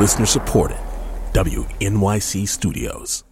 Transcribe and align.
Listener 0.00 0.24
supported. 0.24 0.78
WNYC 1.34 2.48
Studios. 2.48 3.22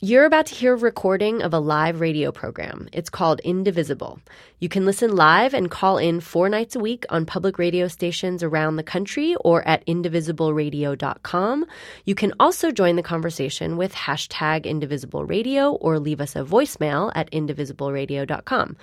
You're 0.00 0.24
about 0.24 0.46
to 0.46 0.54
hear 0.54 0.72
a 0.72 0.76
recording 0.76 1.42
of 1.42 1.52
a 1.52 1.58
live 1.58 2.00
radio 2.00 2.32
program. 2.32 2.88
It's 2.94 3.10
called 3.10 3.40
Indivisible. 3.40 4.20
You 4.58 4.70
can 4.70 4.86
listen 4.86 5.14
live 5.14 5.52
and 5.52 5.70
call 5.70 5.98
in 5.98 6.20
four 6.20 6.48
nights 6.48 6.76
a 6.76 6.80
week 6.80 7.04
on 7.10 7.26
public 7.26 7.58
radio 7.58 7.88
stations 7.88 8.42
around 8.42 8.76
the 8.76 8.82
country 8.82 9.36
or 9.44 9.66
at 9.68 9.84
indivisibleradio.com. 9.84 11.66
You 12.06 12.14
can 12.14 12.32
also 12.40 12.70
join 12.70 12.96
the 12.96 13.02
conversation 13.02 13.76
with 13.76 13.92
hashtag 13.92 14.64
indivisibleradio 14.64 15.76
or 15.78 15.98
leave 15.98 16.22
us 16.22 16.36
a 16.36 16.42
voicemail 16.44 17.12
at 17.14 17.30
indivisibleradio.com. 17.32 18.76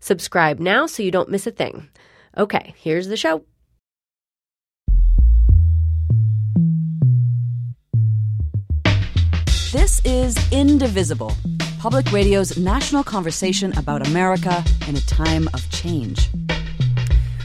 Subscribe 0.00 0.60
now 0.60 0.86
so 0.86 1.02
you 1.02 1.10
don't 1.10 1.28
miss 1.28 1.46
a 1.46 1.50
thing. 1.50 1.90
Okay, 2.38 2.74
here's 2.78 3.08
the 3.08 3.18
show. 3.18 3.44
This 9.72 10.04
is 10.04 10.36
Indivisible, 10.50 11.32
public 11.78 12.10
radio's 12.10 12.58
national 12.58 13.04
conversation 13.04 13.72
about 13.78 14.04
America 14.04 14.64
in 14.88 14.96
a 14.96 15.00
time 15.02 15.48
of 15.54 15.70
change. 15.70 16.28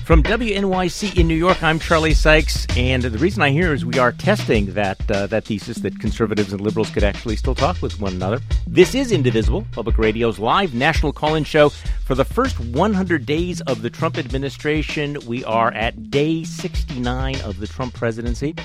From 0.05 0.23
WNYC 0.23 1.19
in 1.19 1.27
New 1.27 1.35
York, 1.35 1.61
I'm 1.61 1.77
Charlie 1.77 2.15
Sykes, 2.15 2.65
and 2.75 3.03
the 3.03 3.19
reason 3.19 3.43
I'm 3.43 3.53
here 3.53 3.73
is 3.75 3.85
we 3.85 3.99
are 3.99 4.11
testing 4.11 4.73
that 4.73 4.99
uh, 5.11 5.27
that 5.27 5.45
thesis 5.45 5.77
that 5.77 5.99
conservatives 5.99 6.51
and 6.51 6.61
liberals 6.61 6.89
could 6.89 7.03
actually 7.03 7.35
still 7.35 7.53
talk 7.53 7.79
with 7.83 7.99
one 7.99 8.13
another. 8.13 8.41
This 8.65 8.95
is 8.95 9.11
Indivisible, 9.11 9.67
Public 9.71 9.99
Radio's 9.99 10.39
live 10.39 10.73
national 10.73 11.13
call-in 11.13 11.43
show 11.43 11.69
for 11.69 12.15
the 12.15 12.25
first 12.25 12.59
100 12.59 13.27
days 13.27 13.61
of 13.61 13.83
the 13.83 13.91
Trump 13.91 14.17
administration. 14.17 15.19
We 15.27 15.43
are 15.45 15.71
at 15.73 16.09
day 16.09 16.43
69 16.43 17.41
of 17.41 17.59
the 17.59 17.67
Trump 17.67 17.93
presidency. 17.93 18.55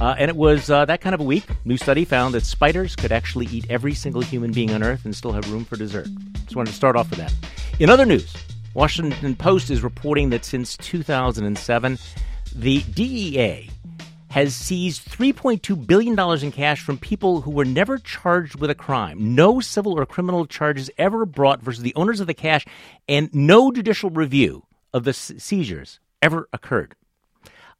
Uh, 0.00 0.14
and 0.18 0.28
it 0.28 0.36
was 0.36 0.70
uh, 0.70 0.84
that 0.84 1.00
kind 1.00 1.14
of 1.14 1.20
a 1.20 1.24
week. 1.24 1.44
New 1.64 1.76
study 1.76 2.04
found 2.04 2.34
that 2.34 2.44
spiders 2.44 2.96
could 2.96 3.12
actually 3.12 3.46
eat 3.46 3.66
every 3.70 3.94
single 3.94 4.22
human 4.22 4.52
being 4.52 4.72
on 4.72 4.82
Earth 4.82 5.04
and 5.04 5.14
still 5.14 5.32
have 5.32 5.50
room 5.52 5.64
for 5.64 5.76
dessert. 5.76 6.08
Just 6.44 6.56
wanted 6.56 6.70
to 6.70 6.76
start 6.76 6.96
off 6.96 7.10
with 7.10 7.18
that. 7.18 7.32
In 7.78 7.90
other 7.90 8.04
news, 8.04 8.34
Washington 8.74 9.36
Post 9.36 9.70
is 9.70 9.82
reporting 9.82 10.30
that 10.30 10.44
since 10.44 10.76
2007, 10.78 11.98
the 12.54 12.82
DEA 12.82 13.70
has 14.34 14.52
seized 14.56 15.08
$3.2 15.08 15.86
billion 15.86 16.18
in 16.42 16.50
cash 16.50 16.80
from 16.80 16.98
people 16.98 17.42
who 17.42 17.52
were 17.52 17.64
never 17.64 17.98
charged 17.98 18.58
with 18.58 18.68
a 18.68 18.74
crime. 18.74 19.36
No 19.36 19.60
civil 19.60 19.92
or 19.92 20.04
criminal 20.04 20.44
charges 20.44 20.90
ever 20.98 21.24
brought 21.24 21.62
versus 21.62 21.84
the 21.84 21.94
owners 21.94 22.18
of 22.18 22.26
the 22.26 22.34
cash, 22.34 22.66
and 23.08 23.32
no 23.32 23.70
judicial 23.70 24.10
review 24.10 24.64
of 24.92 25.04
the 25.04 25.12
seizures 25.12 26.00
ever 26.20 26.48
occurred. 26.52 26.96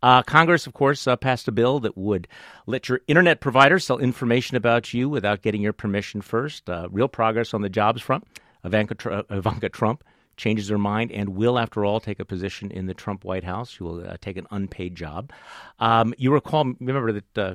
Uh, 0.04 0.22
Congress, 0.22 0.66
of 0.66 0.74
course, 0.74 1.06
uh, 1.06 1.16
passed 1.16 1.48
a 1.48 1.52
bill 1.52 1.80
that 1.80 1.96
would 1.96 2.28
let 2.66 2.90
your 2.90 3.00
internet 3.08 3.40
provider 3.40 3.78
sell 3.78 3.96
information 3.96 4.54
about 4.54 4.92
you 4.92 5.08
without 5.08 5.40
getting 5.40 5.62
your 5.62 5.72
permission 5.72 6.20
first. 6.20 6.68
Uh, 6.68 6.86
real 6.90 7.08
progress 7.08 7.54
on 7.54 7.62
the 7.62 7.70
jobs 7.70 8.02
front. 8.02 8.22
Ivanka, 8.66 9.24
Ivanka, 9.30 9.70
Trump 9.70 10.04
changes 10.36 10.68
her 10.68 10.76
mind 10.76 11.10
and 11.10 11.30
will, 11.30 11.58
after 11.58 11.86
all, 11.86 12.00
take 12.00 12.20
a 12.20 12.24
position 12.26 12.70
in 12.70 12.84
the 12.84 12.92
Trump 12.92 13.24
White 13.24 13.44
House. 13.44 13.70
She 13.70 13.82
will 13.82 14.06
uh, 14.06 14.18
take 14.20 14.36
an 14.36 14.46
unpaid 14.50 14.94
job. 14.94 15.32
Um, 15.78 16.12
you 16.18 16.34
recall, 16.34 16.64
remember 16.80 17.12
that 17.12 17.38
uh, 17.38 17.54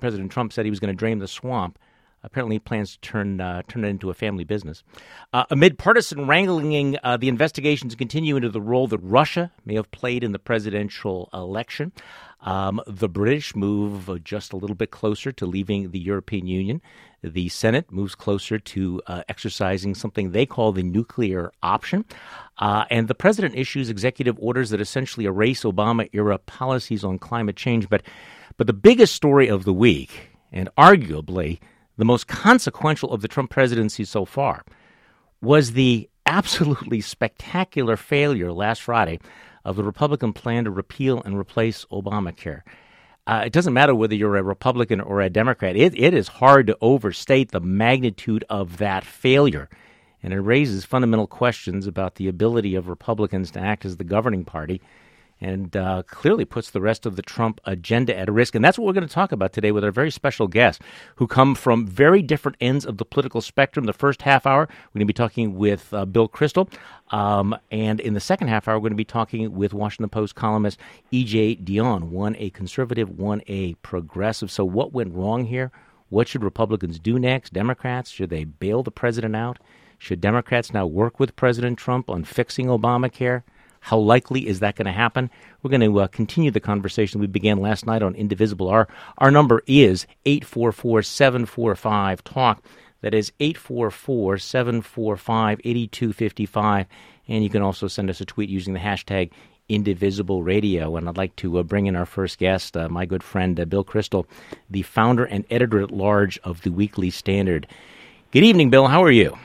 President 0.00 0.32
Trump 0.32 0.54
said 0.54 0.64
he 0.64 0.70
was 0.70 0.80
going 0.80 0.94
to 0.94 0.98
drain 0.98 1.18
the 1.18 1.28
swamp 1.28 1.78
apparently 2.26 2.58
plans 2.58 2.92
to 2.92 3.00
turn 3.00 3.40
uh, 3.40 3.62
turn 3.68 3.84
it 3.84 3.88
into 3.88 4.10
a 4.10 4.14
family 4.14 4.44
business. 4.44 4.82
Uh, 5.32 5.44
amid 5.50 5.78
partisan 5.78 6.26
wrangling, 6.26 6.98
uh, 7.02 7.16
the 7.16 7.28
investigations 7.28 7.94
continue 7.94 8.36
into 8.36 8.50
the 8.50 8.60
role 8.60 8.86
that 8.88 8.98
Russia 8.98 9.50
may 9.64 9.74
have 9.74 9.90
played 9.92 10.22
in 10.22 10.32
the 10.32 10.38
presidential 10.38 11.30
election. 11.32 11.92
Um, 12.42 12.82
the 12.86 13.08
British 13.08 13.56
move 13.56 14.22
just 14.22 14.52
a 14.52 14.56
little 14.56 14.76
bit 14.76 14.90
closer 14.90 15.32
to 15.32 15.46
leaving 15.46 15.90
the 15.90 15.98
European 15.98 16.46
Union. 16.46 16.82
The 17.22 17.48
Senate 17.48 17.90
moves 17.90 18.14
closer 18.14 18.58
to 18.58 19.02
uh, 19.06 19.22
exercising 19.28 19.94
something 19.94 20.30
they 20.30 20.46
call 20.46 20.72
the 20.72 20.82
nuclear 20.82 21.50
option. 21.62 22.04
Uh, 22.58 22.84
and 22.90 23.08
the 23.08 23.14
president 23.14 23.56
issues 23.56 23.88
executive 23.88 24.36
orders 24.38 24.70
that 24.70 24.80
essentially 24.80 25.26
erase 25.26 25.64
Obama 25.64 26.08
era 26.12 26.38
policies 26.38 27.02
on 27.04 27.18
climate 27.18 27.56
change. 27.56 27.88
But, 27.88 28.02
but 28.58 28.66
the 28.66 28.72
biggest 28.72 29.14
story 29.14 29.48
of 29.48 29.64
the 29.64 29.72
week, 29.72 30.30
and 30.52 30.68
arguably 30.76 31.58
the 31.96 32.04
most 32.04 32.26
consequential 32.26 33.12
of 33.12 33.22
the 33.22 33.28
Trump 33.28 33.50
presidency 33.50 34.04
so 34.04 34.24
far, 34.24 34.64
was 35.40 35.72
the 35.72 36.08
absolutely 36.24 37.00
spectacular 37.00 37.96
failure 37.96 38.52
last 38.52 38.82
Friday 38.82 39.18
of 39.64 39.76
the 39.76 39.84
Republican 39.84 40.32
plan 40.32 40.64
to 40.64 40.70
repeal 40.70 41.22
and 41.24 41.38
replace 41.38 41.84
Obamacare. 41.86 42.62
Uh, 43.26 43.42
it 43.44 43.52
doesn't 43.52 43.72
matter 43.72 43.94
whether 43.94 44.14
you're 44.14 44.36
a 44.36 44.42
Republican 44.42 45.00
or 45.00 45.20
a 45.20 45.28
Democrat. 45.28 45.76
It, 45.76 45.98
it 45.98 46.14
is 46.14 46.28
hard 46.28 46.68
to 46.68 46.78
overstate 46.80 47.50
the 47.50 47.60
magnitude 47.60 48.44
of 48.48 48.78
that 48.78 49.04
failure. 49.04 49.68
And 50.22 50.32
it 50.32 50.40
raises 50.40 50.84
fundamental 50.84 51.26
questions 51.26 51.86
about 51.86 52.14
the 52.14 52.28
ability 52.28 52.76
of 52.76 52.88
Republicans 52.88 53.50
to 53.52 53.60
act 53.60 53.84
as 53.84 53.96
the 53.96 54.04
governing 54.04 54.44
party 54.44 54.80
and 55.40 55.76
uh, 55.76 56.02
clearly 56.04 56.44
puts 56.44 56.70
the 56.70 56.80
rest 56.80 57.04
of 57.04 57.16
the 57.16 57.22
Trump 57.22 57.60
agenda 57.64 58.16
at 58.16 58.32
risk. 58.32 58.54
And 58.54 58.64
that's 58.64 58.78
what 58.78 58.86
we're 58.86 58.94
going 58.94 59.06
to 59.06 59.14
talk 59.14 59.32
about 59.32 59.52
today 59.52 59.72
with 59.72 59.84
our 59.84 59.90
very 59.90 60.10
special 60.10 60.48
guests 60.48 60.82
who 61.16 61.26
come 61.26 61.54
from 61.54 61.86
very 61.86 62.22
different 62.22 62.56
ends 62.60 62.86
of 62.86 62.96
the 62.96 63.04
political 63.04 63.40
spectrum. 63.40 63.84
The 63.84 63.92
first 63.92 64.22
half 64.22 64.46
hour, 64.46 64.68
we're 64.68 64.98
going 64.98 65.06
to 65.06 65.06
be 65.06 65.12
talking 65.12 65.56
with 65.56 65.92
uh, 65.92 66.04
Bill 66.06 66.28
Kristol. 66.28 66.72
Um, 67.10 67.56
and 67.70 68.00
in 68.00 68.14
the 68.14 68.20
second 68.20 68.48
half 68.48 68.66
hour, 68.66 68.76
we're 68.76 68.88
going 68.88 68.92
to 68.92 68.96
be 68.96 69.04
talking 69.04 69.54
with 69.54 69.74
Washington 69.74 70.08
Post 70.08 70.34
columnist 70.34 70.78
E.J. 71.10 71.56
Dionne, 71.56 72.04
one 72.04 72.34
a 72.38 72.50
conservative, 72.50 73.18
one 73.18 73.42
a 73.46 73.74
progressive. 73.74 74.50
So, 74.50 74.64
what 74.64 74.92
went 74.92 75.14
wrong 75.14 75.44
here? 75.44 75.70
What 76.08 76.28
should 76.28 76.44
Republicans 76.44 76.98
do 76.98 77.18
next? 77.18 77.52
Democrats, 77.52 78.10
should 78.10 78.30
they 78.30 78.44
bail 78.44 78.82
the 78.82 78.90
president 78.90 79.36
out? 79.36 79.58
Should 79.98 80.20
Democrats 80.20 80.72
now 80.72 80.86
work 80.86 81.18
with 81.18 81.36
President 81.36 81.78
Trump 81.78 82.10
on 82.10 82.24
fixing 82.24 82.66
Obamacare? 82.66 83.42
How 83.86 83.98
likely 83.98 84.48
is 84.48 84.58
that 84.58 84.74
going 84.74 84.86
to 84.86 84.92
happen? 84.92 85.30
We're 85.62 85.70
going 85.70 85.80
to 85.80 86.00
uh, 86.00 86.08
continue 86.08 86.50
the 86.50 86.58
conversation 86.58 87.20
we 87.20 87.28
began 87.28 87.58
last 87.58 87.86
night 87.86 88.02
on 88.02 88.16
Indivisible. 88.16 88.68
Our, 88.68 88.88
our 89.18 89.30
number 89.30 89.62
is 89.68 90.08
844 90.24 91.02
745 91.02 92.24
TALK. 92.24 92.64
That 93.02 93.14
is 93.14 93.30
844 93.38 94.38
745 94.38 95.60
8255. 95.62 96.86
And 97.28 97.44
you 97.44 97.48
can 97.48 97.62
also 97.62 97.86
send 97.86 98.10
us 98.10 98.20
a 98.20 98.24
tweet 98.24 98.48
using 98.48 98.74
the 98.74 98.80
hashtag 98.80 99.30
Indivisible 99.68 100.42
Radio. 100.42 100.96
And 100.96 101.08
I'd 101.08 101.16
like 101.16 101.36
to 101.36 101.58
uh, 101.58 101.62
bring 101.62 101.86
in 101.86 101.94
our 101.94 102.06
first 102.06 102.38
guest, 102.38 102.76
uh, 102.76 102.88
my 102.88 103.06
good 103.06 103.22
friend 103.22 103.60
uh, 103.60 103.66
Bill 103.66 103.84
Kristol, 103.84 104.26
the 104.68 104.82
founder 104.82 105.24
and 105.24 105.44
editor 105.48 105.80
at 105.80 105.92
large 105.92 106.38
of 106.38 106.62
the 106.62 106.72
Weekly 106.72 107.10
Standard. 107.10 107.68
Good 108.32 108.42
evening, 108.42 108.68
Bill. 108.68 108.88
How 108.88 109.04
are 109.04 109.12
you? 109.12 109.38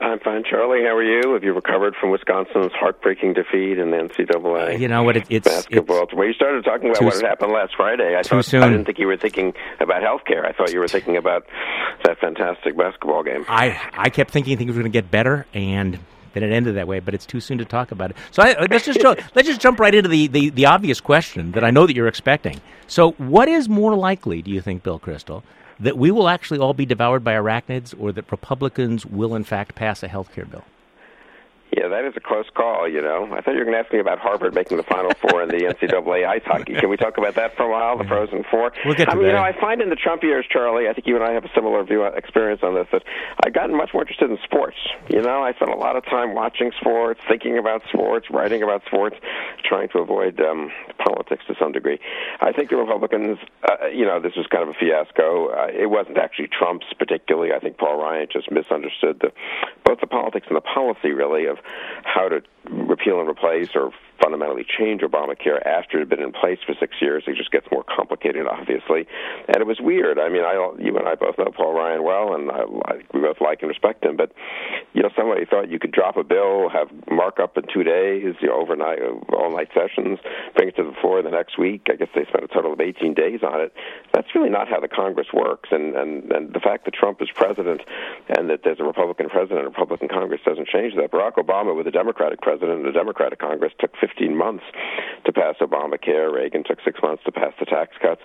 I'm 0.00 0.20
fine, 0.20 0.44
Charlie. 0.44 0.82
How 0.82 0.94
are 0.94 1.02
you? 1.02 1.32
Have 1.32 1.42
you 1.42 1.54
recovered 1.54 1.94
from 1.98 2.10
Wisconsin's 2.10 2.72
heartbreaking 2.72 3.32
defeat 3.32 3.78
in 3.78 3.90
the 3.90 3.96
NCAA? 3.96 4.74
Uh, 4.74 4.76
you 4.76 4.88
know 4.88 5.02
what? 5.02 5.16
It, 5.16 5.26
it's 5.30 5.48
basketball. 5.48 6.02
It's 6.04 6.14
well, 6.14 6.26
you 6.26 6.34
started 6.34 6.64
talking 6.64 6.90
about 6.90 7.02
what 7.02 7.14
had 7.14 7.24
happened 7.24 7.52
last 7.52 7.74
Friday. 7.76 8.14
I 8.16 8.22
too 8.22 8.36
thought 8.36 8.44
soon. 8.44 8.62
I 8.62 8.68
didn't 8.68 8.84
think 8.84 8.98
you 8.98 9.06
were 9.06 9.16
thinking 9.16 9.54
about 9.80 10.02
health 10.02 10.22
care. 10.26 10.44
I 10.44 10.52
thought 10.52 10.72
you 10.72 10.80
were 10.80 10.88
thinking 10.88 11.16
about 11.16 11.46
that 12.04 12.18
fantastic 12.18 12.76
basketball 12.76 13.22
game. 13.22 13.44
I 13.48 13.80
I 13.94 14.10
kept 14.10 14.30
thinking 14.30 14.58
things 14.58 14.68
were 14.68 14.80
going 14.82 14.92
to 14.92 14.96
get 14.96 15.10
better, 15.10 15.46
and 15.54 15.98
then 16.34 16.42
it 16.42 16.52
ended 16.52 16.76
that 16.76 16.86
way. 16.86 17.00
But 17.00 17.14
it's 17.14 17.26
too 17.26 17.40
soon 17.40 17.56
to 17.58 17.64
talk 17.64 17.90
about 17.90 18.10
it. 18.10 18.16
So 18.32 18.42
I, 18.42 18.66
let's 18.70 18.84
just 18.84 19.02
let's 19.34 19.48
just 19.48 19.60
jump 19.62 19.80
right 19.80 19.94
into 19.94 20.10
the, 20.10 20.26
the 20.26 20.50
the 20.50 20.66
obvious 20.66 21.00
question 21.00 21.52
that 21.52 21.64
I 21.64 21.70
know 21.70 21.86
that 21.86 21.96
you're 21.96 22.08
expecting. 22.08 22.60
So, 22.86 23.12
what 23.12 23.48
is 23.48 23.68
more 23.68 23.94
likely, 23.94 24.42
do 24.42 24.50
you 24.50 24.60
think, 24.60 24.82
Bill 24.82 25.00
Kristol? 25.00 25.42
That 25.78 25.98
we 25.98 26.10
will 26.10 26.28
actually 26.28 26.58
all 26.58 26.74
be 26.74 26.86
devoured 26.86 27.24
by 27.24 27.34
arachnids 27.34 27.94
or 27.98 28.12
that 28.12 28.30
Republicans 28.30 29.04
will, 29.04 29.34
in 29.34 29.44
fact, 29.44 29.74
pass 29.74 30.02
a 30.02 30.08
health 30.08 30.32
care 30.32 30.44
bill? 30.46 30.64
Yeah, 31.72 31.88
that 31.88 32.04
is 32.04 32.14
a 32.16 32.20
close 32.20 32.46
call, 32.54 32.88
you 32.88 33.02
know. 33.02 33.28
I 33.32 33.40
thought 33.40 33.52
you 33.52 33.58
were 33.58 33.64
going 33.64 33.74
to 33.74 33.80
ask 33.80 33.92
me 33.92 33.98
about 33.98 34.18
Harvard 34.18 34.54
making 34.54 34.76
the 34.76 34.82
Final 34.84 35.12
Four 35.14 35.42
in 35.42 35.48
the 35.48 35.64
NCAA 35.74 36.26
ice 36.26 36.42
hockey. 36.44 36.74
Can 36.74 36.88
we 36.88 36.96
talk 36.96 37.18
about 37.18 37.34
that 37.34 37.56
for 37.56 37.64
a 37.64 37.70
while, 37.70 37.98
the 37.98 38.04
Frozen 38.04 38.44
Four? 38.50 38.72
We'll 38.84 38.94
get 38.94 39.06
to 39.06 39.10
I 39.10 39.14
mean, 39.14 39.24
that. 39.24 39.28
you 39.28 39.34
know, 39.34 39.42
I 39.42 39.52
find 39.60 39.82
in 39.82 39.90
the 39.90 39.96
Trump 39.96 40.22
years, 40.22 40.46
Charlie, 40.48 40.88
I 40.88 40.92
think 40.92 41.06
you 41.06 41.16
and 41.16 41.24
I 41.24 41.32
have 41.32 41.44
a 41.44 41.50
similar 41.54 41.82
view 41.84 42.04
uh, 42.04 42.10
experience 42.10 42.62
on 42.62 42.74
this, 42.74 42.86
that 42.92 43.02
I've 43.44 43.52
gotten 43.52 43.76
much 43.76 43.90
more 43.92 44.02
interested 44.02 44.30
in 44.30 44.38
sports. 44.44 44.76
You 45.08 45.20
know, 45.20 45.42
I 45.42 45.52
spent 45.54 45.70
a 45.70 45.76
lot 45.76 45.96
of 45.96 46.04
time 46.04 46.34
watching 46.34 46.70
sports, 46.80 47.20
thinking 47.28 47.58
about 47.58 47.82
sports, 47.88 48.30
writing 48.30 48.62
about 48.62 48.82
sports, 48.86 49.16
trying 49.64 49.88
to 49.90 49.98
avoid 49.98 50.40
um, 50.40 50.70
politics 50.98 51.44
to 51.48 51.56
some 51.58 51.72
degree. 51.72 51.98
I 52.40 52.52
think 52.52 52.70
the 52.70 52.76
Republicans, 52.76 53.38
uh, 53.68 53.88
you 53.88 54.04
know, 54.04 54.20
this 54.20 54.36
was 54.36 54.46
kind 54.46 54.62
of 54.62 54.70
a 54.70 54.78
fiasco. 54.78 55.48
Uh, 55.48 55.66
it 55.72 55.90
wasn't 55.90 56.18
actually 56.18 56.48
Trump's 56.48 56.86
particularly. 56.98 57.52
I 57.52 57.58
think 57.58 57.76
Paul 57.76 58.00
Ryan 58.00 58.28
just 58.32 58.50
misunderstood 58.50 59.20
the, 59.20 59.32
both 59.84 60.00
the 60.00 60.06
politics 60.06 60.46
and 60.48 60.56
the 60.56 60.60
policy, 60.60 61.10
really, 61.10 61.46
of 61.46 61.55
how 62.04 62.28
to 62.28 62.42
repeal 62.70 63.20
and 63.20 63.28
replace 63.28 63.68
or 63.74 63.90
fundamentally 64.22 64.64
change 64.78 65.02
Obamacare 65.02 65.64
after 65.64 65.98
it 65.98 66.00
had 66.00 66.08
been 66.08 66.22
in 66.22 66.32
place 66.32 66.58
for 66.66 66.74
six 66.78 66.94
years. 67.00 67.24
It 67.26 67.36
just 67.36 67.50
gets 67.50 67.66
more 67.70 67.84
complicated, 67.84 68.46
obviously. 68.46 69.06
And 69.48 69.58
it 69.58 69.66
was 69.66 69.78
weird. 69.80 70.18
I 70.18 70.28
mean, 70.28 70.42
I 70.42 70.54
you 70.78 70.96
and 70.96 71.08
I 71.08 71.14
both 71.14 71.38
know 71.38 71.52
Paul 71.56 71.74
Ryan 71.74 72.02
well, 72.02 72.34
and 72.34 72.50
I, 72.50 72.62
I, 72.90 72.94
we 73.12 73.20
both 73.20 73.40
like 73.40 73.62
and 73.62 73.68
respect 73.68 74.04
him. 74.04 74.16
But 74.16 74.32
you 74.92 75.02
know, 75.02 75.10
somebody 75.16 75.44
thought 75.44 75.68
you 75.68 75.78
could 75.78 75.92
drop 75.92 76.16
a 76.16 76.24
bill, 76.24 76.68
have 76.68 76.88
markup 77.10 77.56
in 77.56 77.64
two 77.72 77.82
days, 77.82 78.34
you 78.40 78.48
know, 78.48 78.60
overnight, 78.60 79.00
uh, 79.00 79.36
all 79.36 79.54
night 79.54 79.68
sessions, 79.74 80.18
bring 80.54 80.68
it 80.68 80.76
to 80.76 80.84
the 80.84 80.94
floor 81.00 81.22
the 81.22 81.30
next 81.30 81.58
week. 81.58 81.86
I 81.90 81.96
guess 81.96 82.08
they 82.14 82.24
spent 82.24 82.44
a 82.44 82.48
total 82.48 82.72
of 82.72 82.80
18 82.80 83.14
days 83.14 83.40
on 83.42 83.60
it. 83.60 83.72
That's 84.12 84.28
really 84.34 84.50
not 84.50 84.68
how 84.68 84.80
the 84.80 84.88
Congress 84.88 85.28
works. 85.32 85.68
And 85.72 85.96
and 85.96 86.32
and 86.32 86.52
the 86.52 86.60
fact 86.60 86.84
that 86.84 86.94
Trump 86.94 87.20
is 87.22 87.28
president 87.34 87.82
and 88.28 88.50
that 88.50 88.60
there's 88.64 88.80
a 88.80 88.84
Republican 88.84 89.28
president, 89.28 89.66
a 89.66 89.68
Republican 89.68 90.08
Congress 90.08 90.40
doesn't 90.44 90.68
change 90.68 90.94
that. 90.96 91.10
Barack 91.10 91.34
Obama, 91.34 91.76
with 91.76 91.86
a 91.86 91.90
Democratic 91.90 92.40
president 92.40 92.80
and 92.80 92.86
a 92.86 92.92
Democratic 92.92 93.38
Congress, 93.38 93.72
took 93.78 93.92
15 94.06 94.36
months 94.36 94.64
to 95.24 95.32
pass 95.32 95.56
Obamacare. 95.60 96.32
Reagan 96.32 96.64
took 96.64 96.78
six 96.84 97.00
months 97.02 97.22
to 97.24 97.32
pass 97.32 97.52
the 97.58 97.66
tax 97.66 97.96
cuts, 98.00 98.22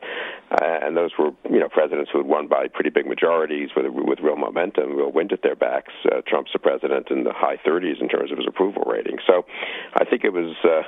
uh, 0.52 0.80
and 0.82 0.96
those 0.96 1.12
were 1.18 1.32
you 1.50 1.60
know 1.60 1.70
presidents 1.70 2.10
who 2.12 2.20
had 2.20 2.28
won 2.28 2.48
by 2.48 2.68
pretty 2.68 2.90
big 2.90 3.08
majorities 3.08 3.70
with 3.76 3.86
with 3.90 4.20
real 4.20 4.36
momentum, 4.36 4.96
real 4.96 5.12
wind 5.12 5.32
at 5.34 5.42
their 5.42 5.56
backs. 5.56 5.94
Uh, 6.06 6.22
Trump's 6.28 6.52
the 6.54 6.60
president 6.60 7.10
in 7.10 7.24
the 7.24 7.34
high 7.34 7.58
30s 7.66 8.02
in 8.02 8.10
terms 8.10 8.32
of 8.32 8.38
his 8.38 8.48
approval 8.48 8.84
rating. 8.86 9.18
So 9.26 9.46
I 9.94 10.06
think 10.06 10.24
it 10.24 10.34
was 10.34 10.56
uh, 10.64 10.84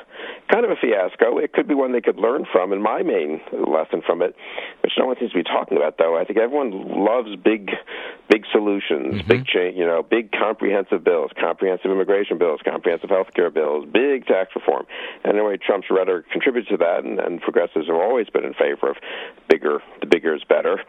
kind 0.51 0.66
of 0.66 0.72
a 0.72 0.75
fiasco. 0.75 1.38
It 1.38 1.54
could 1.54 1.68
be 1.68 1.74
one 1.74 1.92
they 1.92 2.01
could 2.01 2.18
learn 2.18 2.45
from. 2.51 2.72
And 2.72 2.81
my 2.81 3.01
main 3.01 3.42
lesson 3.51 4.01
from 4.06 4.22
it, 4.22 4.36
which 4.81 4.94
no 4.98 5.07
one 5.07 5.16
seems 5.19 5.31
to 5.31 5.38
be 5.38 5.44
talking 5.44 5.78
about, 5.78 5.98
though, 5.98 6.18
I 6.18 6.25
think 6.25 6.40
everyone 6.40 7.04
loves 7.06 7.36
big, 7.36 7.72
big 8.30 8.45
solutions, 8.51 9.16
mm-hmm. 9.16 9.28
big 9.28 9.45
change, 9.45 9.78
you 9.78 9.86
know, 9.86 10.04
big 10.04 10.31
comprehensive 10.31 11.04
bills, 11.04 11.31
comprehensive 11.40 11.90
immigration 11.90 12.38
bills, 12.38 12.62
comprehensive 12.63 13.10
health 13.10 13.34
care 13.34 13.50
bills, 13.50 13.88
big 13.92 14.25
tax 14.25 14.51
reform. 14.56 14.82
And 15.24 15.38
anyway, 15.38 15.57
Trump's 15.57 15.88
rhetoric 15.89 16.30
contributes 16.31 16.69
to 16.69 16.77
that, 16.77 17.03
and, 17.03 17.19
and 17.19 17.41
progressives 17.41 17.88
have 17.88 17.95
always 17.95 18.30
been 18.30 18.45
in 18.45 18.53
favor 18.53 18.89
of 18.89 18.97
bigger. 19.50 19.80
The 20.01 20.07
bigger 20.07 20.35
is 20.35 20.44
better. 20.47 20.81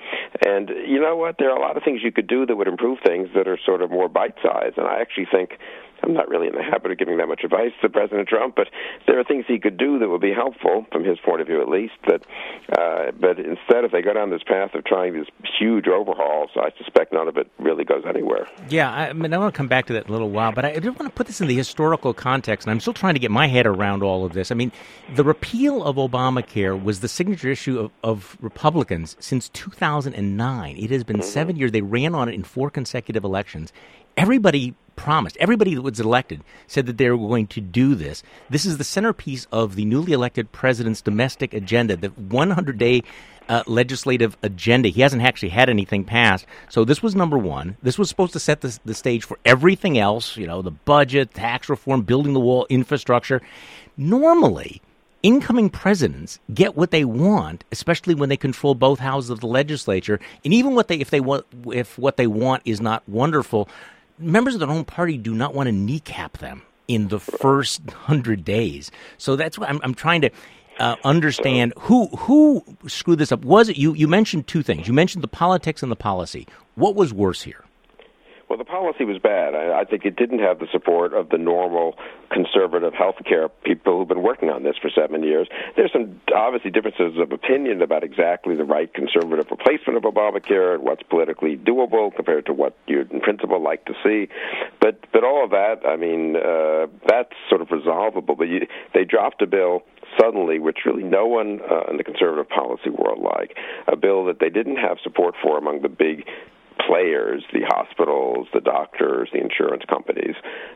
And 0.45 0.69
you 0.69 1.01
know 1.01 1.17
what? 1.17 1.37
There 1.39 1.51
are 1.51 1.57
a 1.57 1.61
lot 1.61 1.77
of 1.77 1.83
things 1.83 2.01
you 2.03 2.13
could 2.13 2.27
do 2.27 2.47
that 2.47 2.57
would 2.57 2.69
improve 2.69 2.99
things 3.05 3.29
that 3.35 3.49
are 3.49 3.59
sort 3.65 3.83
of 3.83 3.91
more 3.91 4.09
bite-sized. 4.09 4.79
And 4.79 4.87
I 4.87 5.01
actually 5.01 5.27
think 5.31 5.59
I'm 6.05 6.13
not 6.13 6.29
really 6.29 6.49
in 6.49 6.55
the 6.55 6.63
habit 6.63 6.93
of 6.93 6.99
giving 6.99 7.17
that 7.19 7.29
much 7.29 7.45
advice 7.45 7.73
to 7.81 7.89
President 7.89 8.29
Trump, 8.29 8.57
but 8.57 8.69
there 9.07 9.19
are 9.19 9.25
things 9.25 9.45
he 9.49 9.59
could 9.59 9.79
do 9.79 9.99
that 9.99 10.09
would 10.09 10.21
be 10.21 10.33
helpful 10.33 10.87
from 10.93 11.03
his 11.05 11.19
point 11.19 11.41
of 11.41 11.47
view, 11.47 11.63
at 11.63 11.69
least. 11.69 11.95
That, 12.07 12.23
uh, 12.79 13.13
but 13.19 13.39
instead, 13.39 13.85
if 13.85 13.93
they 13.93 14.03
go 14.03 14.13
down 14.13 14.31
this 14.31 14.43
path 14.43 14.75
of 14.75 14.85
trying 14.85 15.15
these 15.15 15.27
huge 15.59 15.89
overhauls, 15.89 16.51
I 16.57 16.71
suspect 16.77 17.13
none 17.13 17.27
of 17.27 17.39
it 17.39 17.51
really 17.59 17.85
goes 17.85 18.05
anywhere. 18.07 18.47
Yeah, 18.69 18.91
I, 18.93 19.13
mean, 19.15 19.33
I 19.33 19.39
want 19.39 19.55
to 19.55 19.57
come 19.57 19.69
back 19.69 19.87
to 19.87 19.95
that 19.95 20.05
in 20.05 20.11
a 20.11 20.13
little 20.13 20.31
while, 20.31 20.53
but 20.53 20.65
I, 20.65 20.73
I 20.73 20.79
want 20.81 20.99
to 20.99 21.11
put 21.11 21.27
this 21.27 21.41
in 21.41 21.47
the 21.47 21.55
historical 21.55 22.13
context, 22.13 22.67
and 22.67 22.73
I'm 22.73 22.81
still 22.81 22.93
trying 22.93 23.15
to 23.15 23.21
get 23.21 23.31
my 23.31 23.47
head 23.47 23.67
around 23.67 24.03
all 24.03 24.27
of 24.27 24.35
this. 24.35 24.51
I 24.51 24.55
mean, 24.55 24.73
the 25.15 25.25
repeal 25.25 25.83
of 25.83 25.97
Obamacare 25.97 26.81
was 26.81 27.01
the 27.01 27.09
signature 27.09 27.49
issue 27.49 27.79
of, 27.79 27.93
of 28.03 28.37
Republicans 28.41 29.17
since 29.21 29.49
2009. 29.51 30.77
It 30.77 30.91
has 30.91 31.05
been 31.05 31.17
mm-hmm. 31.17 31.25
seven 31.25 31.57
years. 31.57 31.73
They 31.73 31.83
ran 31.83 32.15
on 32.15 32.29
it 32.29 32.35
in 32.35 32.45
four 32.45 32.69
consecutive 32.69 33.25
elections. 33.25 33.73
Everybody 34.17 34.75
promised. 34.97 35.37
Everybody 35.39 35.75
that 35.75 35.83
was 35.83 36.01
elected 36.01 36.43
said 36.67 36.87
that 36.87 36.99
they 36.99 37.11
were 37.11 37.17
going 37.17 37.47
to 37.49 37.61
do 37.61 37.95
this. 37.95 38.23
This 38.49 38.65
is 38.65 38.79
the 38.79 38.85
centerpiece 38.85 39.47
of 39.51 39.75
the 39.75 39.85
newly 39.85 40.13
elected 40.13 40.53
president's 40.53 41.01
domestic 41.01 41.53
agenda, 41.53 41.97
the 41.97 42.09
100 42.09 42.79
day 42.79 43.03
uh, 43.49 43.63
legislative 43.67 44.37
agenda. 44.43 44.89
He 44.89 45.01
hasn't 45.01 45.23
actually 45.23 45.51
had 45.51 45.69
anything 45.69 46.05
passed. 46.05 46.47
So 46.69 46.85
this 46.85 47.03
was 47.03 47.15
number 47.15 47.37
one. 47.37 47.77
This 47.83 47.99
was 47.99 48.09
supposed 48.09 48.33
to 48.35 48.41
set 48.41 48.61
the, 48.61 48.79
the 48.85 48.95
stage 48.95 49.25
for 49.25 49.39
everything 49.45 49.99
else, 49.99 50.37
you 50.37 50.47
know, 50.47 50.63
the 50.63 50.71
budget, 50.71 51.35
tax 51.35 51.69
reform, 51.69 52.03
building 52.03 52.33
the 52.33 52.41
wall, 52.41 52.67
infrastructure. 52.71 53.43
Normally, 53.97 54.81
incoming 55.23 55.71
presidents 55.71 56.39
get 56.53 56.77
what 56.77 56.91
they 56.91 57.05
want, 57.05 57.65
especially 57.73 58.15
when 58.15 58.29
they 58.29 58.37
control 58.37 58.75
both 58.75 58.99
houses 58.99 59.31
of 59.31 59.41
the 59.41 59.47
legislature, 59.47 60.21
and 60.45 60.55
even 60.55 60.75
what 60.75 60.89
they 60.89 60.97
if 60.97 61.11
they 61.11 61.21
want 61.21 61.47
if 61.67 61.99
what 61.99 62.17
they 62.17 62.27
want 62.27 62.63
is 62.65 62.81
not 62.81 63.07
wonderful, 63.09 63.69
members 64.19 64.55
of 64.55 64.61
their 64.61 64.71
own 64.71 64.85
party 64.85 65.17
do 65.17 65.35
not 65.35 65.55
want 65.55 65.67
to 65.67 65.73
kneecap 65.73 66.39
them 66.39 66.63
in 66.89 67.09
the 67.09 67.21
first 67.21 67.89
hundred 67.91 68.45
days. 68.45 68.91
So 69.19 69.37
that's 69.37 69.59
why 69.59 69.67
I'm, 69.69 69.81
I'm 69.83 69.95
trying 69.95 70.21
to 70.23 70.31
uh, 70.79 70.97
understand 71.05 71.73
who 71.79 72.09
who 72.09 72.65
screwed 72.87 73.19
this 73.19 73.33
up. 73.33 73.45
Was 73.45 73.69
it 73.69 73.77
you? 73.77 73.95
You 73.95 74.09
mentioned 74.09 74.47
two 74.47 74.63
things. 74.63 74.87
You 74.87 74.93
mentioned 74.95 75.23
the 75.23 75.29
politics 75.29 75.83
and 75.83 75.91
the 75.91 75.97
policy. 75.97 76.47
What 76.75 76.95
was 76.95 77.13
worse 77.13 77.43
here? 77.43 77.64
Well, 78.49 78.59
the 78.59 78.65
policy 78.65 79.05
was 79.05 79.19
bad. 79.19 79.55
I, 79.55 79.81
I 79.81 79.85
think 79.85 80.05
it 80.05 80.17
didn't 80.17 80.41
have 80.41 80.59
the 80.59 80.67
support 80.71 81.15
of 81.15 81.31
the 81.31 81.39
normal 81.39 81.97
conservative 82.31 82.93
healthcare 82.93 83.51
people 83.65 83.99
who've 83.99 84.09
been 84.09 84.23
working 84.23 84.51
on 84.51 84.63
this 84.63 84.77
for 84.81 84.91
seven 84.91 85.23
years. 85.23 85.49
There's 85.77 85.93
some 85.93 86.21
obviously 86.35 86.71
differences 86.71 87.19
of 87.19 87.33
opinion 87.33 87.81
about 87.83 88.05
exactly 88.05 88.55
the 88.55 88.65
right 88.65 88.93
conservative 88.93 89.47
replacement 89.51 89.97
of 89.97 90.03
Obamacare 90.03 90.75
and 90.75 90.83
what's 90.83 91.03
politically 91.03 91.57
doable 91.57 92.15
compared 92.15 92.47
to 92.47 92.53
what 92.53 92.77
you'd 92.87 93.11
in 93.13 93.21
principle 93.21 93.63
like 93.63 93.85
to 93.87 93.95
see. 94.05 94.29
But 94.81 95.01
but 95.13 95.25
all 95.25 95.45
of 95.45 95.51
that, 95.51 95.81
I 95.87 95.97
mean, 95.97 96.37
uh, 96.37 96.87
that's 97.09 97.33
sort 97.49 97.63
of 97.63 97.69
resolvable. 97.71 98.37
But 98.37 98.49
you, 98.49 98.67
they 98.93 99.05
dropped 99.05 99.43
a 99.43 99.47
bill 99.47 99.83
suddenly, 100.21 100.59
which 100.59 100.79
really 100.85 101.03
no 101.03 101.27
one 101.27 101.61
uh, 101.71 101.91
in 101.91 101.97
the 101.97 102.05
conservative 102.05 102.49
policy 102.49 102.91
world 102.91 103.21
liked, 103.21 103.55
a 103.89 103.97
bill 103.97 104.25
that 104.27 104.39
they 104.39 104.51
didn't 104.51 104.77
have 104.77 104.99
support 105.03 105.35
for 105.43 105.59
among 105.59 105.83
the 105.83 105.89
big 105.89 106.27
players, 106.87 107.43
the 107.53 107.61
hospitals, 107.67 108.49
the 108.53 108.61
doctors, 108.61 109.29
the 109.33 109.41
insurance 109.41 109.83
companies. 109.89 110.35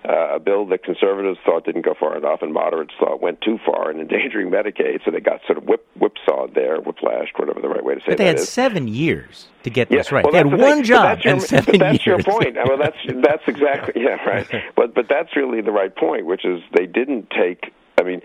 Uh, 0.08 0.36
a 0.36 0.40
bill 0.40 0.66
that 0.66 0.84
conservatives 0.84 1.38
thought 1.44 1.64
didn't 1.64 1.84
go 1.84 1.94
far 1.98 2.16
enough 2.16 2.40
and 2.42 2.52
moderates 2.52 2.92
thought 2.98 3.20
went 3.20 3.40
too 3.40 3.58
far 3.64 3.90
in 3.90 4.00
endangering 4.00 4.50
Medicaid, 4.58 5.04
so 5.04 5.10
they 5.10 5.20
got 5.20 5.40
sort 5.46 5.58
of 5.58 5.64
whip, 5.64 5.86
whipsawed 5.98 6.54
there, 6.54 6.80
whiplashed, 6.80 7.38
whatever 7.38 7.60
the 7.60 7.68
right 7.68 7.84
way 7.84 7.94
to 7.94 8.00
say 8.00 8.06
it. 8.06 8.10
but 8.12 8.18
they 8.18 8.26
had 8.26 8.36
is. 8.36 8.48
seven 8.48 8.88
years 8.88 9.48
to 9.62 9.70
get 9.70 9.88
this 9.88 10.12
right. 10.12 10.24
Well, 10.24 10.32
they 10.32 10.38
had 10.38 10.58
one 10.60 10.82
job 10.82 11.20
your, 11.22 11.34
and 11.34 11.42
seven 11.42 11.78
that's 11.78 12.06
years. 12.06 12.24
That's 12.24 12.26
your 12.26 12.40
point. 12.40 12.56
Well, 12.56 12.78
that's 12.78 12.96
that's 13.22 13.42
exactly 13.46 13.94
yeah, 14.02 14.22
right. 14.24 14.46
But 14.76 14.94
but 14.94 15.06
that's 15.08 15.34
really 15.36 15.60
the 15.60 15.72
right 15.72 15.94
point, 15.94 16.26
which 16.26 16.44
is 16.44 16.60
they 16.76 16.86
didn't 16.86 17.30
take. 17.30 17.72
I 17.98 18.04
mean, 18.04 18.22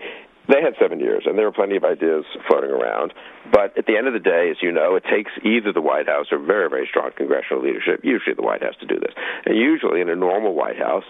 they 0.48 0.60
had 0.60 0.74
seven 0.80 1.00
years, 1.00 1.24
and 1.26 1.38
there 1.38 1.46
were 1.46 1.52
plenty 1.52 1.76
of 1.76 1.84
ideas 1.84 2.24
floating 2.46 2.70
around. 2.70 3.12
But 3.50 3.76
at 3.78 3.86
the 3.86 3.96
end 3.96 4.06
of 4.06 4.12
the 4.12 4.20
day, 4.20 4.50
as 4.50 4.56
you 4.60 4.72
know, 4.72 4.96
it 4.96 5.04
takes 5.04 5.32
either 5.44 5.72
the 5.72 5.80
White 5.80 6.06
House 6.06 6.26
or 6.32 6.38
very, 6.38 6.68
very 6.68 6.86
strong 6.88 7.10
congressional 7.16 7.62
leadership, 7.62 8.00
usually 8.02 8.34
the 8.34 8.42
White 8.42 8.62
House, 8.62 8.74
to 8.80 8.86
do 8.86 8.98
this. 9.00 9.14
And 9.46 9.56
usually 9.56 10.00
in 10.00 10.08
a 10.08 10.16
normal 10.16 10.54
White 10.54 10.78
House, 10.78 11.04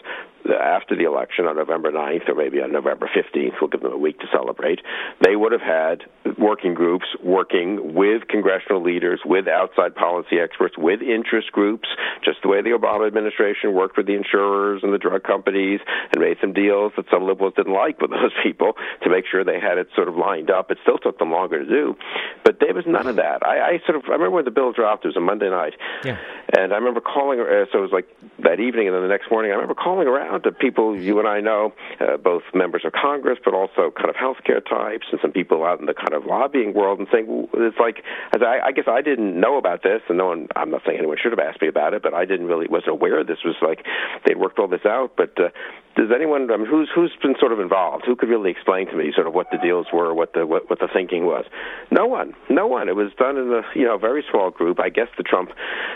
after 0.53 0.97
the 0.97 1.05
election 1.05 1.47
on 1.47 1.57
November 1.57 1.91
9th 1.91 2.29
or 2.29 2.35
maybe 2.35 2.61
on 2.61 2.73
November 2.73 3.09
15th, 3.15 3.53
we'll 3.61 3.71
give 3.71 3.81
them 3.81 3.93
a 3.93 3.99
week 3.99 4.19
to 4.21 4.27
celebrate, 4.33 4.81
they 5.25 5.37
would 5.37 5.53
have 5.53 5.63
had 5.63 6.05
working 6.39 6.75
groups 6.75 7.07
working 7.23 7.95
with 7.95 8.29
congressional 8.29 8.83
leaders, 8.83 9.21
with 9.25 9.49
outside 9.49 9.95
policy 9.95 10.39
experts, 10.43 10.77
with 10.77 11.01
interest 11.01 11.53
groups, 11.53 11.89
just 12.25 12.39
the 12.43 12.49
way 12.49 12.63
the 12.63 12.71
Obama 12.71 13.07
administration 13.07 13.73
worked 13.73 13.97
with 13.97 14.07
the 14.07 14.15
insurers 14.15 14.83
and 14.83 14.93
the 14.93 14.99
drug 14.99 15.23
companies 15.23 15.81
and 16.13 16.21
made 16.21 16.37
some 16.41 16.53
deals 16.53 16.93
that 16.97 17.07
some 17.11 17.27
liberals 17.27 17.55
didn't 17.57 17.73
like 17.73 18.01
with 18.01 18.11
those 18.15 18.33
people 18.43 18.73
to 19.03 19.11
make 19.11 19.25
sure 19.31 19.45
they 19.45 19.61
had 19.61 19.79
it 19.79 19.89
sort 19.95 20.09
of 20.09 20.17
lined 20.17 20.51
up. 20.51 20.71
It 20.71 20.79
still 20.83 20.99
took 20.99 21.19
them 21.19 21.31
longer 21.31 21.65
to 21.65 21.69
do. 21.69 21.97
But 22.45 22.61
there 22.61 22.75
was 22.75 22.85
none 22.87 23.07
of 23.07 23.17
that. 23.17 23.47
I, 23.47 23.61
I 23.61 23.79
sort 23.87 23.97
of 23.97 24.05
I 24.09 24.13
remember 24.13 24.31
when 24.31 24.45
the 24.45 24.51
bill 24.51 24.73
dropped. 24.73 25.05
It 25.05 25.09
was 25.09 25.17
a 25.17 25.21
Monday 25.21 25.49
night, 25.49 25.75
yeah. 26.05 26.19
and 26.57 26.73
I 26.73 26.77
remember 26.77 27.01
calling. 27.01 27.41
Uh, 27.41 27.65
so 27.73 27.79
it 27.79 27.83
was 27.83 27.93
like 27.93 28.09
that 28.43 28.61
evening, 28.61 28.89
and 28.89 28.95
then 28.95 29.03
the 29.03 29.09
next 29.09 29.31
morning, 29.31 29.51
I 29.51 29.55
remember 29.55 29.75
calling 29.75 30.09
around 30.09 30.34
to 30.43 30.53
people 30.53 30.99
you 30.99 31.19
and 31.19 31.29
I 31.29 31.41
know, 31.41 31.73
uh, 32.01 32.17
both 32.17 32.43
members 32.55 32.83
of 32.85 32.93
Congress, 32.93 33.39
but 33.45 33.55
also 33.55 33.93
kind 33.97 34.11
of 34.11 34.17
healthcare 34.17 34.65
types, 34.65 35.07
and 35.11 35.21
some 35.21 35.33
people 35.33 35.65
out 35.65 35.81
in 35.81 35.87
the 35.87 35.95
kind 35.95 36.13
of 36.13 36.25
lobbying 36.27 36.75
world, 36.75 36.99
and 36.99 37.09
saying 37.13 37.49
it's 37.55 37.79
like 37.79 38.03
I, 38.33 38.69
I 38.69 38.73
guess 38.73 38.87
I 38.89 39.03
didn't 39.03 39.39
know 39.39 39.59
about 39.59 39.83
this, 39.83 40.03
and 40.09 40.19
no 40.19 40.27
one. 40.27 40.49
I'm 40.57 40.71
not 40.71 40.83
saying 40.87 40.99
anyone 40.99 41.17
should 41.23 41.33
have 41.33 41.39
asked 41.39 41.63
me 41.63 41.69
about 41.69 41.95
it, 41.95 42.03
but 42.03 42.15
I 42.15 42.25
didn't 42.25 42.47
really 42.47 42.67
wasn't 42.69 42.91
aware 42.91 43.25
this 43.25 43.45
was 43.45 43.57
like 43.63 43.85
they'd 44.27 44.37
worked 44.37 44.59
all 44.59 44.69
this 44.69 44.85
out. 44.85 45.13
But 45.17 45.39
uh, 45.39 45.49
does 45.97 46.11
anyone 46.15 46.51
I 46.51 46.57
mean, 46.57 46.67
who's 46.67 46.91
who's 46.95 47.13
been 47.23 47.35
sort 47.39 47.53
of 47.53 47.61
involved? 47.61 48.05
Who 48.07 48.17
could 48.17 48.29
really 48.29 48.51
explain 48.51 48.87
to 48.89 48.97
me 48.97 49.13
sort 49.15 49.27
of 49.27 49.35
what 49.35 49.47
the 49.53 49.59
deals 49.59 49.87
were, 49.93 50.13
what 50.13 50.33
the 50.33 50.47
what, 50.47 50.69
what 50.69 50.81
the 50.81 50.89
thinking 50.93 51.25
was? 51.25 51.45
No 51.91 52.07
one, 52.07 52.35
no 52.51 52.67
one. 52.67 52.89
It 52.89 52.97
was 52.97 53.13
done 53.17 53.37
in 53.37 53.53
a 53.53 53.63
you 53.79 53.85
know 53.85 53.97
very 53.97 54.25
small 54.31 54.51
group. 54.51 54.81
I 54.81 54.89
guess 54.89 55.09
the 55.17 55.23
Trump 55.23 55.51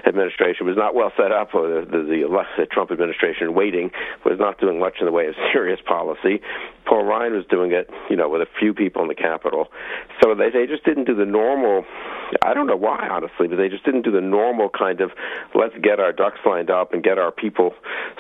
administration 0.07 0.67
was 0.67 0.77
not 0.77 0.95
well 0.95 1.13
set 1.17 1.33
up, 1.33 1.55
or 1.55 1.69
the 1.69 1.87
the, 1.87 2.03
the, 2.03 2.45
the 2.59 2.67
Trump 2.67 2.93
administration 2.93 3.55
waiting 3.55 3.91
was 4.31 4.39
not 4.39 4.59
doing 4.59 4.79
much 4.79 4.97
in 5.01 5.07
the 5.07 5.13
way 5.13 5.27
of 5.27 5.35
serious 5.53 5.81
policy. 5.87 6.41
Paul 6.89 7.05
Ryan 7.05 7.35
was 7.35 7.45
doing 7.51 7.73
it, 7.73 7.91
you 8.09 8.17
know, 8.17 8.29
with 8.29 8.41
a 8.41 8.47
few 8.59 8.73
people 8.73 9.03
in 9.03 9.09
the 9.09 9.15
Capitol. 9.15 9.69
So 10.23 10.35
they 10.35 10.51
they 10.51 10.67
just 10.67 10.85
didn't 10.85 11.05
do 11.05 11.15
the 11.15 11.27
normal. 11.27 11.85
I 12.43 12.55
don't 12.55 12.67
know 12.67 12.77
why, 12.77 13.09
honestly, 13.11 13.47
but 13.47 13.57
they 13.57 13.69
just 13.69 13.85
didn't 13.85 14.03
do 14.03 14.11
the 14.11 14.21
normal 14.21 14.69
kind 14.71 15.01
of 15.01 15.11
let's 15.55 15.75
get 15.83 16.01
our 16.01 16.13
ducks 16.13 16.39
lined 16.45 16.71
up 16.71 16.93
and 16.93 17.03
get 17.03 17.19
our 17.19 17.31
people 17.31 17.75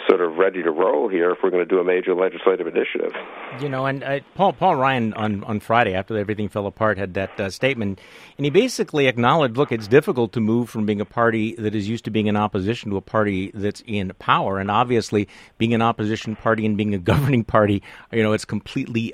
sort 0.08 0.20
of 0.20 0.36
ready 0.36 0.62
to 0.62 0.70
roll 0.70 1.08
here 1.08 1.30
if 1.30 1.38
we're 1.42 1.50
going 1.50 1.66
to 1.66 1.68
do 1.68 1.78
a 1.78 1.84
major 1.84 2.14
legislative 2.14 2.66
initiative. 2.66 3.12
You 3.60 3.68
know, 3.68 3.86
and 3.86 4.04
uh, 4.04 4.20
Paul 4.34 4.52
Paul 4.52 4.76
Ryan 4.76 5.14
on 5.14 5.44
on 5.44 5.60
Friday 5.60 5.94
after 5.94 6.18
everything 6.18 6.48
fell 6.48 6.66
apart 6.66 6.98
had 6.98 7.14
that 7.14 7.40
uh, 7.40 7.48
statement, 7.50 8.00
and 8.36 8.44
he 8.44 8.50
basically 8.50 9.06
acknowledged, 9.06 9.56
look, 9.56 9.72
it's 9.72 9.88
difficult 9.88 10.32
to 10.34 10.40
move 10.40 10.68
from 10.68 10.84
being 10.84 11.00
a 11.00 11.06
party 11.06 11.54
that 11.56 11.74
is 11.74 11.88
used 11.88 12.04
to 12.04 12.10
being 12.10 12.26
in 12.26 12.36
opposition 12.36 12.90
to 12.90 12.96
a 12.98 13.00
party 13.00 13.50
that's 13.54 13.82
in 13.86 14.12
power, 14.18 14.58
and 14.58 14.70
obviously 14.70 15.26
being 15.56 15.72
an 15.72 15.80
opposition 15.80 16.36
party 16.36 16.66
and 16.66 16.76
being 16.76 16.94
a 16.94 16.98
governing 17.08 17.44
party, 17.44 17.82
you 18.12 18.22
know, 18.22 18.32
it's 18.32 18.44
completely 18.44 18.57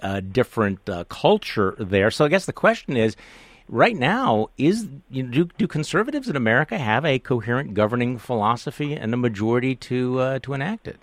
uh, 0.02 0.20
different 0.20 0.88
uh, 0.88 1.04
culture 1.04 1.74
there. 1.78 2.10
So 2.10 2.24
I 2.24 2.28
guess 2.28 2.46
the 2.46 2.52
question 2.52 2.96
is 2.96 3.16
right 3.68 3.96
now 3.96 4.48
is 4.58 4.86
you 5.10 5.22
know, 5.22 5.30
do, 5.30 5.48
do 5.58 5.66
conservatives 5.66 6.28
in 6.28 6.36
America 6.36 6.78
have 6.78 7.04
a 7.04 7.18
coherent 7.18 7.74
governing 7.74 8.18
philosophy 8.18 8.94
and 8.94 9.14
a 9.14 9.16
majority 9.16 9.74
to 9.76 10.18
uh, 10.20 10.38
to 10.40 10.54
enact 10.54 10.88
it? 10.88 10.98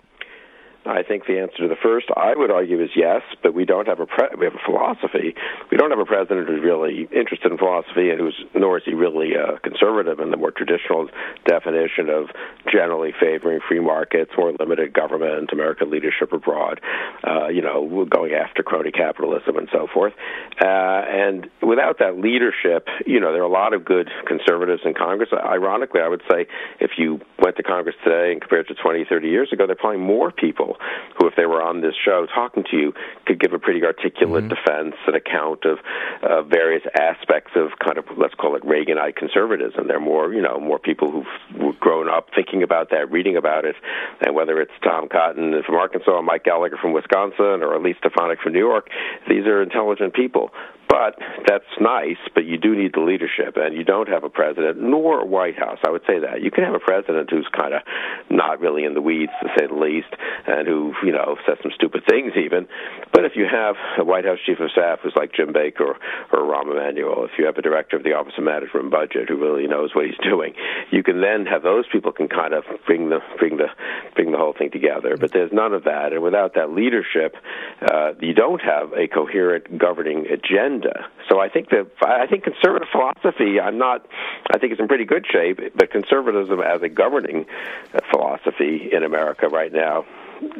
I 0.84 1.02
think 1.02 1.26
the 1.26 1.38
answer 1.38 1.58
to 1.58 1.68
the 1.68 1.78
first, 1.80 2.06
I 2.16 2.34
would 2.34 2.50
argue, 2.50 2.82
is 2.82 2.90
yes. 2.96 3.22
But 3.42 3.54
we 3.54 3.64
don't 3.64 3.86
have 3.86 4.00
a 4.00 4.06
pre- 4.06 4.34
we 4.38 4.46
have 4.46 4.54
a 4.54 4.64
philosophy. 4.64 5.34
We 5.70 5.76
don't 5.76 5.90
have 5.90 6.00
a 6.00 6.04
president 6.04 6.48
who's 6.48 6.62
really 6.62 7.08
interested 7.14 7.52
in 7.52 7.58
philosophy, 7.58 8.10
and 8.10 8.18
who's 8.18 8.44
nor 8.54 8.78
is 8.78 8.84
he 8.84 8.94
really 8.94 9.36
uh, 9.36 9.58
conservative 9.62 10.18
in 10.18 10.30
the 10.30 10.36
more 10.36 10.50
traditional 10.50 11.08
definition 11.46 12.10
of 12.10 12.30
generally 12.70 13.12
favoring 13.18 13.60
free 13.68 13.80
markets, 13.80 14.32
more 14.36 14.52
limited 14.58 14.92
government, 14.92 15.50
American 15.52 15.90
leadership 15.90 16.32
abroad. 16.32 16.80
Uh, 17.22 17.48
you 17.48 17.62
know, 17.62 18.04
going 18.10 18.32
after 18.32 18.62
crony 18.62 18.90
capitalism 18.90 19.56
and 19.56 19.68
so 19.72 19.86
forth. 19.92 20.12
Uh, 20.60 20.66
and 20.66 21.48
without 21.62 21.98
that 22.00 22.18
leadership, 22.18 22.88
you 23.06 23.20
know, 23.20 23.32
there 23.32 23.42
are 23.42 23.46
a 23.46 23.52
lot 23.52 23.72
of 23.72 23.84
good 23.84 24.08
conservatives 24.26 24.82
in 24.84 24.94
Congress. 24.94 25.30
Ironically, 25.32 26.00
I 26.00 26.08
would 26.08 26.22
say 26.30 26.46
if 26.80 26.92
you 26.98 27.20
went 27.38 27.56
to 27.56 27.62
Congress 27.62 27.94
today 28.04 28.32
and 28.32 28.40
compared 28.40 28.66
to 28.68 28.74
20, 28.74 29.04
30 29.08 29.28
years 29.28 29.52
ago, 29.52 29.66
there 29.66 29.74
are 29.74 29.78
probably 29.78 30.00
more 30.00 30.32
people 30.32 30.71
who, 31.18 31.26
if 31.26 31.34
they 31.36 31.46
were 31.46 31.62
on 31.62 31.80
this 31.80 31.94
show 32.04 32.26
talking 32.34 32.64
to 32.70 32.76
you, 32.76 32.92
could 33.26 33.40
give 33.40 33.52
a 33.52 33.58
pretty 33.58 33.84
articulate 33.84 34.44
mm-hmm. 34.44 34.54
defense 34.54 34.94
and 35.06 35.16
account 35.16 35.64
of 35.64 35.78
uh, 36.22 36.42
various 36.42 36.82
aspects 36.98 37.52
of 37.56 37.70
kind 37.78 37.98
of 37.98 38.04
let's 38.16 38.34
call 38.34 38.56
it 38.56 38.62
Reaganite 38.62 39.16
conservatism. 39.16 39.88
They're 39.88 40.00
more, 40.00 40.32
you 40.32 40.42
know, 40.42 40.58
more 40.60 40.78
people 40.78 41.10
who've 41.10 41.78
grown 41.78 42.08
up 42.08 42.28
thinking 42.34 42.62
about 42.62 42.90
that, 42.90 43.10
reading 43.10 43.36
about 43.36 43.64
it, 43.64 43.76
and 44.24 44.34
whether 44.34 44.60
it's 44.60 44.72
Tom 44.82 45.08
Cotton 45.08 45.62
from 45.64 45.76
Arkansas, 45.76 46.10
or 46.10 46.22
Mike 46.22 46.44
Gallagher 46.44 46.76
from 46.80 46.92
Wisconsin, 46.92 47.62
or 47.62 47.74
Elise 47.74 47.96
Stefanik 47.98 48.40
from 48.40 48.52
New 48.52 48.58
York, 48.58 48.88
these 49.28 49.46
are 49.46 49.62
intelligent 49.62 50.14
people. 50.14 50.50
But 50.92 51.16
that's 51.48 51.72
nice, 51.80 52.20
but 52.34 52.44
you 52.44 52.58
do 52.58 52.76
need 52.76 52.92
the 52.92 53.00
leadership, 53.00 53.56
and 53.56 53.74
you 53.74 53.82
don't 53.82 54.10
have 54.10 54.24
a 54.24 54.28
president 54.28 54.78
nor 54.78 55.22
a 55.22 55.24
White 55.24 55.58
House. 55.58 55.78
I 55.86 55.90
would 55.90 56.02
say 56.06 56.18
that 56.20 56.42
you 56.42 56.50
can 56.50 56.64
have 56.64 56.74
a 56.74 56.84
president 56.84 57.30
who's 57.30 57.48
kind 57.56 57.72
of 57.72 57.80
not 58.28 58.60
really 58.60 58.84
in 58.84 58.92
the 58.92 59.00
weeds, 59.00 59.32
to 59.40 59.48
say 59.56 59.66
the 59.68 59.74
least, 59.74 60.12
and 60.46 60.68
who 60.68 60.92
you 61.02 61.12
know 61.12 61.36
says 61.46 61.56
some 61.62 61.72
stupid 61.74 62.02
things 62.06 62.32
even. 62.36 62.68
But 63.10 63.24
if 63.24 63.32
you 63.36 63.46
have 63.50 63.76
a 63.96 64.04
White 64.04 64.26
House 64.26 64.36
chief 64.44 64.60
of 64.60 64.70
staff 64.70 64.98
who's 65.02 65.16
like 65.16 65.32
Jim 65.32 65.54
Baker 65.54 65.96
or, 65.96 65.96
or 66.30 66.44
Rahm 66.44 66.70
Emanuel, 66.70 67.24
if 67.24 67.38
you 67.38 67.46
have 67.46 67.56
a 67.56 67.62
director 67.62 67.96
of 67.96 68.04
the 68.04 68.12
Office 68.12 68.34
of 68.36 68.44
Management 68.44 68.84
and 68.84 68.90
Budget 68.90 69.30
who 69.30 69.40
really 69.40 69.66
knows 69.66 69.94
what 69.94 70.04
he's 70.04 70.20
doing, 70.22 70.52
you 70.90 71.02
can 71.02 71.22
then 71.22 71.46
have 71.46 71.62
those 71.62 71.86
people 71.90 72.12
can 72.12 72.28
kind 72.28 72.52
of 72.52 72.64
bring 72.84 73.08
the 73.08 73.20
bring 73.38 73.56
the 73.56 73.68
bring 74.14 74.30
the 74.30 74.36
whole 74.36 74.52
thing 74.52 74.70
together. 74.70 75.16
But 75.18 75.32
there's 75.32 75.52
none 75.54 75.72
of 75.72 75.84
that, 75.84 76.12
and 76.12 76.22
without 76.22 76.52
that 76.56 76.68
leadership, 76.68 77.34
uh, 77.80 78.12
you 78.20 78.34
don't 78.34 78.60
have 78.60 78.92
a 78.92 79.08
coherent 79.08 79.78
governing 79.78 80.26
agenda 80.28 80.81
agenda. 80.82 81.06
So 81.28 81.40
I 81.40 81.48
think 81.48 81.70
that 81.70 81.86
I 82.02 82.26
think 82.26 82.44
conservative 82.44 82.88
philosophy. 82.90 83.60
I'm 83.60 83.78
not. 83.78 84.06
I 84.52 84.58
think 84.58 84.72
it's 84.72 84.80
in 84.80 84.88
pretty 84.88 85.04
good 85.04 85.26
shape, 85.30 85.58
but 85.74 85.90
conservatism 85.90 86.60
as 86.60 86.82
a 86.82 86.88
governing 86.88 87.46
uh, 87.94 87.98
philosophy 88.10 88.88
in 88.92 89.02
America 89.02 89.48
right 89.48 89.72
now 89.72 90.04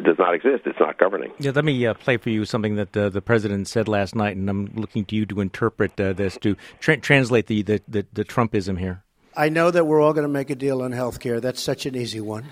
does 0.03 0.19
not 0.19 0.35
exist. 0.35 0.63
It's 0.67 0.79
not 0.79 0.99
governing. 0.99 1.33
Yeah, 1.39 1.53
let 1.55 1.65
me 1.65 1.85
uh, 1.87 1.95
play 1.95 2.17
for 2.17 2.31
you 2.31 2.45
something 2.45 2.77
that 2.77 2.97
uh, 2.97 3.09
the 3.09 3.21
president 3.23 3.69
said 3.69 3.89
last 3.89 4.15
night, 4.15 4.37
and 4.37 4.49
I'm 4.49 4.67
looking 4.75 5.05
to 5.07 5.17
you 5.17 5.27
to 5.27 5.41
interpret 5.41 5.99
uh, 6.01 6.13
this 6.13 6.39
to 6.39 6.57
tra- 6.79 6.99
translate 6.99 7.49
the, 7.49 7.63
the, 7.63 7.83
the, 7.89 8.07
the 8.13 8.25
Trumpism 8.25 8.79
here. 8.79 9.03
I 9.37 9.49
know 9.49 9.71
that 9.71 9.87
we're 9.87 10.01
all 10.01 10.13
going 10.13 10.27
to 10.27 10.33
make 10.33 10.51
a 10.51 10.55
deal 10.55 10.83
on 10.83 10.93
health 10.93 11.19
care. 11.19 11.41
That's 11.41 11.61
such 11.61 11.87
an 11.87 11.97
easy 11.97 12.21
one. 12.21 12.47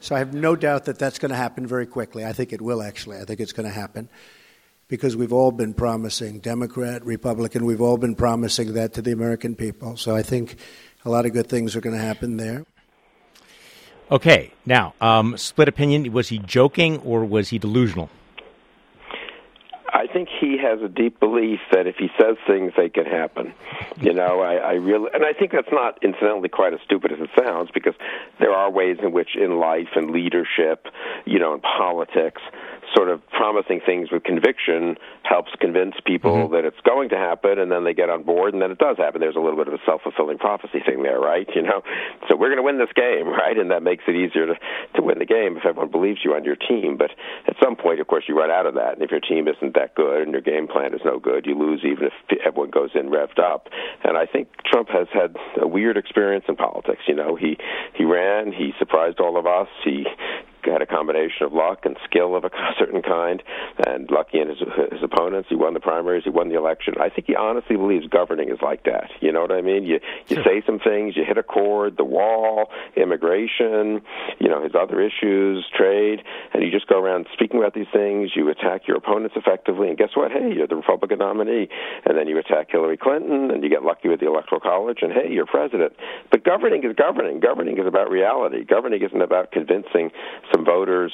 So 0.00 0.14
I 0.14 0.18
have 0.18 0.34
no 0.34 0.54
doubt 0.54 0.84
that 0.84 0.98
that's 0.98 1.18
going 1.18 1.30
to 1.30 1.36
happen 1.36 1.66
very 1.66 1.86
quickly. 1.86 2.24
I 2.26 2.32
think 2.32 2.52
it 2.52 2.60
will 2.60 2.82
actually. 2.82 3.18
I 3.18 3.24
think 3.24 3.40
it's 3.40 3.52
going 3.52 3.66
to 3.66 3.72
happen 3.74 4.10
because 4.88 5.16
we've 5.16 5.32
all 5.32 5.52
been 5.52 5.74
promising, 5.74 6.38
Democrat, 6.38 7.04
Republican, 7.04 7.64
we've 7.64 7.80
all 7.80 7.96
been 7.96 8.14
promising 8.14 8.74
that 8.74 8.92
to 8.94 9.02
the 9.02 9.12
American 9.12 9.54
people. 9.54 9.96
So 9.96 10.14
I 10.14 10.22
think 10.22 10.56
a 11.04 11.10
lot 11.10 11.26
of 11.26 11.32
good 11.32 11.48
things 11.48 11.74
are 11.74 11.80
going 11.80 11.96
to 11.96 12.02
happen 12.02 12.36
there. 12.36 12.64
Okay, 14.10 14.52
now, 14.64 14.94
um, 15.00 15.36
split 15.36 15.66
opinion. 15.68 16.12
Was 16.12 16.28
he 16.28 16.38
joking 16.38 16.98
or 16.98 17.24
was 17.24 17.48
he 17.48 17.58
delusional? 17.58 18.08
I 19.92 20.06
think 20.06 20.28
he 20.28 20.58
has 20.58 20.80
a 20.82 20.88
deep 20.88 21.18
belief 21.18 21.58
that 21.72 21.86
if 21.86 21.96
he 21.96 22.08
says 22.20 22.36
things, 22.46 22.72
they 22.76 22.88
can 22.88 23.06
happen. 23.06 23.52
You 24.00 24.12
know, 24.12 24.40
I, 24.40 24.54
I 24.56 24.72
really, 24.74 25.08
and 25.12 25.24
I 25.24 25.32
think 25.32 25.52
that's 25.52 25.72
not 25.72 25.98
incidentally 26.02 26.48
quite 26.48 26.74
as 26.74 26.80
stupid 26.84 27.12
as 27.12 27.18
it 27.18 27.30
sounds, 27.36 27.70
because 27.72 27.94
there 28.38 28.52
are 28.52 28.70
ways 28.70 28.98
in 29.02 29.12
which 29.12 29.30
in 29.36 29.58
life 29.58 29.88
and 29.96 30.10
leadership, 30.10 30.86
you 31.24 31.38
know, 31.38 31.54
in 31.54 31.60
politics, 31.60 32.42
sort 32.94 33.08
of 33.08 33.20
promising 33.30 33.80
things 33.84 34.10
with 34.10 34.24
conviction 34.24 34.96
helps 35.22 35.50
convince 35.60 35.94
people 36.04 36.46
mm-hmm. 36.46 36.54
that 36.54 36.64
it's 36.64 36.80
going 36.84 37.08
to 37.10 37.16
happen, 37.16 37.58
and 37.58 37.70
then 37.70 37.84
they 37.84 37.94
get 37.94 38.10
on 38.10 38.22
board, 38.22 38.52
and 38.52 38.62
then 38.62 38.70
it 38.70 38.78
does 38.78 38.96
happen. 38.96 39.20
There's 39.20 39.36
a 39.36 39.40
little 39.40 39.56
bit 39.56 39.68
of 39.68 39.74
a 39.74 39.82
self 39.84 40.02
fulfilling 40.02 40.38
prophecy 40.38 40.80
thing 40.84 41.02
there, 41.02 41.18
right? 41.18 41.48
You 41.54 41.62
know, 41.62 41.82
so 42.28 42.36
we're 42.36 42.48
going 42.48 42.60
to 42.60 42.66
win 42.66 42.78
this 42.78 42.92
game, 42.94 43.28
right? 43.42 43.56
And 43.56 43.70
that 43.70 43.82
makes 43.82 44.04
it 44.06 44.14
easier 44.14 44.46
to 44.46 44.54
to 44.96 45.02
win 45.02 45.18
the 45.18 45.26
game 45.26 45.56
if 45.56 45.64
everyone 45.64 45.90
believes 45.90 46.20
you 46.24 46.34
on 46.34 46.44
your 46.44 46.56
team. 46.56 46.96
But 46.96 47.10
at 47.46 47.56
some 47.62 47.76
point, 47.76 48.00
of 48.00 48.06
course, 48.06 48.24
you 48.28 48.36
run 48.36 48.50
out 48.50 48.66
of 48.66 48.74
that, 48.74 48.94
and 48.94 49.02
if 49.02 49.10
your 49.10 49.20
team 49.20 49.48
isn't 49.48 49.74
that 49.74 49.94
good 49.94 50.22
and 50.22 50.32
your 50.32 50.42
game 50.42 50.68
plan 50.68 50.94
is 50.94 51.00
no 51.04 51.18
good, 51.18 51.46
you 51.46 51.58
lose 51.58 51.80
even 51.84 52.06
if 52.06 52.12
everyone 52.44 52.70
goes 52.70 52.90
in 52.94 53.08
revved 53.08 53.38
up. 53.38 53.68
And 54.04 54.16
I 54.16 54.26
think 54.26 54.48
Trump 54.64 54.88
has 54.90 55.08
had 55.12 55.36
a 55.60 55.66
weird 55.66 55.96
experience 55.96 56.44
in 56.48 56.56
politics. 56.56 57.02
You 57.08 57.14
know, 57.14 57.36
he 57.36 57.58
he 57.94 58.04
ran, 58.04 58.52
he 58.52 58.72
surprised 58.78 59.20
all 59.20 59.38
of 59.38 59.46
us, 59.46 59.68
he 59.84 60.04
had 60.70 60.82
a 60.82 60.86
combination 60.86 61.46
of 61.46 61.52
luck 61.52 61.84
and 61.84 61.96
skill 62.04 62.36
of 62.36 62.44
a 62.44 62.50
certain 62.78 63.02
kind, 63.02 63.42
and 63.86 64.10
lucky 64.10 64.40
in 64.40 64.48
his, 64.48 64.58
his 64.58 65.02
opponents. 65.02 65.48
He 65.48 65.56
won 65.56 65.74
the 65.74 65.80
primaries. 65.80 66.24
He 66.24 66.30
won 66.30 66.48
the 66.48 66.56
election. 66.56 66.94
I 67.00 67.08
think 67.08 67.26
he 67.26 67.36
honestly 67.36 67.76
believes 67.76 68.06
governing 68.06 68.50
is 68.50 68.58
like 68.62 68.84
that. 68.84 69.10
You 69.20 69.32
know 69.32 69.40
what 69.40 69.52
I 69.52 69.62
mean? 69.62 69.84
You 69.84 70.00
you 70.28 70.36
sure. 70.36 70.44
say 70.44 70.62
some 70.66 70.78
things, 70.78 71.16
you 71.16 71.24
hit 71.24 71.38
a 71.38 71.42
chord, 71.42 71.96
the 71.96 72.04
wall, 72.04 72.70
immigration, 72.96 74.02
you 74.38 74.48
know 74.48 74.62
his 74.62 74.72
other 74.74 75.00
issues, 75.00 75.64
trade, 75.76 76.22
and 76.52 76.62
you 76.62 76.70
just 76.70 76.86
go 76.86 77.00
around 77.00 77.26
speaking 77.32 77.58
about 77.58 77.74
these 77.74 77.90
things. 77.92 78.30
You 78.34 78.48
attack 78.50 78.88
your 78.88 78.96
opponents 78.96 79.36
effectively, 79.36 79.88
and 79.88 79.98
guess 79.98 80.10
what? 80.14 80.32
Hey, 80.32 80.52
you're 80.54 80.66
the 80.66 80.76
Republican 80.76 81.18
nominee, 81.18 81.68
and 82.04 82.16
then 82.16 82.26
you 82.26 82.38
attack 82.38 82.68
Hillary 82.70 82.96
Clinton, 82.96 83.50
and 83.50 83.62
you 83.62 83.70
get 83.70 83.82
lucky 83.82 84.08
with 84.08 84.20
the 84.20 84.26
Electoral 84.26 84.60
College, 84.60 84.98
and 85.02 85.12
hey, 85.12 85.30
you're 85.30 85.46
president. 85.46 85.92
But 86.30 86.44
governing 86.44 86.84
is 86.84 86.94
governing. 86.96 87.40
Governing 87.40 87.78
is 87.78 87.86
about 87.86 88.10
reality. 88.10 88.64
Governing 88.64 89.02
isn't 89.02 89.22
about 89.22 89.52
convincing 89.52 90.10
some 90.56 90.64
voters 90.64 91.12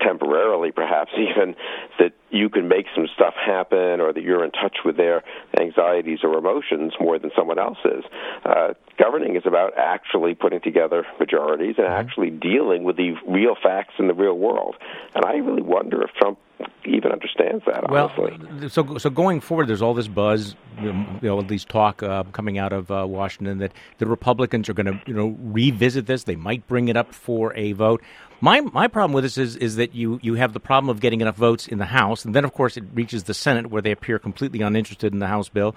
temporarily, 0.00 0.70
perhaps 0.72 1.10
even, 1.18 1.54
that 1.98 2.12
you 2.30 2.48
can 2.48 2.68
make 2.68 2.86
some 2.94 3.06
stuff 3.14 3.34
happen 3.34 4.00
or 4.00 4.12
that 4.12 4.22
you're 4.22 4.44
in 4.44 4.50
touch 4.50 4.78
with 4.84 4.96
their 4.96 5.22
anxieties 5.60 6.20
or 6.22 6.36
emotions 6.36 6.92
more 7.00 7.18
than 7.18 7.30
someone 7.36 7.58
else 7.58 7.78
is. 7.84 8.04
Uh, 8.44 8.74
governing 8.98 9.36
is 9.36 9.42
about 9.46 9.72
actually 9.76 10.34
putting 10.34 10.60
together 10.60 11.04
majorities 11.18 11.76
and 11.78 11.86
mm-hmm. 11.86 12.06
actually 12.06 12.30
dealing 12.30 12.84
with 12.84 12.96
the 12.96 13.14
real 13.26 13.54
facts 13.60 13.94
in 13.98 14.08
the 14.08 14.14
real 14.14 14.38
world. 14.38 14.76
And 15.14 15.24
I 15.24 15.34
really 15.34 15.62
wonder 15.62 16.02
if 16.02 16.10
Trump 16.14 16.38
even 16.86 17.12
understands 17.12 17.64
that. 17.66 17.84
Honestly. 17.84 18.38
Well, 18.38 18.68
so 18.68 18.98
so 18.98 19.10
going 19.10 19.40
forward, 19.40 19.66
there's 19.66 19.82
all 19.82 19.94
this 19.94 20.08
buzz, 20.08 20.54
you 20.80 20.92
know, 21.22 21.38
at 21.38 21.48
least 21.48 21.68
talk 21.68 22.02
uh, 22.02 22.24
coming 22.24 22.58
out 22.58 22.72
of 22.72 22.90
uh, 22.90 23.06
Washington 23.08 23.58
that 23.58 23.72
the 23.98 24.06
Republicans 24.06 24.68
are 24.68 24.74
going 24.74 24.86
to, 24.86 25.00
you 25.06 25.14
know, 25.14 25.36
revisit 25.40 26.06
this. 26.06 26.24
They 26.24 26.36
might 26.36 26.66
bring 26.68 26.88
it 26.88 26.96
up 26.96 27.12
for 27.12 27.54
a 27.56 27.72
vote. 27.72 28.02
My 28.40 28.60
my 28.60 28.88
problem 28.88 29.12
with 29.12 29.24
this 29.24 29.38
is 29.38 29.56
is 29.56 29.76
that 29.76 29.94
you 29.94 30.18
you 30.22 30.34
have 30.34 30.52
the 30.52 30.60
problem 30.60 30.90
of 30.90 31.00
getting 31.00 31.20
enough 31.20 31.36
votes 31.36 31.66
in 31.66 31.78
the 31.78 31.86
House, 31.86 32.24
and 32.24 32.34
then 32.34 32.44
of 32.44 32.52
course 32.52 32.76
it 32.76 32.84
reaches 32.92 33.24
the 33.24 33.34
Senate 33.34 33.68
where 33.68 33.82
they 33.82 33.92
appear 33.92 34.18
completely 34.18 34.60
uninterested 34.60 35.12
in 35.12 35.18
the 35.18 35.28
House 35.28 35.48
bill. 35.48 35.74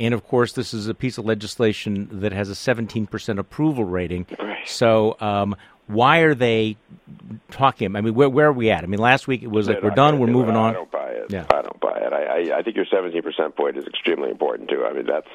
And 0.00 0.14
of 0.14 0.26
course, 0.26 0.52
this 0.52 0.72
is 0.72 0.86
a 0.86 0.94
piece 0.94 1.18
of 1.18 1.24
legislation 1.24 2.08
that 2.20 2.32
has 2.32 2.48
a 2.48 2.52
17% 2.52 3.38
approval 3.38 3.84
rating. 3.84 4.26
So, 4.64 5.16
um, 5.18 5.56
why 5.88 6.18
are 6.20 6.34
they 6.34 6.76
talking? 7.50 7.96
I 7.96 8.00
mean, 8.00 8.14
where, 8.14 8.28
where 8.28 8.48
are 8.48 8.52
we 8.52 8.70
at? 8.70 8.84
I 8.84 8.86
mean, 8.86 9.00
last 9.00 9.26
week 9.26 9.42
it 9.42 9.50
was 9.50 9.68
like 9.68 9.82
we're 9.82 9.90
done, 9.90 10.18
we're 10.18 10.26
moving 10.26 10.56
on. 10.56 10.70
I 10.70 10.72
don't 10.74 10.90
buy 10.90 11.08
it. 11.10 11.26
Yeah. 11.30 11.46
I 11.50 11.62
don't 11.62 11.80
buy 11.80 11.98
it. 11.98 12.12
I, 12.12 12.52
I, 12.52 12.58
I 12.58 12.62
think 12.62 12.76
your 12.76 12.84
17% 12.86 13.56
point 13.56 13.76
is 13.76 13.86
extremely 13.86 14.30
important 14.30 14.68
too. 14.68 14.84
I 14.84 14.92
mean, 14.92 15.06
that's 15.06 15.28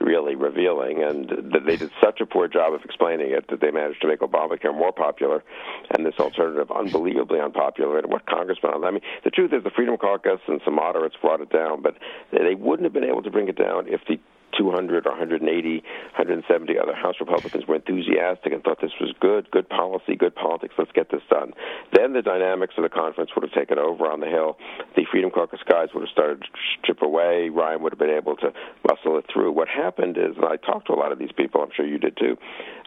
really 0.00 0.34
revealing, 0.34 1.02
and 1.02 1.28
th- 1.28 1.64
they 1.64 1.76
did 1.76 1.90
such 2.02 2.20
a 2.20 2.26
poor 2.26 2.48
job 2.48 2.74
of 2.74 2.84
explaining 2.84 3.30
it 3.30 3.48
that 3.48 3.60
they 3.60 3.70
managed 3.70 4.02
to 4.02 4.08
make 4.08 4.20
Obamacare 4.20 4.76
more 4.76 4.92
popular, 4.92 5.42
and 5.90 6.04
this 6.04 6.14
alternative 6.18 6.70
unbelievably 6.70 7.40
unpopular. 7.40 7.98
And 7.98 8.10
what 8.12 8.26
congressmen? 8.26 8.84
I 8.84 8.90
mean, 8.90 9.00
the 9.24 9.30
truth 9.30 9.52
is, 9.52 9.64
the 9.64 9.70
Freedom 9.70 9.96
Caucus 9.96 10.40
and 10.48 10.60
some 10.64 10.74
moderates 10.74 11.16
brought 11.20 11.40
it 11.40 11.50
down, 11.50 11.82
but 11.82 11.96
they 12.30 12.54
wouldn't 12.54 12.84
have 12.84 12.92
been 12.92 13.04
able 13.04 13.22
to 13.22 13.30
bring 13.30 13.48
it 13.48 13.56
down 13.56 13.88
if 13.88 14.00
the 14.08 14.20
200 14.58 15.06
or 15.06 15.10
180, 15.10 15.42
170 15.42 16.78
other 16.78 16.94
House 16.94 17.16
Republicans 17.20 17.66
were 17.66 17.76
enthusiastic 17.76 18.52
and 18.52 18.62
thought 18.62 18.80
this 18.80 18.92
was 19.00 19.12
good, 19.20 19.50
good 19.50 19.68
policy, 19.68 20.16
good 20.16 20.34
politics. 20.34 20.74
Let's 20.78 20.92
get 20.92 21.10
this 21.10 21.22
done. 21.28 21.52
Then 21.92 22.12
the 22.12 22.22
dynamics 22.22 22.74
of 22.76 22.82
the 22.82 22.88
conference 22.88 23.30
would 23.34 23.42
have 23.42 23.52
taken 23.52 23.78
over 23.78 24.10
on 24.10 24.20
the 24.20 24.26
Hill. 24.26 24.56
The 24.96 25.04
Freedom 25.10 25.30
Caucus 25.30 25.60
guys 25.68 25.88
would 25.94 26.02
have 26.02 26.10
started 26.10 26.42
to 26.42 26.48
chip 26.84 27.02
away. 27.02 27.48
Ryan 27.48 27.82
would 27.82 27.92
have 27.92 27.98
been 27.98 28.10
able 28.10 28.36
to 28.36 28.52
muscle 28.88 29.18
it 29.18 29.26
through. 29.32 29.52
What 29.52 29.68
happened 29.68 30.16
is, 30.16 30.36
and 30.36 30.44
I 30.44 30.56
talked 30.56 30.86
to 30.88 30.92
a 30.92 31.00
lot 31.00 31.12
of 31.12 31.18
these 31.18 31.32
people. 31.36 31.62
I'm 31.62 31.70
sure 31.74 31.86
you 31.86 31.98
did 31.98 32.16
too. 32.16 32.36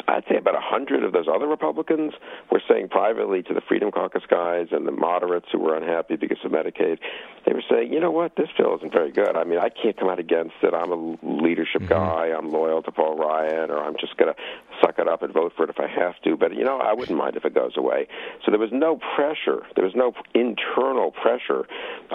I'd 0.07 0.23
say 0.29 0.37
about 0.37 0.55
a 0.55 0.61
hundred 0.61 1.03
of 1.03 1.13
those 1.13 1.27
other 1.27 1.47
Republicans 1.47 2.13
were 2.51 2.61
saying 2.67 2.89
privately 2.89 3.43
to 3.43 3.53
the 3.53 3.61
Freedom 3.61 3.91
Caucus 3.91 4.23
guys 4.29 4.67
and 4.71 4.87
the 4.87 4.91
moderates 4.91 5.47
who 5.51 5.59
were 5.59 5.75
unhappy 5.75 6.15
because 6.15 6.39
of 6.43 6.51
Medicaid, 6.51 6.97
they 7.45 7.53
were 7.53 7.63
saying, 7.69 7.93
you 7.93 7.99
know 7.99 8.11
what, 8.11 8.35
this 8.35 8.49
bill 8.57 8.75
isn't 8.77 8.91
very 8.91 9.11
good. 9.11 9.35
I 9.35 9.43
mean, 9.43 9.59
I 9.59 9.69
can't 9.69 9.97
come 9.97 10.09
out 10.09 10.19
against 10.19 10.55
it. 10.63 10.73
I'm 10.73 10.91
a 10.91 11.17
leadership 11.50 11.82
mm-hmm. 11.82 11.94
guy. 11.94 12.32
I'm 12.38 12.51
loyal 12.51 12.82
to 12.84 12.91
Paul 12.91 13.18
Ryan, 13.18 13.72
or 13.72 13.84
I'm 13.84 13.96
just 14.00 14.15
going 14.18 14.34
to 14.34 14.39
suck 14.81 15.00
it 15.00 15.07
up 15.07 15.21
and 15.24 15.33
vote 15.33 15.53
for 15.55 15.63
it 15.63 15.69
if 15.69 15.79
I 15.79 15.88
have 15.88 16.19
to. 16.24 16.38
But 16.38 16.55
you 16.55 16.63
know, 16.63 16.79
I 16.79 16.93
wouldn't 16.93 17.17
mind 17.17 17.36
if 17.36 17.45
it 17.45 17.53
goes 17.53 17.74
away. 17.77 18.07
So 18.45 18.51
there 18.51 18.59
was 18.59 18.71
no 18.71 19.00
pressure. 19.15 19.65
There 19.75 19.86
was 19.86 19.95
no 19.95 20.13
internal 20.33 21.12
pressure 21.12 21.67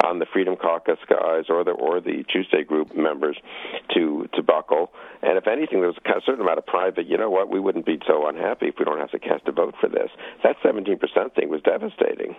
on 0.05 0.19
the 0.19 0.27
Freedom 0.27 0.57
Caucus 0.57 0.99
guys 1.09 1.45
or 1.49 1.65
the 1.65 1.73
or 1.73 2.01
the 2.01 2.25
Tuesday 2.33 2.65
Group 2.65 2.97
members 2.97 3.37
to 3.95 4.29
to 4.35 4.43
buckle. 4.43 4.91
And 5.23 5.39
if 5.39 5.47
anything, 5.47 5.81
there 5.81 5.89
was 5.89 5.99
a 6.05 6.21
certain 6.27 6.43
amount 6.43 6.59
of 6.59 6.67
pride 6.67 6.97
that 6.97 7.07
you 7.07 7.17
know 7.17 7.31
what, 7.31 7.49
we 7.49 7.59
wouldn't 7.59 7.87
be 7.87 7.99
so 8.07 8.27
unhappy 8.29 8.67
if 8.67 8.75
we 8.79 8.85
don't 8.85 8.99
have 8.99 9.11
to 9.13 9.19
cast 9.19 9.49
a 9.49 9.53
vote 9.53 9.75
for 9.81 9.89
this. 9.89 10.11
That 10.43 10.57
17% 10.63 11.35
thing 11.35 11.49
was 11.49 11.63
devastating. 11.63 12.37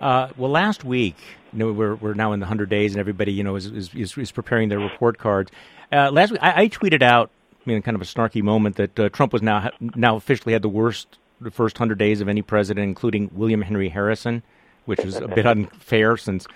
Uh, 0.00 0.28
well, 0.36 0.50
last 0.50 0.84
week, 0.84 1.16
you 1.52 1.58
know, 1.58 1.72
we're 1.72 1.94
we're 1.94 2.14
now 2.14 2.32
in 2.32 2.40
the 2.40 2.46
hundred 2.46 2.68
days, 2.68 2.92
and 2.92 3.00
everybody, 3.00 3.32
you 3.32 3.42
know, 3.42 3.56
is 3.56 3.66
is, 3.66 4.16
is 4.16 4.32
preparing 4.32 4.68
their 4.68 4.78
report 4.78 5.18
cards. 5.18 5.50
Uh, 5.90 6.10
last 6.10 6.30
week, 6.30 6.42
I, 6.42 6.62
I, 6.62 6.68
tweeted 6.68 7.02
out, 7.02 7.30
I 7.68 7.72
mean, 7.74 7.82
kind 7.82 7.94
of 7.94 8.00
a 8.00 8.06
snarky 8.06 8.42
moment 8.42 8.76
that 8.76 8.98
uh, 8.98 9.08
Trump 9.10 9.34
was 9.34 9.42
now 9.42 9.70
now 9.94 10.16
officially 10.16 10.54
had 10.54 10.62
the 10.62 10.70
worst 10.70 11.18
the 11.38 11.50
first 11.50 11.76
hundred 11.76 11.98
days 11.98 12.22
of 12.22 12.28
any 12.28 12.40
president, 12.40 12.84
including 12.84 13.30
William 13.34 13.60
Henry 13.60 13.90
Harrison, 13.90 14.42
which 14.86 15.00
is 15.00 15.16
a 15.16 15.28
bit 15.28 15.46
unfair 15.46 16.16
since, 16.16 16.46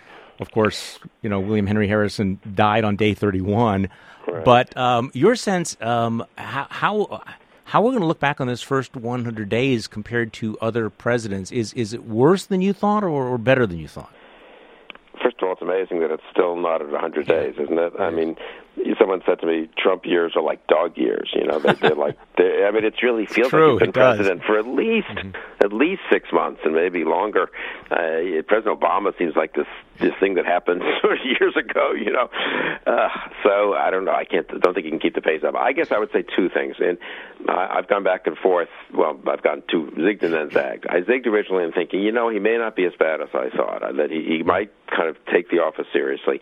of 0.40 0.50
course, 0.52 0.98
you 1.20 1.28
know, 1.28 1.38
William 1.38 1.66
Henry 1.66 1.86
Harrison 1.86 2.40
died 2.54 2.84
on 2.84 2.96
day 2.96 3.12
thirty-one. 3.12 3.90
Right. 4.26 4.42
But 4.42 4.74
um, 4.74 5.10
your 5.12 5.36
sense, 5.36 5.76
um, 5.82 6.24
how, 6.38 6.66
how 6.70 7.22
how 7.64 7.82
we're 7.82 7.90
going 7.90 8.00
to 8.00 8.06
look 8.06 8.20
back 8.20 8.40
on 8.40 8.46
this 8.46 8.62
first 8.62 8.96
100 8.96 9.48
days 9.50 9.86
compared 9.86 10.32
to 10.34 10.56
other 10.60 10.88
presidents 10.88 11.52
is 11.52 11.74
is 11.74 11.92
it 11.92 12.04
worse 12.04 12.46
than 12.46 12.62
you 12.62 12.72
thought 12.72 13.04
or, 13.04 13.28
or 13.28 13.36
better 13.36 13.66
than 13.66 13.78
you 13.78 13.88
thought? 13.88 14.12
First 15.22 15.36
of 15.42 15.48
all, 15.48 15.52
it's 15.52 15.62
amazing 15.62 16.00
that 16.00 16.10
it's 16.10 16.22
still 16.30 16.56
not 16.56 16.80
at 16.80 16.88
100 16.88 17.26
days, 17.26 17.54
isn't 17.58 17.78
it? 17.78 17.92
I 17.98 18.10
mean, 18.10 18.36
someone 18.98 19.22
said 19.26 19.40
to 19.40 19.46
me, 19.46 19.68
Trump 19.76 20.06
years 20.06 20.32
are 20.36 20.42
like 20.42 20.66
dog 20.66 20.96
years. 20.96 21.30
You 21.34 21.46
know, 21.46 21.58
they're, 21.58 21.74
they're 21.74 21.94
like. 21.94 22.18
They're, 22.34 22.66
I 22.66 22.70
mean, 22.70 22.84
it 22.84 22.94
really 23.02 23.26
feels 23.26 23.50
True, 23.50 23.72
like 23.74 23.80
he's 23.80 23.86
been 23.88 23.92
president 23.92 24.42
for 24.44 24.58
at 24.58 24.66
least 24.66 25.08
mm-hmm. 25.08 25.36
at 25.60 25.70
least 25.70 26.00
six 26.10 26.30
months 26.32 26.62
and 26.64 26.74
maybe 26.74 27.04
longer. 27.04 27.50
Uh, 27.90 28.40
President 28.48 28.80
Obama 28.80 29.16
seems 29.18 29.36
like 29.36 29.52
this 29.52 29.66
this 29.98 30.12
thing 30.18 30.36
that 30.36 30.46
happened 30.46 30.82
years 31.24 31.54
ago. 31.56 31.92
You 31.92 32.10
know, 32.10 32.30
uh, 32.86 33.08
so 33.42 33.74
I 33.74 33.90
don't 33.90 34.06
know. 34.06 34.14
I 34.14 34.24
can't. 34.24 34.48
Don't 34.48 34.72
think 34.72 34.86
he 34.86 34.90
can 34.90 34.98
keep 34.98 35.14
the 35.14 35.20
pace 35.20 35.42
up. 35.46 35.54
I 35.56 35.72
guess 35.72 35.92
I 35.92 35.98
would 35.98 36.10
say 36.10 36.22
two 36.22 36.48
things, 36.48 36.76
and 36.78 36.96
uh, 37.46 37.68
I've 37.70 37.86
gone 37.86 38.02
back 38.02 38.26
and 38.26 38.38
forth. 38.38 38.70
Well, 38.94 39.20
I've 39.28 39.42
gone 39.42 39.62
to 39.72 39.92
zigged 39.98 40.22
and 40.22 40.32
then 40.32 40.50
zagged. 40.50 40.86
I 40.88 41.00
zigged 41.02 41.26
originally 41.26 41.64
in 41.64 41.72
thinking, 41.72 42.02
you 42.02 42.12
know, 42.12 42.30
he 42.30 42.38
may 42.38 42.56
not 42.56 42.76
be 42.76 42.86
as 42.86 42.92
bad 42.98 43.20
as 43.20 43.28
I 43.34 43.50
thought. 43.54 43.82
That 43.96 44.10
he, 44.10 44.38
he 44.38 44.42
might 44.42 44.72
kind 44.88 45.08
of 45.08 45.16
take 45.32 45.50
the 45.50 45.58
office 45.58 45.86
seriously. 45.92 46.40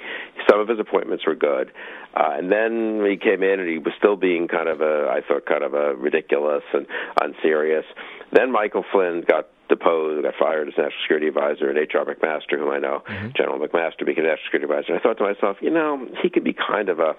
Some 0.48 0.60
of 0.60 0.68
his 0.68 0.78
appointments 0.78 1.26
were 1.26 1.34
good. 1.34 1.72
Uh, 2.14 2.34
and 2.38 2.50
then 2.50 3.04
he 3.08 3.16
came 3.16 3.42
in 3.42 3.60
and 3.60 3.68
he 3.68 3.78
was 3.78 3.92
still 3.96 4.16
being 4.16 4.48
kind 4.48 4.68
of 4.68 4.80
a, 4.80 5.08
I 5.10 5.20
thought, 5.26 5.46
kind 5.46 5.62
of 5.62 5.74
a 5.74 5.94
ridiculous 5.94 6.64
and 6.72 6.86
unserious. 7.20 7.84
Then 8.32 8.50
Michael 8.50 8.84
Flynn 8.90 9.24
got 9.26 9.46
deposed, 9.68 10.24
got 10.24 10.34
fired 10.38 10.68
as 10.68 10.74
national 10.76 11.00
security 11.02 11.28
advisor, 11.28 11.70
and 11.70 11.78
H.R. 11.78 12.04
McMaster, 12.04 12.58
whom 12.58 12.70
I 12.70 12.78
know, 12.78 13.02
mm-hmm. 13.08 13.28
General 13.36 13.60
McMaster, 13.60 14.04
became 14.04 14.24
national 14.24 14.44
security 14.50 14.64
advisor. 14.64 14.92
And 14.92 15.00
I 15.00 15.02
thought 15.02 15.18
to 15.18 15.24
myself, 15.24 15.56
you 15.60 15.70
know, 15.70 16.06
he 16.20 16.28
could 16.28 16.44
be 16.44 16.52
kind 16.54 16.88
of 16.88 16.98
a 16.98 17.14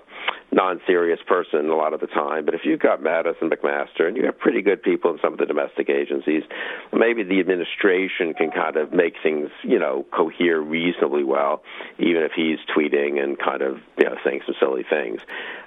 non-serious 0.52 1.20
person 1.26 1.70
a 1.70 1.76
lot 1.76 1.94
of 1.94 2.02
the 2.02 2.08
time, 2.08 2.46
but 2.46 2.54
if 2.54 2.62
you've 2.66 2.80
got 2.80 3.02
Mattis 3.02 3.36
and 3.42 3.50
McMaster, 3.50 4.08
and 4.08 4.18
you 4.18 4.26
have 4.26 4.38
pretty 4.38 4.62
good 4.62 4.84
people 4.84 5.12
in 5.12 5.20
some 5.22 5.34
of 5.34 5.40
the 5.40 5.46
domestic 5.46 5.90
agencies, 5.90 6.44
maybe 6.92 7.24
the 7.24 7.40
administration 7.40 8.34
can 8.34 8.52
kind 8.52 8.76
of 8.76 8.92
make 8.92 9.16
things, 9.24 9.50
you 9.64 9.80
know, 9.80 10.06
cohere 10.12 10.60
reasonably 10.60 11.24
well, 11.24 11.64
even 12.00 12.24
if 12.24 12.32
he's 12.36 12.60
tweeting 12.76 13.22
and 13.24 13.40
kind 13.40 13.62
of, 13.62 13.78
you 13.98 14.06
know, 14.06 14.16
saying 14.26 14.42
some 14.46 14.56
silly 14.60 14.84
things. 14.90 15.22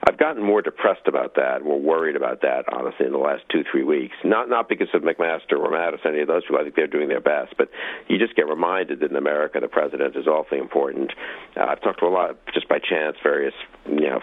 I've 0.06 0.18
gotten 0.18 0.42
more 0.42 0.60
depressed 0.60 1.08
about 1.08 1.36
that, 1.36 1.64
more 1.64 1.80
worried 1.80 2.16
about 2.16 2.42
that, 2.42 2.66
honestly, 2.70 3.06
in 3.06 3.12
the 3.12 3.18
last 3.18 3.42
two, 3.50 3.64
three 3.70 3.84
weeks. 3.84 4.14
Not 4.22 4.50
not 4.50 4.68
because 4.68 4.88
of 4.92 5.00
McMaster 5.02 5.58
or 5.58 5.70
Mattis, 5.70 6.04
any 6.04 6.20
of 6.20 6.28
those 6.28 6.42
people. 6.42 6.58
I 6.58 6.64
think 6.64 6.76
they're 6.76 6.86
doing 6.86 7.08
their 7.08 7.22
best, 7.22 7.54
but 7.56 7.70
you 8.08 8.18
just 8.18 8.36
get 8.36 8.46
reminded 8.46 9.00
that 9.00 9.10
in 9.10 9.16
America 9.16 9.60
the 9.60 9.68
president 9.68 10.14
is 10.14 10.26
awfully 10.26 10.60
important. 10.60 11.12
Uh, 11.56 11.64
I've 11.64 11.80
talked 11.80 12.00
to 12.00 12.06
a 12.06 12.08
lot, 12.08 12.36
just 12.52 12.68
by 12.68 12.78
chance, 12.78 13.16
various 13.22 13.54
you 13.86 14.08
know 14.08 14.20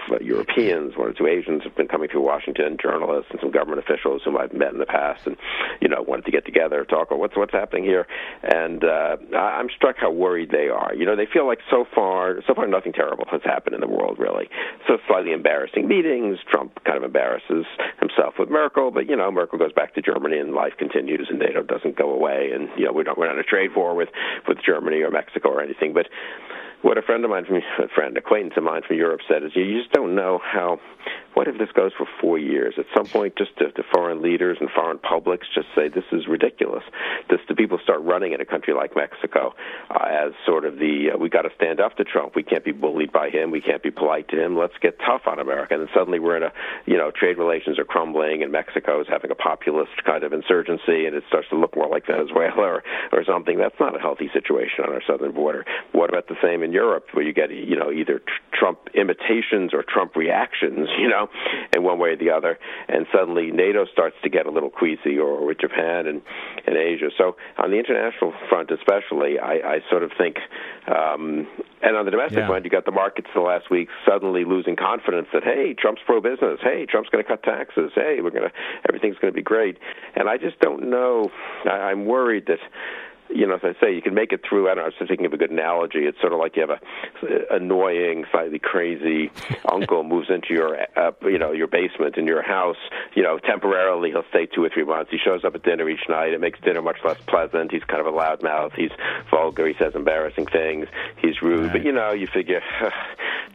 Europeans, 0.55 0.98
one 0.98 1.08
or 1.08 1.13
two 1.13 1.27
Asians 1.27 1.63
have 1.63 1.75
been 1.75 1.88
coming 1.88 2.10
through 2.10 2.22
Washington, 2.22 2.77
journalists 2.81 3.32
and 3.32 3.39
some 3.39 3.52
government 3.52 3.80
officials 3.80 4.21
whom 4.23 4.38
I've 4.38 4.54
met 4.54 4.73
in 4.73 4.80
the 4.80 4.86
past, 4.86 5.26
and 5.28 5.38
you 5.80 5.88
know 5.88 6.02
wanted 6.02 6.26
to 6.26 6.32
get 6.32 6.45
together, 6.45 6.84
talk 6.86 7.08
about 7.08 7.19
what's 7.19 7.38
what's 7.38 7.54
happening 7.54 7.84
here, 7.84 8.08
and 8.43 8.84
uh, 8.84 9.17
I'm 9.36 9.69
struck 9.76 9.97
how 9.97 10.12
worried 10.12 10.52
they 10.52 10.67
are. 10.67 10.93
You 10.93 11.06
know, 11.06 11.15
they 11.15 11.26
feel 11.32 11.47
like 11.47 11.60
so 11.69 11.86
far, 11.95 12.41
so 12.47 12.54
far 12.54 12.67
nothing 12.67 12.93
terrible 12.93 13.26
has 13.32 13.41
happened 13.43 13.76
in 13.76 13.82
the 13.82 13.88
world 13.88 14.19
really. 14.19 14.49
So 14.88 14.97
slightly 15.08 15.32
embarrassing 15.32 15.88
meetings. 15.88 16.39
Trump 16.49 16.84
kind 16.84 16.97
of 16.97 17.04
embarrasses 17.04 17.65
himself 17.99 18.36
with 18.38 18.49
Merkel, 18.49 18.91
but 18.91 19.10
you 19.10 19.15
know 19.15 19.32
Merkel 19.32 19.58
goes 19.58 19.73
back 19.73 19.95
to 19.95 20.02
Germany 20.02 20.38
and 20.38 20.54
life 20.54 20.73
continues, 20.78 21.28
and 21.30 21.39
NATO 21.39 21.63
doesn't 21.63 21.97
go 21.97 22.12
away, 22.12 22.52
and 22.54 22.69
you 22.78 22.86
know 22.86 22.93
we're 22.93 23.04
not 23.04 23.17
we're 23.17 23.28
not 23.28 23.36
in 23.36 23.39
a 23.39 23.43
trade 23.43 23.71
war 23.76 23.95
with 23.95 24.10
with 24.47 24.58
Germany 24.65 25.02
or 25.02 25.12
Mexico 25.12 25.49
or 25.49 25.62
anything, 25.62 25.93
but 25.93 26.08
what 26.82 26.98
a 26.98 27.02
friend 27.02 27.24
of 27.24 27.30
mine 27.30 27.46
from 27.46 27.58
a 27.58 27.88
friend 27.94 28.17
acquaintance 28.17 28.54
of 28.58 28.63
mine 28.63 28.82
from 28.88 28.98
Europe 28.98 29.22
said 29.28 29.44
is 29.44 29.52
you 29.56 29.80
just 29.80 29.91
don't 29.94 30.15
know 30.15 30.39
how 30.44 30.80
what 31.34 31.48
if 31.48 31.58
this 31.58 31.72
goes 31.72 31.91
for 31.98 32.06
four 32.20 32.38
years? 32.38 32.76
At 32.78 32.86
some 32.96 33.06
point, 33.06 33.36
just 33.38 33.52
the 33.58 33.84
foreign 33.94 34.22
leaders 34.22 34.58
and 34.60 34.70
foreign 34.70 35.00
publics 35.00 35.48
just 35.54 35.67
say 35.76 35.88
this 35.88 36.04
is 36.12 36.28
ridiculous. 36.28 36.84
This 37.30 37.39
the 37.48 37.56
people 37.56 37.80
start 37.84 38.02
running 38.02 38.34
in 38.34 38.41
a 38.41 38.46
country 38.46 38.74
like 38.74 38.96
Mexico 38.96 39.54
uh, 39.89 40.06
as 40.06 40.34
sort 40.46 40.65
of 40.65 40.78
the 40.78 41.12
uh, 41.13 41.17
we 41.17 41.30
got 41.30 41.44
to 41.44 41.50
stand 41.56 41.80
up 41.80 41.96
to 41.98 42.04
Trump. 42.04 42.36
We 42.36 42.44
can't 42.44 42.65
be 42.65 42.72
bullied 42.72 43.12
by 43.12 43.30
him. 43.30 43.52
We 43.52 43.62
can't 43.62 43.82
be 43.82 43.91
polite 43.91 44.28
to 44.30 44.44
him. 44.44 44.58
Let's 44.58 44.74
get 44.82 45.00
tough 45.00 45.22
on 45.26 45.39
America. 45.39 45.74
And 45.76 45.84
then 45.84 45.89
suddenly 45.96 46.20
we're 46.20 46.38
in 46.38 46.44
a 46.44 46.52
you 46.86 46.98
know 46.98 47.12
trade 47.12 47.38
relations 47.38 47.80
are 47.80 47.86
crumbling, 47.86 48.44
and 48.44 48.52
Mexico 48.52 49.00
is 49.00 49.08
having 49.10 49.32
a 49.32 49.36
populist 49.36 50.04
kind 50.06 50.24
of 50.24 50.34
insurgency, 50.34 51.06
and 51.06 51.15
it 51.15 51.24
starts 51.28 51.48
to 51.50 51.56
look 51.56 51.76
more 51.76 51.88
like 51.88 52.08
Venezuela 52.08 52.62
or 52.62 52.84
or 53.12 53.24
something. 53.24 53.58
That's 53.58 53.80
not 53.80 53.96
a 53.96 54.00
healthy 54.00 54.30
situation 54.34 54.84
on 54.86 54.94
our 54.94 55.02
southern 55.08 55.32
border. 55.32 55.65
What 55.94 56.10
about 56.10 56.28
the 56.28 56.36
same 56.44 56.63
in 56.63 56.74
Europe, 56.74 57.08
where 57.13 57.24
you 57.24 57.34
get 57.34 57.52
you 57.52 57.78
know 57.78 57.91
either 57.91 58.22
Trump 58.54 58.80
imitations 58.94 59.74
or 59.74 59.84
Trump 59.84 60.15
reactions? 60.15 60.89
You 61.00 61.10
know 61.10 61.20
know, 61.21 61.29
in 61.73 61.84
one 61.84 61.99
way 61.99 62.10
or 62.10 62.17
the 62.17 62.29
other. 62.29 62.57
And 62.88 63.05
suddenly 63.13 63.51
NATO 63.51 63.86
starts 63.86 64.15
to 64.23 64.29
get 64.29 64.45
a 64.45 64.51
little 64.51 64.69
queasy, 64.69 65.17
or 65.17 65.45
with 65.45 65.60
Japan 65.60 66.07
and, 66.07 66.21
and 66.65 66.75
Asia. 66.75 67.10
So 67.17 67.36
on 67.57 67.71
the 67.71 67.77
international 67.77 68.34
front, 68.49 68.71
especially, 68.71 69.39
I, 69.39 69.53
I 69.53 69.79
sort 69.89 70.03
of 70.03 70.12
think, 70.17 70.38
um, 70.88 71.47
and 71.81 71.97
on 71.97 72.05
the 72.05 72.12
domestic 72.12 72.39
yeah. 72.39 72.47
front, 72.47 72.65
you 72.65 72.71
got 72.71 72.86
the 72.86 72.91
markets 72.91 73.27
the 73.34 73.41
last 73.41 73.69
week 73.69 73.89
suddenly 74.07 74.45
losing 74.45 74.75
confidence 74.75 75.27
that 75.34 75.43
hey, 75.43 75.73
Trump's 75.73 76.01
pro-business, 76.05 76.60
hey, 76.62 76.86
Trump's 76.86 77.10
going 77.10 77.23
to 77.23 77.27
cut 77.27 77.43
taxes, 77.43 77.91
hey, 77.95 78.19
we're 78.21 78.31
going 78.31 78.43
to 78.43 78.51
everything's 78.88 79.17
going 79.17 79.34
to 79.34 79.36
be 79.36 79.43
great. 79.43 79.77
And 80.15 80.29
I 80.29 80.38
just 80.38 80.60
don't 80.60 80.89
know. 80.89 81.31
I, 81.65 81.91
I'm 81.91 82.05
worried 82.05 82.45
that 82.47 82.60
you 83.34 83.48
know, 83.48 83.56
as 83.56 83.62
I 83.63 83.74
say, 83.80 83.94
you 83.94 84.02
can 84.02 84.13
make 84.13 84.32
it 84.32 84.41
through. 84.48 84.70
I 84.70 84.76
don't 84.76 84.84
know. 84.84 84.91
I 84.91 85.00
was 85.00 85.08
thinking 85.08 85.26
of 85.26 85.34
a 85.34 85.38
good 85.38 85.52
analogy. 85.52 86.00
It's 86.00 86.20
sort 86.20 86.34
of 86.34 86.39
like 86.39 86.56
you 86.56 86.62
have 86.67 86.70
a 86.72 87.56
annoying, 87.56 88.26
slightly 88.32 88.60
crazy 88.60 89.32
uncle 89.72 90.04
moves 90.04 90.30
into 90.30 90.54
your, 90.54 90.78
uh, 90.98 91.12
you 91.24 91.38
know, 91.38 91.52
your 91.52 91.67
basement 91.67 92.17
in 92.17 92.26
your 92.26 92.41
house. 92.41 92.78
You 93.15 93.24
know, 93.24 93.39
temporarily 93.39 94.12
he'll 94.12 94.26
stay 94.30 94.46
two 94.46 94.63
or 94.63 94.70
three 94.70 94.84
months. 94.84 95.12
He 95.12 95.17
shows 95.17 95.44
up 95.44 95.56
at 95.56 95.63
dinner 95.63 95.89
each 95.89 96.08
night. 96.10 96.34
It 96.34 96.41
makes 96.41 96.60
dinner 96.62 96.82
much 96.82 96.98
less 97.04 97.17
pleasant. 97.28 97.72
He's 97.72 97.84
kind 97.84 98.02
of 98.02 98.08
a 98.08 98.12
loudmouth. 98.12 98.74
He's 98.76 98.91
vulgar. 99.30 99.67
He 99.67 99.76
says 99.78 99.96
embarrassing 99.96 100.48
things. 100.48 100.88
He's 101.17 101.41
rude. 101.41 101.63
Right. 101.63 101.74
But 101.74 101.84
you 101.84 101.91
know, 101.91 102.12
you 102.12 102.28
figure 102.28 102.62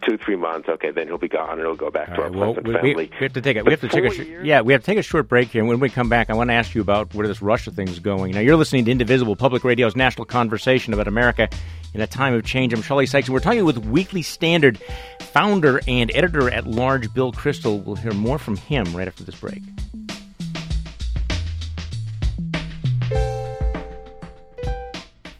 two, 0.08 0.16
three 0.18 0.36
months. 0.36 0.68
Okay, 0.68 0.90
then 0.90 1.06
he'll 1.06 1.18
be 1.18 1.28
gone 1.28 1.52
and 1.52 1.60
it'll 1.60 1.76
go 1.76 1.90
back 1.90 2.10
All 2.10 2.16
to 2.16 2.22
right. 2.22 2.32
our 2.32 2.38
well, 2.38 2.54
pleasant 2.54 2.66
we, 2.66 2.74
family. 2.74 2.94
We, 2.94 3.10
we 3.10 3.24
have 3.24 3.32
to 3.34 3.40
take 3.40 3.56
it. 3.56 3.64
We 3.64 3.72
have 3.72 3.80
to 3.80 3.88
take 3.88 4.04
a 4.04 4.10
sh- 4.10 4.28
yeah. 4.42 4.60
We 4.60 4.72
have 4.72 4.82
to 4.82 4.86
take 4.86 4.98
a 4.98 5.02
short 5.02 5.28
break 5.28 5.48
here. 5.48 5.60
And 5.60 5.68
when 5.68 5.80
we 5.80 5.90
come 5.90 6.08
back, 6.08 6.30
I 6.30 6.34
want 6.34 6.50
to 6.50 6.54
ask 6.54 6.74
you 6.74 6.80
about 6.80 7.14
where 7.14 7.26
this 7.26 7.42
Russia 7.42 7.70
thing 7.70 7.88
is 7.88 7.98
going. 7.98 8.32
Now, 8.32 8.40
you're 8.40 8.56
listening 8.56 8.84
to 8.86 8.90
Indivisible 8.90 9.36
Public 9.36 9.64
Radio's 9.66 9.96
national 9.96 10.24
conversation 10.24 10.94
about 10.94 11.08
America 11.08 11.48
in 11.92 12.00
a 12.00 12.06
time 12.06 12.34
of 12.34 12.44
change. 12.44 12.72
I'm 12.72 12.82
Charlie 12.82 13.06
Sykes, 13.06 13.28
and 13.28 13.34
we're 13.34 13.40
talking 13.40 13.64
with 13.64 13.78
Weekly 13.78 14.22
Standard 14.22 14.78
founder 15.20 15.80
and 15.86 16.10
editor 16.14 16.50
at 16.50 16.66
large 16.66 17.12
Bill 17.12 17.32
Kristol. 17.32 17.84
We'll 17.84 17.96
hear 17.96 18.12
more 18.12 18.38
from 18.38 18.56
him 18.56 18.96
right 18.96 19.06
after 19.06 19.24
this 19.24 19.38
break. 19.38 19.62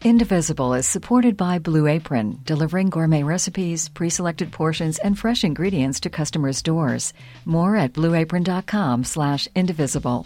Indivisible 0.03 0.73
is 0.73 0.87
supported 0.87 1.35
by 1.35 1.59
Blue 1.59 1.85
Apron, 1.85 2.39
delivering 2.43 2.89
gourmet 2.89 3.23
recipes, 3.23 3.89
pre-selected 3.89 4.51
portions, 4.51 4.99
and 4.99 5.19
fresh 5.19 5.43
ingredients 5.43 5.99
to 6.01 6.09
customers' 6.09 6.61
doors. 6.61 7.13
More 7.43 7.75
at 7.75 7.93
blueapron.com 7.93 9.03
slash 9.03 9.49
indivisible. 9.53 10.25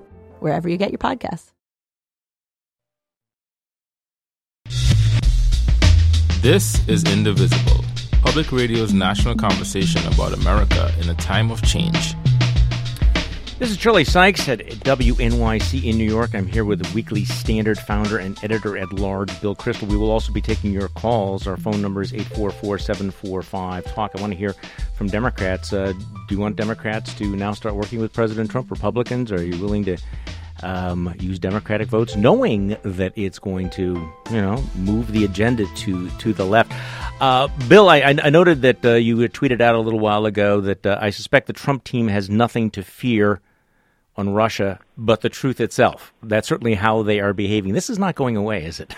Wherever 0.41 0.67
you 0.67 0.77
get 0.77 0.89
your 0.91 0.97
podcasts. 0.97 1.51
This 6.41 6.85
is 6.87 7.03
Indivisible, 7.03 7.85
public 8.23 8.51
radio's 8.51 8.91
national 8.91 9.35
conversation 9.35 10.01
about 10.11 10.33
America 10.33 10.91
in 10.99 11.07
a 11.07 11.13
time 11.13 11.51
of 11.51 11.61
change. 11.61 12.15
This 13.61 13.69
is 13.69 13.77
Charlie 13.77 14.05
Sykes 14.05 14.49
at 14.49 14.57
WNYC 14.57 15.83
in 15.83 15.95
New 15.95 16.03
York. 16.03 16.33
I'm 16.33 16.47
here 16.47 16.65
with 16.65 16.95
Weekly 16.95 17.25
Standard 17.25 17.77
founder 17.77 18.17
and 18.17 18.35
editor 18.43 18.75
at 18.75 18.91
large, 18.91 19.39
Bill 19.39 19.55
Kristol. 19.55 19.87
We 19.87 19.97
will 19.97 20.09
also 20.09 20.33
be 20.33 20.41
taking 20.41 20.71
your 20.71 20.87
calls. 20.87 21.45
Our 21.45 21.57
phone 21.57 21.79
number 21.79 22.01
is 22.01 22.11
844 22.11 22.79
745 22.79 23.85
TALK. 23.85 24.11
I 24.17 24.19
want 24.19 24.33
to 24.33 24.39
hear 24.39 24.55
from 24.95 25.09
Democrats. 25.09 25.73
Uh, 25.73 25.93
do 25.93 26.33
you 26.33 26.39
want 26.39 26.55
Democrats 26.55 27.13
to 27.13 27.35
now 27.35 27.53
start 27.53 27.75
working 27.75 27.99
with 27.99 28.11
President 28.13 28.49
Trump? 28.49 28.71
Republicans, 28.71 29.31
are 29.31 29.43
you 29.43 29.61
willing 29.61 29.85
to 29.85 29.97
um, 30.63 31.13
use 31.19 31.37
Democratic 31.37 31.87
votes, 31.87 32.15
knowing 32.15 32.75
that 32.81 33.13
it's 33.15 33.37
going 33.37 33.69
to, 33.71 34.11
you 34.31 34.41
know, 34.41 34.63
move 34.75 35.11
the 35.11 35.23
agenda 35.23 35.67
to 35.75 36.09
to 36.09 36.33
the 36.33 36.45
left. 36.45 36.73
Uh, 37.19 37.47
Bill, 37.67 37.89
I, 37.89 37.99
I, 38.01 38.29
noted 38.31 38.63
that 38.63 38.83
uh, 38.83 38.93
you 38.93 39.17
tweeted 39.29 39.61
out 39.61 39.75
a 39.75 39.79
little 39.79 39.99
while 39.99 40.25
ago 40.25 40.61
that 40.61 40.83
uh, 40.83 40.97
I 40.99 41.11
suspect 41.11 41.45
the 41.45 41.53
Trump 41.53 41.83
team 41.83 42.07
has 42.07 42.27
nothing 42.27 42.71
to 42.71 42.81
fear 42.81 43.39
on 44.17 44.29
Russia 44.29 44.79
but 44.97 45.21
the 45.21 45.29
truth 45.29 45.59
itself. 45.59 46.13
That's 46.21 46.47
certainly 46.47 46.75
how 46.75 47.03
they 47.03 47.19
are 47.19 47.33
behaving. 47.33 47.73
This 47.73 47.89
is 47.89 47.99
not 47.99 48.15
going 48.15 48.37
away, 48.37 48.65
is 48.65 48.79
it? 48.79 48.95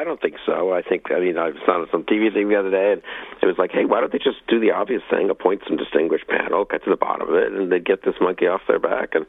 I 0.00 0.04
don't 0.04 0.18
think 0.18 0.36
so. 0.46 0.72
I 0.72 0.80
think, 0.80 1.12
I 1.12 1.20
mean, 1.20 1.36
I 1.36 1.50
was 1.50 1.60
on 1.68 1.86
some 1.92 2.04
TV 2.04 2.32
thing 2.32 2.48
the 2.48 2.56
other 2.56 2.70
day, 2.70 2.92
and 2.96 3.02
it 3.42 3.44
was 3.44 3.58
like, 3.58 3.70
hey, 3.70 3.84
why 3.84 4.00
don't 4.00 4.10
they 4.10 4.16
just 4.16 4.40
do 4.48 4.58
the 4.58 4.72
obvious 4.72 5.02
thing, 5.10 5.28
appoint 5.28 5.60
some 5.68 5.76
distinguished 5.76 6.26
panel, 6.26 6.64
get 6.64 6.82
to 6.84 6.90
the 6.90 6.96
bottom 6.96 7.28
of 7.28 7.34
it, 7.34 7.52
and 7.52 7.70
they'd 7.70 7.84
get 7.84 8.00
this 8.02 8.16
monkey 8.18 8.46
off 8.46 8.62
their 8.66 8.78
back. 8.78 9.12
And 9.12 9.26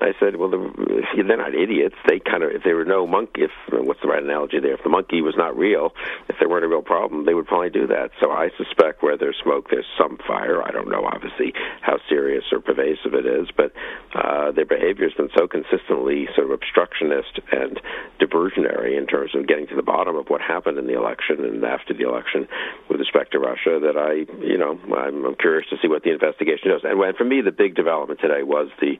I 0.00 0.16
said, 0.18 0.36
well, 0.36 0.48
they're 0.48 1.36
not 1.36 1.54
idiots. 1.54 1.96
They 2.08 2.20
kind 2.20 2.42
of, 2.42 2.52
if 2.56 2.64
there 2.64 2.74
were 2.74 2.88
no 2.88 3.06
monkey, 3.06 3.44
if 3.44 3.52
what's 3.68 4.00
the 4.00 4.08
right 4.08 4.22
analogy 4.22 4.60
there? 4.60 4.72
If 4.72 4.82
the 4.82 4.88
monkey 4.88 5.20
was 5.20 5.34
not 5.36 5.58
real, 5.58 5.92
if 6.30 6.36
there 6.40 6.48
weren't 6.48 6.64
a 6.64 6.72
real 6.72 6.80
problem, 6.80 7.26
they 7.26 7.34
would 7.34 7.46
probably 7.46 7.68
do 7.68 7.86
that. 7.88 8.08
So 8.18 8.30
I 8.30 8.48
suspect 8.56 9.02
where 9.02 9.18
there's 9.18 9.36
smoke, 9.44 9.68
there's 9.68 9.84
some 10.00 10.16
fire. 10.26 10.64
I 10.64 10.70
don't 10.70 10.88
know, 10.88 11.04
obviously, 11.04 11.52
how 11.82 11.98
serious 12.08 12.44
or 12.50 12.60
pervasive 12.60 13.12
it 13.12 13.26
is, 13.26 13.48
but 13.54 13.72
uh, 14.14 14.52
their 14.52 14.64
behavior 14.64 15.04
has 15.04 15.12
been 15.12 15.28
so 15.36 15.46
consistently 15.46 16.28
sort 16.34 16.48
of 16.48 16.52
obstructionist 16.56 17.40
and 17.52 17.78
diversionary 18.18 18.96
in 18.96 19.06
terms 19.06 19.34
of 19.34 19.46
getting 19.46 19.66
to 19.66 19.76
the 19.76 19.82
bottom 19.82 20.13
bottom 20.14 20.26
of 20.26 20.30
what 20.30 20.40
happened 20.40 20.78
in 20.78 20.86
the 20.86 20.96
election 20.96 21.44
and 21.44 21.64
after 21.64 21.94
the 21.94 22.04
election 22.04 22.46
with 22.88 23.00
respect 23.00 23.32
to 23.32 23.38
Russia 23.38 23.80
that 23.80 23.96
I, 23.96 24.26
you 24.44 24.58
know, 24.58 24.78
I'm, 24.96 25.24
I'm 25.24 25.34
curious 25.36 25.68
to 25.70 25.76
see 25.82 25.88
what 25.88 26.02
the 26.02 26.12
investigation 26.12 26.70
does. 26.70 26.82
And 26.84 26.98
for 27.16 27.24
me, 27.24 27.40
the 27.40 27.52
big 27.52 27.74
development 27.74 28.20
today 28.20 28.42
was 28.42 28.68
the 28.80 28.96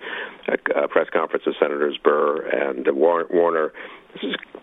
uh, 0.49 0.87
press 0.89 1.09
conference 1.13 1.45
of 1.47 1.55
Senators 1.61 1.99
Burr 2.03 2.47
and 2.49 2.87
Warner 2.97 3.73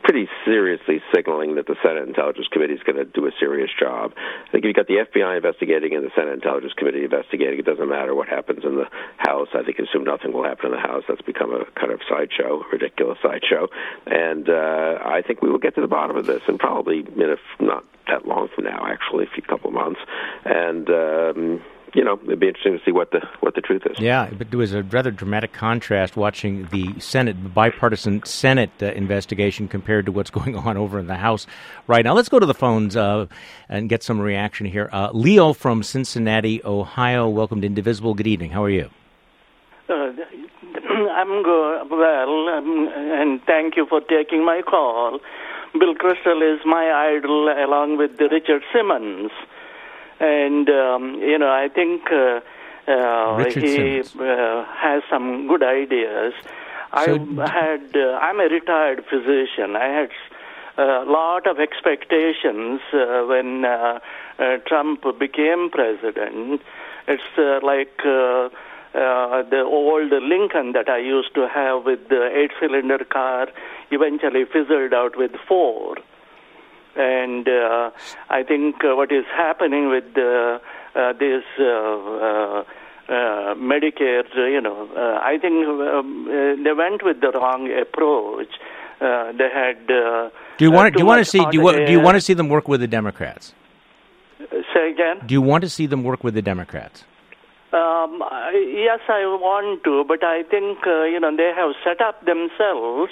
pretty 0.04 0.28
seriously 0.46 1.02
signaling 1.14 1.56
that 1.56 1.68
the 1.68 1.76
Senate 1.84 2.08
Intelligence 2.08 2.48
Committee 2.52 2.74
is 2.74 2.84
going 2.84 2.98
to 2.98 3.06
do 3.06 3.26
a 3.28 3.32
serious 3.40 3.70
job. 3.80 4.12
I 4.18 4.52
think 4.52 4.66
if 4.66 4.68
you've 4.68 4.76
got 4.76 4.88
the 4.88 5.06
FBI 5.06 5.38
investigating 5.38 5.96
and 5.96 6.04
the 6.04 6.12
Senate 6.16 6.34
Intelligence 6.34 6.74
Committee 6.76 7.04
investigating, 7.04 7.60
it 7.60 7.66
doesn't 7.66 7.88
matter 7.88 8.16
what 8.16 8.28
happens 8.28 8.66
in 8.66 8.76
the 8.76 8.86
House. 9.18 9.50
I 9.54 9.64
think 9.64 9.80
assume 9.80 10.04
nothing 10.04 10.34
will 10.34 10.44
happen 10.44 10.68
in 10.68 10.72
the 10.72 10.80
House. 10.80 11.04
That's 11.08 11.22
become 11.22 11.54
a 11.54 11.66
kind 11.80 11.92
of 11.92 12.02
sideshow, 12.10 12.64
ridiculous 12.72 13.20
sideshow. 13.22 13.68
And 14.06 14.50
uh, 14.50 15.00
I 15.06 15.22
think 15.26 15.42
we 15.42 15.50
will 15.50 15.60
get 15.60 15.76
to 15.76 15.82
the 15.82 15.88
bottom 15.88 16.18
of 16.18 16.26
this, 16.26 16.42
and 16.48 16.60
probably 16.60 17.00
in 17.00 17.30
a, 17.30 17.64
not 17.64 17.86
that 18.08 18.28
long 18.28 18.50
from 18.54 18.66
now, 18.66 18.86
actually, 18.86 19.26
a 19.26 19.30
few 19.34 19.44
couple 19.44 19.70
of 19.70 19.74
months. 19.74 20.00
And 20.46 20.90
um, 20.90 21.62
you 21.94 22.04
know, 22.04 22.20
it'd 22.24 22.40
be 22.40 22.48
interesting 22.48 22.78
to 22.78 22.84
see 22.86 22.92
what 22.92 23.12
the 23.12 23.20
what 23.42 23.56
the 23.56 23.62
truth 23.62 23.84
is. 23.86 24.00
Yeah, 24.00 24.30
but 24.38 24.50
there 24.50 24.60
was 24.60 24.74
a 24.74 24.84
rather 24.84 25.12
dramatic 25.12 25.54
contrast 25.54 26.16
watching 26.16 26.68
the 26.72 27.00
Senate, 27.00 27.42
the 27.44 27.50
bipartisan 27.50 28.24
Senate 28.24 28.72
uh, 28.82 28.88
investigation 28.94 29.68
compared 29.68 30.06
to 30.06 30.12
what's 30.12 30.30
going 30.40 30.56
on 30.56 30.78
over 30.78 31.00
in 31.00 31.08
the 31.08 31.16
House 31.16 31.48
right 31.88 32.04
now. 32.06 32.14
Let's 32.14 32.30
go 32.30 32.40
to 32.40 32.46
the 32.46 32.54
phones 32.54 32.96
uh, 32.96 33.28
and 33.68 33.90
get 33.90 34.04
some 34.04 34.20
reaction 34.20 34.66
here. 34.66 34.90
Uh, 34.92 35.10
Leo 35.12 35.54
from 35.54 35.84
Cincinnati, 35.84 36.62
Ohio. 36.64 37.28
Welcome 37.28 37.62
to 37.62 37.68
Indivisible. 37.68 38.14
Good 38.14 38.28
evening. 38.28 38.52
How 38.52 38.64
are 38.64 38.70
you? 38.70 38.90
Uh, 39.90 39.94
I'm 41.12 41.44
good, 41.44 41.90
well, 41.90 42.50
um, 42.50 42.90
and 42.96 43.42
thank 43.46 43.76
you 43.76 43.86
for 43.88 44.02
taking 44.02 44.46
my 44.46 44.62
call. 44.62 45.20
Bill 45.74 45.96
Kristol 45.96 46.42
is 46.42 46.62
my 46.66 46.92
idol, 47.16 47.50
along 47.50 47.98
with 47.98 48.12
Richard 48.20 48.62
Simmons 48.74 49.32
and 50.22 50.70
um, 50.70 51.16
you 51.16 51.38
know 51.38 51.50
I 51.50 51.68
think 51.68 52.04
uh, 52.12 52.40
uh, 52.88 53.50
he 53.50 54.00
uh, 54.00 54.66
has 54.66 55.04
some 55.10 55.48
good 55.48 55.64
ideas. 55.64 56.34
So 57.06 57.14
I 57.40 57.50
had 57.50 57.96
uh, 57.96 58.20
I'm 58.22 58.40
a 58.40 58.50
retired 58.50 59.04
physician. 59.10 59.76
I 59.76 59.88
had 59.88 60.10
a 60.78 61.04
lot 61.06 61.48
of 61.48 61.60
expectations 61.60 62.82
uh, 62.94 63.24
when 63.28 63.66
uh, 63.66 64.00
uh, 64.40 64.58
Trump 64.68 65.04
became 65.20 65.70
president. 65.70 66.62
It's 67.08 67.24
uh, 67.38 67.60
like 67.66 68.00
uh, 68.06 68.50
uh, 68.94 69.44
the 69.50 69.64
old 69.66 70.12
Lincoln 70.12 70.74
that 70.74 70.90
I 70.90 70.98
used 70.98 71.34
to 71.36 71.48
have 71.48 71.86
with 71.86 72.10
the 72.10 72.30
eight-cylinder 72.36 73.06
car 73.06 73.48
eventually 73.90 74.46
fizzled 74.46 74.94
out 74.94 75.18
with 75.18 75.32
four. 75.48 75.96
And 76.96 77.48
uh, 77.48 77.92
I 78.30 78.44
think 78.44 78.84
uh, 78.84 78.96
what 78.96 79.12
is 79.12 79.26
happening 79.36 79.90
with 79.90 80.06
uh, 80.18 80.60
uh, 80.96 81.14
this 81.14 81.44
uh, 81.60 81.64
uh, 81.64 82.64
uh, 83.08 83.56
Medicare, 83.56 84.24
you 84.36 84.62
know, 84.62 84.90
uh, 84.96 85.20
I 85.22 85.38
think 85.42 85.66
um, 85.68 86.28
uh, 86.28 86.64
they 86.64 86.74
went 86.74 87.04
with 87.04 87.22
the 87.22 87.32
wrong 87.32 87.70
approach. 87.72 88.50
Uh, 89.00 89.32
they 89.32 89.50
had. 89.54 89.78
Uh, 89.90 90.30
do 90.58 90.66
you 90.66 90.72
want? 90.72 90.94
do 90.94 91.00
you 91.00 91.06
want 91.06 91.20
to 91.20 91.26
see? 91.26 91.40
Do 91.40 91.50
you, 91.54 91.62
want, 91.62 91.86
do 91.86 91.92
you 91.92 92.00
want 92.00 92.16
to 92.16 92.22
see 92.22 92.34
them 92.34 92.50
work 92.50 92.68
with 92.68 92.82
the 92.82 92.88
Democrats? 92.88 93.54
Say 94.74 94.92
again. 94.92 95.26
Do 95.26 95.34
you 95.34 95.42
want 95.42 95.64
to 95.64 95.70
see 95.70 95.88
them 95.88 96.04
work 96.04 96.24
with 96.24 96.34
the 96.34 96.42
Democrats? 96.42 97.04
Um, 97.74 98.22
yes, 98.54 99.00
I 99.08 99.24
want 99.40 99.84
to, 99.86 100.04
but 100.08 100.24
I 100.24 100.44
think 100.44 100.80
uh, 100.86 101.04
you 101.06 101.20
know 101.20 101.36
they 101.36 101.52
have 101.56 101.72
set 101.84 102.02
up 102.02 102.26
themselves 102.26 103.12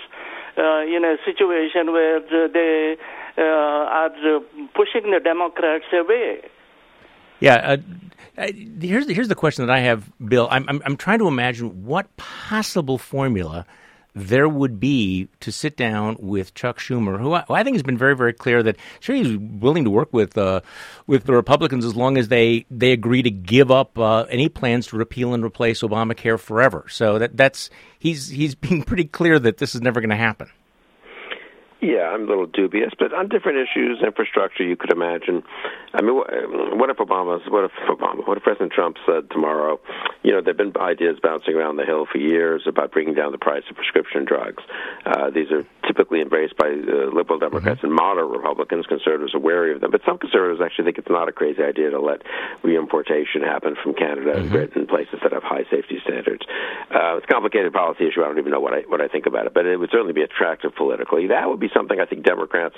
uh, 0.58 0.82
in 0.84 1.06
a 1.06 1.15
situation 1.26 1.92
where 1.94 2.18
uh, 2.18 2.48
they 2.52 2.98
uh, 3.38 3.42
are 3.42 4.08
uh, 4.08 4.39
pushing 4.76 5.12
the 5.12 5.20
Democrats 5.24 5.86
away. 5.94 6.42
Yeah. 7.39 7.78
Uh, 8.38 8.48
here's 8.82 9.08
the, 9.08 9.13
here's 9.13 9.28
the 9.28 9.36
question 9.36 9.65
that 9.65 9.74
I 9.74 9.80
have, 9.80 10.12
Bill. 10.24 10.48
I'm, 10.52 10.65
I'm 10.68 10.82
I'm 10.86 10.98
trying 10.98 11.20
to 11.20 11.28
imagine 11.28 11.86
what 11.86 12.15
possible 12.18 12.98
formula 12.98 13.65
there 14.15 14.50
would 14.50 14.80
be 14.80 15.30
to 15.39 15.52
sit 15.52 15.78
down 15.78 16.18
with 16.20 16.54
Chuck 16.54 16.80
Schumer, 16.80 17.20
who 17.20 17.34
I, 17.34 17.44
who 17.48 17.54
I, 17.54 17.63
think 17.63 17.76
has 17.76 17.84
been 17.84 17.98
very, 17.98 18.15
very 18.15 18.34
clear 18.34 18.63
that 18.63 18.78
sure 19.00 19.15
he's 19.15 19.38
willing 19.38 19.84
to 19.84 19.89
work 19.89 20.12
with 20.12 20.38
uh, 20.38 20.62
with 21.08 21.26
the 21.26 21.34
Republicans 21.34 21.86
as 21.86 21.96
long 21.96 22.18
as 22.18 22.28
they 22.28 22.65
they 22.72 22.92
agree 22.92 23.22
to 23.22 23.32
give 23.32 23.72
up 23.72 23.98
uh, 23.98 24.24
any 24.24 24.50
plans 24.50 24.88
to 24.88 24.98
repeal 24.98 25.34
and 25.34 25.44
replace 25.44 25.82
Obamacare 25.82 26.39
forever. 26.39 26.86
So 26.89 27.20
that 27.20 27.38
that's 27.38 27.70
he's 28.00 28.30
he's 28.30 28.56
being 28.56 28.84
pretty 28.84 29.06
clear 29.06 29.39
that 29.39 29.58
this 29.58 29.76
is 29.76 29.82
never 29.82 30.02
going 30.02 30.10
to 30.10 30.15
happen. 30.15 30.50
Yeah, 31.82 32.12
I'm 32.12 32.24
a 32.24 32.28
little 32.28 32.46
dubious, 32.46 32.92
but 33.00 33.13
on 33.13 33.30
different 33.30 33.58
issues, 33.60 34.04
infrastructure, 34.04 34.63
you 34.63 34.76
could 34.76 34.92
imagine. 34.92 35.44
I 35.94 36.02
mean, 36.02 36.13
what 36.13 36.89
if 36.89 36.98
Obama's, 36.98 37.50
what 37.50 37.63
if 37.63 37.72
Obama, 37.88 38.28
what 38.28 38.38
if 38.38 38.44
President 38.44 38.74
Trump 38.74 38.98
said 39.08 39.32
tomorrow, 39.32 39.80
you 40.22 40.34
know, 40.34 40.42
there've 40.42 40.58
been 40.58 40.74
ideas 40.76 41.20
bouncing 41.24 41.56
around 41.56 41.78
the 41.78 41.86
hill 41.86 42.06
for 42.06 42.18
years 42.18 42.63
about 42.68 42.92
bringing 42.92 43.13
down 43.13 43.32
the 43.32 43.38
price 43.38 43.63
of 43.70 43.78
prescription 43.78 44.26
drugs. 44.26 44.62
Uh, 45.06 45.30
these 45.30 45.52
are 45.52 45.65
typically 45.88 46.20
embraced 46.20 46.58
by 46.58 46.68
uh, 46.68 47.15
liberal 47.15 47.39
Democrats 47.39 47.78
mm-hmm. 47.78 47.88
and 47.88 47.96
moderate 47.96 48.30
Republicans. 48.30 48.86
Conservatives 48.86 49.34
are 49.34 49.39
wary 49.39 49.74
of 49.74 49.80
them, 49.80 49.92
but 49.92 50.02
some 50.06 50.18
conservatives 50.18 50.60
actually 50.60 50.84
think 50.84 50.98
it's 50.98 51.10
not 51.10 51.30
a 51.30 51.32
crazy 51.32 51.63
idea 51.63 51.89
to 51.92 52.02
let 52.02 52.22
reimportation 52.62 53.42
happen 53.42 53.78
from 53.82 53.94
Canada 53.94 54.36
mm-hmm. 54.36 54.42
and 54.42 54.52
Britain, 54.52 54.86
places 54.86 55.20
that 55.24 55.32
have 55.32 55.44
high 55.44 55.63
safety 55.72 55.98
standards. 56.04 56.44
Uh, 56.92 57.15
it's 57.15 57.26
a 57.26 57.32
complicated 57.32 57.72
policy 57.72 58.06
issue. 58.06 58.22
I 58.22 58.28
don't 58.28 58.38
even 58.38 58.52
know 58.52 58.60
what 58.60 58.74
I 58.74 58.82
what 58.92 59.00
I 59.00 59.08
think 59.08 59.26
about 59.26 59.46
it, 59.48 59.54
but 59.54 59.65
it 59.65 59.78
would 59.80 59.89
certainly 59.92 60.13
be 60.13 60.24
attractive 60.24 60.76
politically. 60.76 61.28
That 61.28 61.48
would 61.48 61.60
be 61.60 61.69
something 61.74 62.00
I 62.00 62.06
think 62.06 62.26
Democrats 62.26 62.76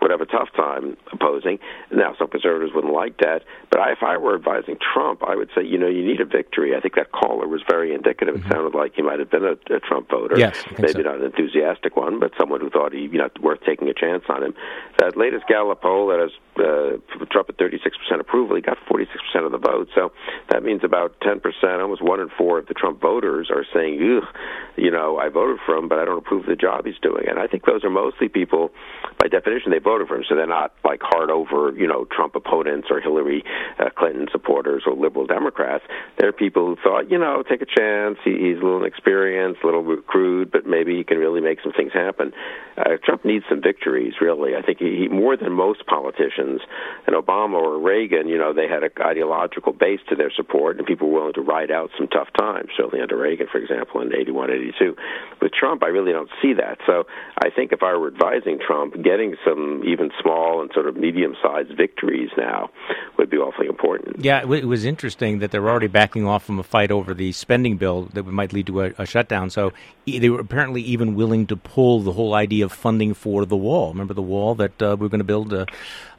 would 0.00 0.10
have 0.10 0.20
a 0.20 0.26
tough 0.26 0.48
time 0.56 0.96
opposing. 1.12 1.58
Now, 1.90 2.14
some 2.18 2.28
conservatives 2.28 2.72
wouldn't 2.74 2.92
like 2.92 3.18
that, 3.18 3.42
but 3.70 3.80
I, 3.80 3.92
if 3.92 4.02
I 4.02 4.16
were 4.16 4.34
advising 4.34 4.76
Trump, 4.78 5.22
I 5.26 5.34
would 5.34 5.50
say, 5.54 5.64
you 5.64 5.78
know, 5.78 5.88
you 5.88 6.04
need 6.04 6.20
a 6.20 6.24
victory. 6.24 6.76
I 6.76 6.80
think 6.80 6.94
that 6.94 7.12
caller 7.12 7.48
was 7.48 7.62
very 7.68 7.94
indicative. 7.94 8.36
Mm-hmm. 8.36 8.50
It 8.50 8.52
sounded 8.52 8.74
like 8.74 8.92
he 8.94 9.02
might 9.02 9.18
have 9.18 9.30
been 9.30 9.44
a, 9.44 9.56
a 9.74 9.80
Trump 9.80 10.10
voter, 10.10 10.38
yes, 10.38 10.64
maybe 10.78 10.92
so. 10.92 10.98
not 11.00 11.16
an 11.16 11.24
enthusiastic 11.24 11.96
one, 11.96 12.20
but 12.20 12.32
someone 12.38 12.60
who 12.60 12.70
thought 12.70 12.92
he, 12.92 13.08
you 13.10 13.18
know, 13.18 13.28
worth 13.40 13.60
taking 13.66 13.88
a 13.88 13.94
chance 13.94 14.24
on 14.28 14.42
him. 14.42 14.54
That 14.98 15.16
latest 15.16 15.46
Gallup 15.48 15.82
poll 15.82 16.08
that 16.08 16.20
has 16.20 16.30
uh, 16.56 17.26
Trump 17.30 17.48
at 17.48 17.56
36% 17.58 18.20
approval, 18.20 18.56
he 18.56 18.62
got 18.62 18.78
46% 18.88 19.06
of 19.44 19.52
the 19.52 19.58
vote. 19.58 19.88
So 19.94 20.12
that 20.50 20.62
means 20.62 20.84
about 20.84 21.18
10%, 21.20 21.42
almost 21.80 22.02
one 22.02 22.20
in 22.20 22.28
four 22.38 22.58
of 22.58 22.66
the 22.66 22.74
Trump 22.74 23.00
voters 23.00 23.50
are 23.50 23.64
saying, 23.74 23.98
Ugh, 23.98 24.28
you 24.76 24.90
know, 24.90 25.18
I 25.18 25.28
voted 25.28 25.58
for 25.66 25.76
him, 25.76 25.88
but 25.88 25.98
I 25.98 26.04
don't 26.04 26.18
approve 26.18 26.44
of 26.44 26.50
the 26.50 26.56
job 26.56 26.86
he's 26.86 26.98
doing. 27.02 27.28
And 27.28 27.38
I 27.38 27.46
think 27.46 27.64
those 27.64 27.84
are 27.84 27.90
mostly 27.90 28.28
people, 28.34 28.70
by 29.18 29.28
definition, 29.28 29.70
they 29.70 29.78
voted 29.78 30.08
for 30.08 30.16
him, 30.16 30.24
so 30.28 30.34
they're 30.34 30.46
not 30.46 30.74
like 30.84 31.00
hard 31.00 31.30
over, 31.30 31.72
you 31.76 31.86
know, 31.86 32.04
Trump 32.04 32.34
opponents 32.34 32.88
or 32.90 33.00
Hillary 33.00 33.44
uh, 33.78 33.88
Clinton 33.96 34.26
supporters 34.32 34.82
or 34.86 34.94
liberal 34.94 35.26
Democrats. 35.26 35.84
They're 36.18 36.32
people 36.32 36.66
who 36.66 36.76
thought, 36.82 37.10
you 37.10 37.18
know, 37.18 37.42
take 37.48 37.62
a 37.62 37.66
chance. 37.66 38.18
He, 38.24 38.32
he's 38.32 38.58
a 38.58 38.64
little 38.64 38.82
inexperienced, 38.82 39.62
a 39.62 39.66
little 39.66 39.96
crude, 40.02 40.50
but 40.50 40.66
maybe 40.66 40.96
he 40.96 41.04
can 41.04 41.18
really 41.18 41.40
make 41.40 41.60
some 41.62 41.72
things 41.72 41.92
happen. 41.92 42.32
Uh, 42.76 42.98
Trump 43.04 43.24
needs 43.24 43.44
some 43.48 43.62
victories, 43.62 44.14
really. 44.20 44.56
I 44.56 44.62
think 44.62 44.78
he, 44.78 45.06
he 45.06 45.08
more 45.08 45.36
than 45.36 45.52
most 45.52 45.86
politicians, 45.86 46.60
and 47.06 47.14
Obama 47.14 47.54
or 47.54 47.78
Reagan, 47.78 48.28
you 48.28 48.36
know, 48.36 48.52
they 48.52 48.66
had 48.66 48.82
an 48.82 48.90
ideological 49.00 49.72
base 49.72 50.00
to 50.08 50.16
their 50.16 50.32
support, 50.34 50.78
and 50.78 50.86
people 50.86 51.08
were 51.08 51.20
willing 51.20 51.34
to 51.34 51.40
ride 51.40 51.70
out 51.70 51.90
some 51.96 52.08
tough 52.08 52.28
times. 52.36 52.70
Certainly 52.76 53.00
under 53.00 53.16
Reagan, 53.16 53.46
for 53.50 53.58
example, 53.58 54.00
in 54.00 54.12
81, 54.12 54.50
82. 54.50 54.96
With 55.40 55.52
Trump, 55.52 55.84
I 55.84 55.88
really 55.88 56.12
don't 56.12 56.30
see 56.42 56.54
that. 56.54 56.78
So 56.86 57.04
I 57.38 57.50
think 57.50 57.72
if 57.72 57.82
I 57.82 57.94
were 57.94 58.08
advising 58.08 58.23
Trump, 58.66 58.94
getting 59.02 59.36
some 59.44 59.82
even 59.86 60.10
small 60.20 60.62
and 60.62 60.70
sort 60.72 60.86
of 60.86 60.96
medium-sized 60.96 61.76
victories 61.76 62.30
now 62.36 62.70
would 63.18 63.30
be 63.30 63.36
awfully 63.36 63.66
important. 63.66 64.24
Yeah, 64.24 64.42
it 64.42 64.66
was 64.66 64.84
interesting 64.84 65.38
that 65.40 65.50
they're 65.50 65.68
already 65.68 65.86
backing 65.86 66.26
off 66.26 66.44
from 66.44 66.58
a 66.58 66.62
fight 66.62 66.90
over 66.90 67.14
the 67.14 67.32
spending 67.32 67.76
bill 67.76 68.08
that 68.14 68.24
might 68.26 68.52
lead 68.52 68.66
to 68.68 68.82
a, 68.82 68.92
a 68.98 69.06
shutdown. 69.06 69.50
So 69.50 69.72
they 70.06 70.28
were 70.28 70.40
apparently 70.40 70.82
even 70.82 71.14
willing 71.14 71.46
to 71.48 71.56
pull 71.56 72.00
the 72.00 72.12
whole 72.12 72.34
idea 72.34 72.64
of 72.64 72.72
funding 72.72 73.14
for 73.14 73.44
the 73.44 73.56
wall. 73.56 73.92
Remember 73.92 74.14
the 74.14 74.22
wall 74.22 74.54
that 74.56 74.80
uh, 74.82 74.96
we 74.98 75.06
are 75.06 75.10
going 75.10 75.18
to 75.18 75.24
build 75.24 75.52
uh, 75.52 75.66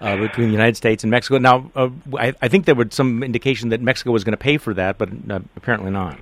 uh, 0.02 0.18
between 0.18 0.48
the 0.48 0.54
United 0.54 0.78
States 0.78 1.04
and 1.04 1.12
Mexico? 1.12 1.38
Now, 1.38 1.72
uh, 1.76 1.90
I, 2.18 2.34
I, 2.42 2.48
think 2.48 2.66
there 2.66 2.76
was 2.76 2.88
some 2.92 3.24
indication 3.24 3.70
that 3.70 3.82
Mexico 3.82 4.12
was 4.12 4.24
going 4.24 4.34
to 4.34 4.38
pay 4.38 4.58
for 4.58 4.74
that, 4.74 4.98
but 4.98 5.10
uh, 5.30 5.40
apparently 5.56 5.92
not 5.92 6.18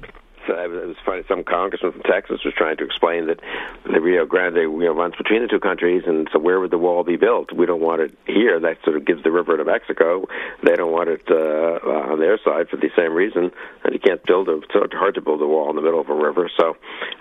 uh, 0.49 0.69
it 0.69 0.88
was 0.88 0.95
funny. 1.06 1.23
Some 1.27 1.43
congressman 1.43 1.91
from 1.91 2.03
Texas 2.03 2.41
was 2.43 2.53
trying 2.56 2.77
to 2.77 2.86
explain 2.86 3.27
that 3.27 3.39
the 3.86 4.01
Rio 4.01 4.25
Grande 4.25 4.58
you 4.58 4.86
know, 4.86 4.93
runs 4.93 5.15
between 5.15 5.41
the 5.41 5.47
two 5.47 5.60
countries, 5.60 6.03
and 6.06 6.27
so 6.32 6.39
where 6.39 6.60
would 6.60 6.71
the 6.71 6.77
wall 6.77 7.03
be 7.03 7.17
built? 7.17 7.51
We 7.53 7.65
don't 7.65 7.82
want 7.82 8.01
it 8.01 8.17
here. 8.25 8.60
That 8.60 8.77
sort 8.84 8.97
of 8.97 9.06
gives 9.06 9.23
the 9.23 9.32
river 9.32 9.58
to 9.58 9.65
Mexico. 9.65 10.27
They 10.63 10.75
don't 10.75 10.91
want 10.91 11.10
it 11.10 11.23
uh, 11.29 12.12
on 12.12 12.19
their 12.19 12.38
side 12.43 12.69
for 12.69 12.77
the 12.77 12.89
same 12.95 13.13
reason. 13.13 13.51
And 13.84 13.93
you 13.93 13.99
can't 13.99 14.23
build 14.25 14.49
a. 14.49 14.60
It's 14.63 14.93
hard 14.93 15.15
to 15.15 15.21
build 15.21 15.41
a 15.41 15.47
wall 15.47 15.69
in 15.69 15.75
the 15.75 15.82
middle 15.82 16.01
of 16.01 16.10
a 16.10 16.15
river. 16.15 16.49
So, 16.60 16.75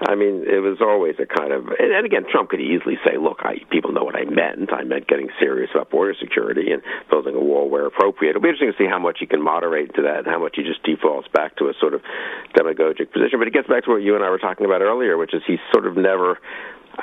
I 0.06 0.14
mean, 0.14 0.44
it 0.46 0.61
was 0.61 0.78
always 0.80 1.16
a 1.18 1.26
kind 1.26 1.52
of. 1.52 1.68
And, 1.78 1.92
and 1.92 2.06
again, 2.06 2.24
Trump 2.30 2.50
could 2.50 2.61
easily 2.61 2.98
say, 3.04 3.18
"Look, 3.18 3.40
I 3.42 3.58
people 3.70 3.92
know 3.92 4.04
what 4.04 4.16
I 4.16 4.24
meant. 4.24 4.72
I 4.72 4.85
meant 4.85 5.06
getting 5.06 5.28
serious 5.38 5.70
about 5.74 5.90
border 5.90 6.14
security 6.18 6.72
and 6.72 6.82
building 7.11 7.35
a 7.35 7.40
wall 7.40 7.68
where 7.68 7.87
appropriate." 7.87 8.30
It'll 8.30 8.42
be 8.42 8.48
interesting 8.48 8.72
to 8.72 8.78
see 8.78 8.88
how 8.88 8.98
much 8.98 9.18
he 9.20 9.26
can 9.26 9.42
moderate 9.42 9.94
to 9.94 10.02
that, 10.02 10.24
and 10.24 10.26
how 10.26 10.38
much 10.38 10.54
he 10.56 10.62
just 10.62 10.82
defaults 10.82 11.28
back 11.28 11.56
to 11.56 11.68
a 11.68 11.74
sort 11.80 11.94
of 11.94 12.02
demagogic 12.54 13.12
position. 13.12 13.38
But 13.38 13.48
it 13.48 13.55
gets 13.55 13.68
back 13.68 13.85
to 13.85 13.90
what 13.90 14.03
you 14.03 14.14
and 14.14 14.25
I 14.25 14.31
were 14.31 14.38
talking 14.38 14.66
about 14.66 14.83
earlier, 14.83 15.16
which 15.16 15.35
is 15.35 15.42
he's 15.46 15.61
sort 15.72 15.87
of 15.87 15.96
never 15.96 16.38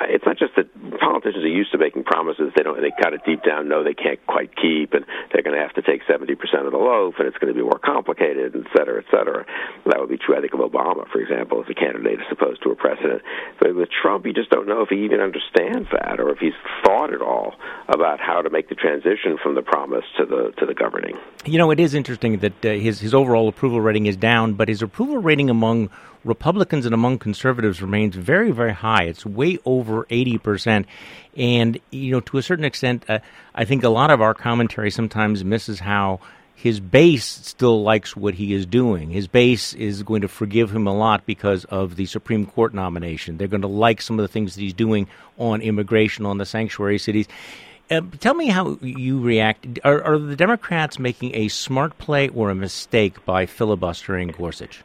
it's 0.08 0.24
not 0.24 0.38
just 0.38 0.54
that 0.56 0.70
politicians 1.00 1.44
are 1.44 1.48
used 1.48 1.72
to 1.72 1.78
making 1.78 2.04
promises. 2.04 2.52
They 2.56 2.62
don't 2.62 2.80
they 2.80 2.92
kind 3.00 3.14
of 3.14 3.24
deep 3.24 3.42
down 3.42 3.68
know 3.68 3.82
they 3.82 3.94
can't 3.94 4.24
quite 4.26 4.54
keep 4.56 4.94
and 4.94 5.04
they're 5.32 5.42
going 5.42 5.56
to 5.56 5.62
have 5.62 5.74
to 5.74 5.82
take 5.82 6.02
70% 6.06 6.38
of 6.64 6.72
the 6.72 6.78
loaf 6.78 7.14
and 7.18 7.26
it's 7.26 7.38
going 7.38 7.52
to 7.52 7.58
be 7.58 7.62
more 7.64 7.78
complicated 7.78 8.54
et 8.54 8.66
cetera 8.76 9.02
et 9.02 9.08
cetera. 9.10 9.44
That 9.86 9.98
would 10.00 10.08
be 10.08 10.18
true 10.18 10.36
I 10.36 10.40
think 10.40 10.54
of 10.54 10.60
Obama 10.60 11.08
for 11.10 11.20
example 11.20 11.62
as 11.62 11.68
a 11.68 11.74
candidate 11.74 12.20
as 12.20 12.26
opposed 12.30 12.62
to 12.62 12.70
a 12.70 12.76
president. 12.76 13.22
But 13.58 13.74
with 13.74 13.88
Trump 13.90 14.26
you 14.26 14.32
just 14.32 14.50
don't 14.50 14.68
know 14.68 14.82
if 14.82 14.88
he 14.88 15.04
even 15.04 15.20
understands 15.20 15.88
that 15.92 16.20
or 16.20 16.30
if 16.30 16.38
he's 16.38 16.56
thought 16.84 17.12
at 17.12 17.20
all 17.22 17.54
about 17.88 18.20
how 18.20 18.42
to 18.42 18.50
make 18.50 18.68
the 18.68 18.74
transition 18.74 19.38
from 19.42 19.54
the 19.54 19.62
promise 19.62 20.04
to 20.18 20.26
the 20.26 20.52
to 20.58 20.66
the 20.66 20.74
governing. 20.74 21.16
You 21.44 21.58
know 21.58 21.70
it 21.70 21.80
is 21.80 21.94
interesting 21.94 22.38
that 22.38 22.64
uh, 22.64 22.70
his 22.70 23.00
his 23.00 23.14
overall 23.14 23.48
approval 23.48 23.80
rating 23.80 24.06
is 24.06 24.16
down 24.16 24.54
but 24.54 24.68
his 24.68 24.82
approval 24.82 25.18
rating 25.18 25.50
among 25.50 25.90
Republicans 26.24 26.84
and 26.84 26.94
among 26.94 27.18
conservatives 27.18 27.80
remains 27.80 28.14
very, 28.14 28.50
very 28.50 28.74
high. 28.74 29.04
It's 29.04 29.24
way 29.24 29.58
over 29.64 30.04
80%. 30.04 30.84
And, 31.36 31.80
you 31.90 32.12
know, 32.12 32.20
to 32.20 32.38
a 32.38 32.42
certain 32.42 32.64
extent, 32.64 33.04
uh, 33.08 33.20
I 33.54 33.64
think 33.64 33.84
a 33.84 33.88
lot 33.88 34.10
of 34.10 34.20
our 34.20 34.34
commentary 34.34 34.90
sometimes 34.90 35.44
misses 35.44 35.80
how 35.80 36.20
his 36.54 36.78
base 36.78 37.24
still 37.24 37.82
likes 37.82 38.14
what 38.14 38.34
he 38.34 38.52
is 38.52 38.66
doing. 38.66 39.08
His 39.08 39.26
base 39.26 39.72
is 39.72 40.02
going 40.02 40.20
to 40.20 40.28
forgive 40.28 40.70
him 40.70 40.86
a 40.86 40.94
lot 40.94 41.24
because 41.24 41.64
of 41.64 41.96
the 41.96 42.04
Supreme 42.04 42.44
Court 42.44 42.74
nomination. 42.74 43.38
They're 43.38 43.48
going 43.48 43.62
to 43.62 43.66
like 43.66 44.02
some 44.02 44.18
of 44.18 44.22
the 44.22 44.28
things 44.28 44.54
that 44.54 44.60
he's 44.60 44.74
doing 44.74 45.06
on 45.38 45.62
immigration, 45.62 46.26
on 46.26 46.36
the 46.36 46.44
sanctuary 46.44 46.98
cities. 46.98 47.28
Uh, 47.90 48.02
tell 48.20 48.34
me 48.34 48.48
how 48.48 48.78
you 48.82 49.20
react. 49.20 49.80
Are, 49.84 50.02
are 50.04 50.18
the 50.18 50.36
Democrats 50.36 50.98
making 50.98 51.34
a 51.34 51.48
smart 51.48 51.96
play 51.96 52.28
or 52.28 52.50
a 52.50 52.54
mistake 52.54 53.24
by 53.24 53.46
filibustering 53.46 54.28
Gorsuch? 54.28 54.82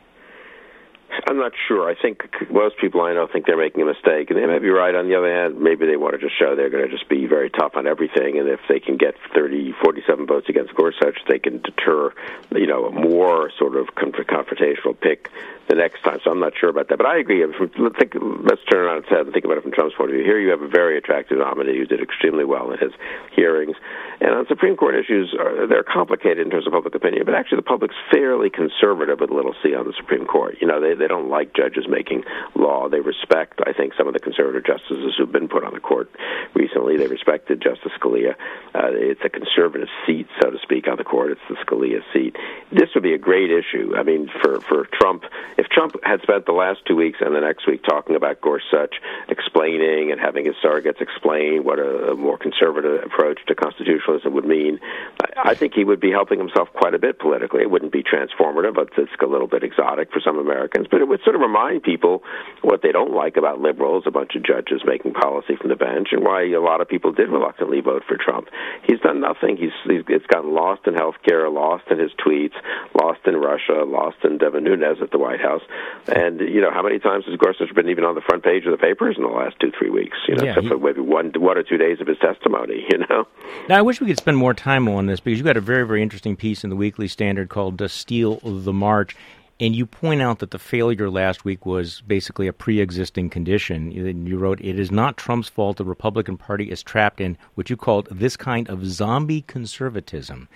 I'm 1.28 1.38
not 1.38 1.54
sure. 1.67 1.89
I 1.89 1.95
think 1.99 2.23
most 2.51 2.78
people 2.78 3.01
I 3.01 3.13
know 3.13 3.28
think 3.32 3.45
they're 3.45 3.58
making 3.58 3.82
a 3.82 3.86
mistake, 3.86 4.30
and 4.30 4.38
they 4.38 4.45
may 4.45 4.60
be 4.60 4.69
right. 4.69 4.93
On 4.93 5.08
the 5.08 5.15
other 5.15 5.32
hand, 5.32 5.60
maybe 5.60 5.86
they 5.86 5.97
want 5.97 6.13
to 6.13 6.19
just 6.19 6.38
show 6.38 6.56
they're 6.56 6.69
going 6.69 6.86
to 6.86 6.91
just 6.91 7.10
be 7.10 7.25
very 7.25 7.49
tough 7.49 7.73
on 7.75 7.88
everything, 7.88 8.38
and 8.38 8.47
if 8.47 8.60
they 8.67 8.80
can 8.80 8.97
get 8.97 9.15
30, 9.34 9.73
47 9.84 10.28
votes 10.28 10.49
against 10.49 10.75
Gorsuch, 10.75 11.17
they 11.28 11.39
can 11.39 11.62
deter, 11.62 12.13
you 12.51 12.67
know, 12.67 12.86
a 12.86 12.91
more 12.91 13.51
sort 13.58 13.75
of 13.75 13.88
confrontational 13.95 14.99
pick 14.99 15.30
the 15.67 15.75
next 15.75 16.04
time. 16.04 16.19
So 16.23 16.32
I'm 16.32 16.39
not 16.39 16.54
sure 16.60 16.69
about 16.69 16.89
that. 16.89 16.97
But 16.97 17.08
I 17.08 17.17
agree. 17.17 17.45
Let's, 17.45 18.62
turn 18.69 18.86
around 18.86 19.06
and 19.10 19.34
think 19.34 19.45
about 19.45 19.58
it 19.58 19.63
from 19.63 19.71
Trump's 19.71 19.95
point 19.95 20.10
of 20.12 20.15
view. 20.15 20.23
Here 20.23 20.39
you 20.39 20.49
have 20.49 20.62
a 20.62 20.67
very 20.67 20.97
attractive 20.97 21.38
nominee 21.38 21.78
who 21.78 21.86
did 21.86 22.01
extremely 22.01 22.45
well 22.45 22.71
in 22.71 22.80
his 22.80 22.91
hearings. 23.36 23.75
And 24.21 24.32
on 24.32 24.47
Supreme 24.47 24.75
Court 24.75 24.95
issues, 24.95 25.36
uh, 25.38 25.65
they're 25.67 25.84
complicated 25.84 26.39
in 26.39 26.49
terms 26.49 26.67
of 26.67 26.73
public 26.73 26.95
opinion, 26.95 27.25
but 27.25 27.36
actually 27.36 27.58
the 27.58 27.69
public's 27.69 27.95
fairly 28.12 28.49
conservative 28.49 29.19
with 29.19 29.30
little 29.30 29.56
c 29.62 29.75
on 29.75 29.86
the 29.86 29.93
Supreme 29.97 30.25
Court. 30.25 30.58
You 30.62 30.67
know, 30.67 30.80
they, 30.80 30.93
they 30.93 31.05
don't 31.08 31.30
like 31.30 31.54
judges 31.56 31.86
making 31.88 32.24
law. 32.56 32.89
They 32.89 33.00
respect, 33.00 33.60
I 33.65 33.74
think, 33.74 33.94
some 33.98 34.08
of 34.08 34.13
the 34.13 34.20
conservative 34.20 34.65
justices 34.65 35.13
who've 35.18 35.32
been 35.32 35.48
put 35.48 35.63
on 35.63 35.74
the 35.74 35.80
court 35.80 36.10
recently. 36.54 36.98
They 36.98 37.08
respected 37.08 37.62
Justice 37.62 37.91
Scalia. 38.00 38.36
Uh, 38.74 38.91
it's 38.94 39.22
a 39.24 39.30
conservative 39.30 39.88
seat, 40.06 40.28
so 40.41 40.50
to 40.52 40.58
speak, 40.62 40.88
on 40.88 40.98
the 40.98 41.04
court. 41.04 41.32
It's 41.32 41.41
the 41.50 41.56
Scalia 41.65 42.02
seat. 42.13 42.36
This 42.72 42.89
would 42.94 43.04
be 43.04 43.13
a 43.13 43.18
great 43.18 43.52
issue. 43.52 43.94
I 43.96 44.04
mean, 44.04 44.30
for, 44.41 44.62
for 44.62 44.88
Trump, 44.94 45.24
if 45.58 45.68
Trump 45.68 45.96
had 46.04 46.22
spent 46.22 46.46
the 46.46 46.54
last 46.54 46.80
two 46.88 46.96
weeks 46.96 47.20
and 47.22 47.36
the 47.36 47.41
next 47.41 47.68
week 47.68 47.84
talking 47.84 48.15
about 48.15 48.41
Gorsuch, 48.41 48.96
explaining 49.30 50.12
and 50.12 50.20
having 50.20 50.46
his 50.46 50.56
surrogates 50.63 51.02
explain 51.02 51.63
what 51.63 51.80
a, 51.80 52.12
a 52.12 52.15
more 52.15 52.38
conservative 52.38 53.04
approach 53.04 53.39
to 53.48 53.56
constitutionalism 53.56 54.34
would 54.34 54.46
mean, 54.46 54.80
I, 55.22 55.52
I 55.52 55.54
think 55.56 55.74
he 55.74 55.84
would 55.84 56.00
be 56.00 56.12
helping 56.12 56.39
himself 56.39 56.70
quite 56.74 56.94
a 56.94 57.00
bit 57.00 57.20
politically. 57.20 57.62
It 57.62 57.72
wouldn't 57.72 57.91
be 57.91 58.04
transformative, 58.04 58.76
but 58.76 58.89
it's 58.98 59.12
a 59.22 59.26
little 59.26 59.48
bit 59.48 59.63
exotic 59.63 60.12
for 60.12 60.20
some 60.20 60.38
Americans, 60.38 60.88
but 60.96 61.02
it 61.02 61.10
would 61.10 61.20
sort 61.26 61.36
of 61.36 61.42
remind 61.42 61.84
people 61.84 62.24
what 62.62 62.82
they 62.82 62.94
don't 62.94 63.12
like 63.14 63.36
about 63.36 63.60
liberals, 63.60 64.04
a 64.08 64.12
bunch 64.12 64.32
of 64.34 64.44
judges 64.44 64.82
making 64.86 65.12
policy 65.12 65.58
from 65.58 65.68
the 65.68 65.76
bench, 65.76 66.08
and 66.14 66.24
why 66.24 66.44
a 66.44 66.62
lot 66.62 66.80
of 66.80 66.88
people 66.88 67.12
did 67.12 67.28
reluctantly 67.28 67.82
vote 67.82 68.02
for 68.08 68.16
Trump. 68.16 68.48
He's 68.88 69.02
done 69.02 69.20
nothing. 69.20 69.58
He's, 69.58 69.76
he's 69.84 70.04
it's 70.08 70.26
gotten 70.28 70.54
lost 70.54 70.88
in 70.88 70.94
health 70.94 71.16
care, 71.28 71.50
lost 71.50 71.84
in 71.92 72.00
his 72.00 72.12
tweets, 72.26 72.54
lost 72.98 73.20
in 73.26 73.36
Russia, 73.36 73.84
lost 73.86 74.16
in 74.24 74.38
Devin 74.38 74.64
Nunes 74.64 75.02
at 75.02 75.12
the 75.12 75.18
White 75.18 75.42
House. 75.42 75.64
And 76.08 76.40
you 76.40 76.62
know, 76.62 76.72
how 76.72 76.82
many 76.82 77.00
times 77.00 77.26
has 77.26 77.36
Gorsuch 77.36 77.76
been 77.76 77.90
even 77.90 78.06
on 78.06 78.16
the 78.16 78.22
front 78.22 78.44
page 78.46 78.64
of 78.66 78.72
the 78.72 78.78
papers 78.78 79.16
in 79.18 79.24
the 79.24 79.30
last 79.30 79.60
two, 79.60 79.74
three 79.78 79.90
weeks? 79.90 80.16
You 80.30 80.36
know, 80.36 80.44
Yeah, 80.46 80.52
except 80.52 80.64
he- 80.64 80.70
for 80.70 80.78
maybe 80.78 81.02
one, 81.02 81.34
one 81.36 81.58
or 81.58 81.64
two 81.64 81.76
days 81.78 82.00
of 82.00 82.08
his 82.08 82.20
testimony. 82.20 82.86
You 82.90 83.00
know. 83.10 83.28
Now, 83.68 83.80
I 83.80 83.82
wish 83.82 84.00
we 84.00 84.08
could 84.08 84.18
spend 84.18 84.38
more 84.38 84.54
time 84.54 84.88
on 84.88 85.08
this 85.08 85.20
because 85.20 85.40
you 85.40 85.44
got 85.44 85.58
a 85.58 85.62
very, 85.62 85.86
very 85.86 86.02
interesting 86.02 86.38
piece 86.38 86.64
in 86.64 86.70
the 86.70 86.76
Weekly 86.78 87.10
Standard 87.10 87.50
called 87.50 87.82
Steal 87.92 88.40
the 88.44 88.72
March. 88.72 89.18
And 89.60 89.74
you 89.74 89.86
point 89.86 90.22
out 90.22 90.39
that 90.39 90.52
the 90.52 90.60
failure 90.60 91.10
last 91.10 91.46
week 91.46 91.65
was 91.65 92.02
basically 92.02 92.48
a 92.48 92.54
pre 92.54 92.82
existing 92.82 93.30
condition. 93.30 93.89
You, 93.91 94.38
wrote, 94.38 94.60
It 94.60 94.78
is 94.78 94.91
not 94.91 95.15
Trump's 95.15 95.48
fault 95.48 95.78
the 95.78 95.86
Republican 95.86 96.38
Party 96.38 96.70
is 96.70 96.84
trapped 96.84 97.22
in 97.22 97.38
what 97.54 97.70
you 97.70 97.78
called 97.78 98.08
this 98.12 98.36
kind 98.36 98.70
of 98.70 98.86
zombie 98.86 99.44
conservatism. 99.44 100.50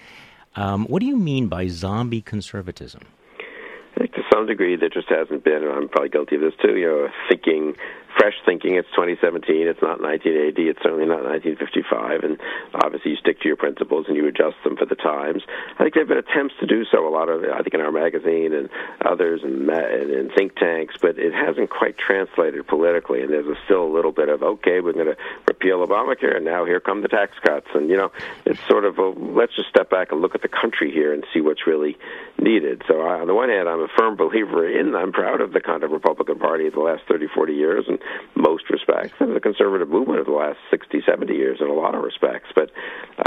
Um, 0.56 0.86
what 0.88 1.00
do 1.00 1.06
you 1.06 1.16
mean 1.16 1.48
by 1.48 1.68
zombie 1.68 2.22
conservatism? 2.22 3.04
I 3.96 4.00
think 4.00 4.14
to 4.14 4.22
some 4.34 4.48
degree 4.48 4.76
there 4.76 4.90
just 4.90 5.10
hasn't 5.10 5.46
been, 5.46 5.64
and 5.64 5.72
I'm 5.72 5.88
probably 5.88 6.10
guilty 6.10 6.36
of 6.36 6.42
this 6.42 6.54
too, 6.62 6.76
you 6.76 6.86
know, 6.86 7.08
thinking, 7.30 7.76
fresh 8.18 8.36
thinking. 8.46 8.76
It's 8.76 8.90
2017. 8.92 9.68
It's 9.68 9.82
not 9.82 10.02
1980. 10.02 10.70
It's 10.70 10.82
certainly 10.82 11.06
not 11.06 11.24
1955. 11.24 12.24
And 12.24 12.38
obviously 12.74 13.12
you 13.12 13.18
stick 13.18 13.42
to 13.42 13.48
your 13.48 13.58
principles 13.58 14.06
and 14.08 14.16
you 14.16 14.28
adjust 14.28 14.58
them 14.64 14.78
for 14.78 14.86
the 14.86 14.96
times. 14.96 15.44
I 15.78 15.84
think 15.84 15.94
there 15.94 16.04
have 16.06 16.10
been 16.10 16.24
attempts 16.24 16.56
to 16.60 16.68
do 16.68 16.86
so. 16.86 17.08
A 17.08 17.14
lot 17.14 17.30
of, 17.30 17.44
I 17.44 17.62
think, 17.62 17.74
in 17.74 17.82
our 17.82 17.92
magazine 17.92 18.54
and 18.54 18.70
others 19.06 19.42
and, 19.44 19.70
and 19.70 20.32
think 20.34 20.56
tanks, 20.56 20.96
but 21.02 21.18
it 21.18 21.34
hasn't 21.34 21.70
quite 21.70 21.98
translated 21.98 22.68
politically. 22.68 23.22
And 23.22 23.32
there's 23.32 23.48
a, 23.48 23.56
still 23.66 23.84
a 23.84 23.94
little 23.94 24.12
bit 24.12 24.30
of, 24.30 24.44
okay, 24.44 24.82
we're 24.82 24.94
going 24.94 25.14
to 25.14 25.18
repeal 25.48 25.86
Obamacare, 25.86 26.36
and 26.36 26.46
now 26.46 26.66
here 26.66 26.80
come 26.80 27.02
the 27.02 27.08
tax 27.08 27.34
cuts. 27.46 27.68
And, 27.74 27.90
you 27.90 27.98
know, 27.98 28.12
it's 28.46 28.60
sort 28.68 28.86
of 28.86 28.98
a, 28.98 29.10
let's 29.10 29.56
just 29.56 29.70
step 29.70 29.90
back 29.90 30.12
and 30.12 30.22
look 30.22 30.36
at 30.36 30.42
the 30.42 30.50
country 30.50 30.92
here 30.92 31.14
and 31.14 31.26
see 31.34 31.42
what's 31.42 31.68
really 31.68 31.98
needed. 32.40 32.84
So 32.88 33.02
I, 33.02 33.20
on 33.20 33.28
the 33.28 33.34
one 33.34 33.50
hand, 33.50 33.68
I'm 33.68 33.82
a 33.82 33.88
firm 33.98 34.16
believer 34.16 34.68
in, 34.68 34.96
I'm 34.96 35.12
proud 35.12 35.42
of 35.42 35.54
the 35.54 35.62
kind 35.62 35.84
of 35.84 35.92
Republican 35.92 36.40
Party 36.40 36.68
of 36.68 36.74
the 36.74 36.80
last 36.80 37.04
30, 37.08 37.28
40 37.34 37.54
years 37.54 37.86
most 38.36 38.70
respects, 38.70 39.14
and 39.20 39.36
the 39.36 39.40
conservative 39.40 39.90
movement 39.90 40.20
of 40.20 40.26
the 40.26 40.32
last 40.32 40.60
60, 40.70 41.02
70 41.06 41.34
years 41.34 41.60
in 41.62 41.68
a 41.68 41.74
lot 41.74 41.96
of 41.96 42.04
respects. 42.04 42.50
But 42.54 42.72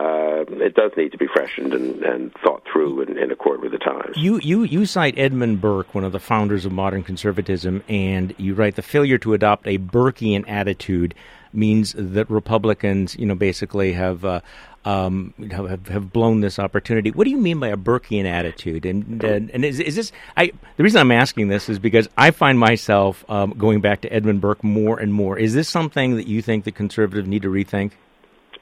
uh, 0.01 0.45
it 0.49 0.75
does 0.75 0.93
need 0.97 1.13
to 1.13 1.19
be 1.19 1.27
freshened 1.27 1.75
and, 1.75 2.03
and 2.03 2.33
thought 2.45 2.63
through 2.71 3.03
in, 3.03 3.19
in 3.19 3.31
accord 3.31 3.61
with 3.61 3.73
the 3.73 3.79
times. 3.79 4.17
You, 4.17 4.39
you, 4.39 4.63
you 4.65 4.87
cite 4.87 5.19
Edmund 5.19 5.61
Burke, 5.61 5.95
one 5.95 6.05
of 6.05 6.13
the 6.13 6.21
founders 6.21 6.65
of 6.65 6.73
modern 6.73 7.03
conservatism, 7.03 7.83
and 7.89 8.35
you 8.39 8.55
write 8.55 8.77
the 8.77 8.83
failure 8.83 9.19
to 9.19 9.35
adopt 9.35 9.67
a 9.67 9.79
Burkean 9.79 10.49
attitude 10.49 11.15
means 11.53 11.95
that 11.97 12.29
Republicans, 12.31 13.17
you 13.19 13.27
know, 13.27 13.35
basically 13.35 13.93
have. 13.93 14.25
Uh, 14.25 14.41
um, 14.85 15.33
have 15.53 15.87
have 15.87 16.13
blown 16.13 16.41
this 16.41 16.59
opportunity. 16.59 17.13
What 17.13 17.23
do 17.23 17.31
you 17.31 17.37
mean 17.37 17.61
by 17.61 17.69
a 17.69 17.77
Burkean 17.77 18.25
attitude? 18.25 18.85
And 18.85 19.23
and, 19.23 19.49
and 19.51 19.65
is, 19.65 19.79
is 19.79 19.95
this? 19.95 20.11
I 20.37 20.51
the 20.77 20.83
reason 20.83 21.01
I'm 21.01 21.13
asking 21.13 21.47
this 21.49 21.69
is 21.69 21.79
because 21.79 22.09
I 22.19 22.33
find 22.33 22.59
myself 22.59 23.25
um, 23.31 23.53
going 23.53 23.81
back 23.81 24.01
to 24.01 24.13
Edmund 24.13 24.41
Burke 24.41 24.65
more 24.65 24.99
and 24.99 25.15
more. 25.15 25.39
Is 25.39 25.55
this 25.55 25.69
something 25.69 26.17
that 26.17 26.27
you 26.27 26.43
think 26.43 26.65
the 26.65 26.73
conservatives 26.73 27.29
need 27.29 27.43
to 27.43 27.49
rethink? 27.49 27.93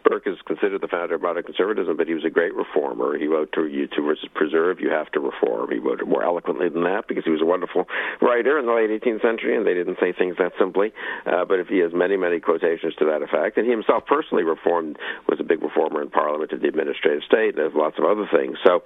Burke 0.04 0.26
is 0.26 0.36
considered 0.46 0.80
the 0.80 0.88
founder 0.88 1.14
of 1.14 1.22
modern 1.22 1.42
conservatism, 1.42 1.96
but 1.96 2.06
he 2.06 2.14
was 2.14 2.24
a 2.24 2.30
great 2.30 2.54
reformer. 2.54 3.18
He 3.18 3.26
wrote 3.26 3.52
to 3.52 3.66
you 3.66 3.86
to 3.88 4.16
preserve, 4.34 4.80
you 4.80 4.90
have 4.90 5.10
to 5.12 5.20
reform. 5.20 5.70
He 5.70 5.78
wrote 5.78 6.00
it 6.00 6.08
more 6.08 6.24
eloquently 6.24 6.68
than 6.68 6.84
that 6.84 7.08
because 7.08 7.24
he 7.24 7.30
was 7.30 7.40
a 7.40 7.46
wonderful 7.46 7.86
writer 8.20 8.58
in 8.58 8.66
the 8.66 8.72
late 8.72 8.90
18th 8.90 9.22
century, 9.22 9.56
and 9.56 9.66
they 9.66 9.74
didn't 9.74 9.98
say 10.00 10.12
things 10.12 10.36
that 10.38 10.52
simply. 10.58 10.92
Uh, 11.26 11.44
but 11.44 11.60
if 11.60 11.68
he 11.68 11.78
has 11.78 11.92
many, 11.92 12.16
many 12.16 12.40
quotations 12.40 12.94
to 12.96 13.04
that 13.04 13.22
effect, 13.22 13.56
and 13.56 13.66
he 13.66 13.72
himself 13.72 14.04
personally 14.06 14.44
reformed, 14.44 14.96
was 15.28 15.40
a 15.40 15.44
big 15.44 15.62
reformer 15.62 16.02
in 16.02 16.10
Parliament 16.10 16.52
of 16.52 16.60
the 16.60 16.68
administrative 16.68 17.22
state, 17.24 17.58
and 17.58 17.74
lots 17.74 17.98
of 17.98 18.04
other 18.04 18.28
things. 18.30 18.58
So 18.64 18.82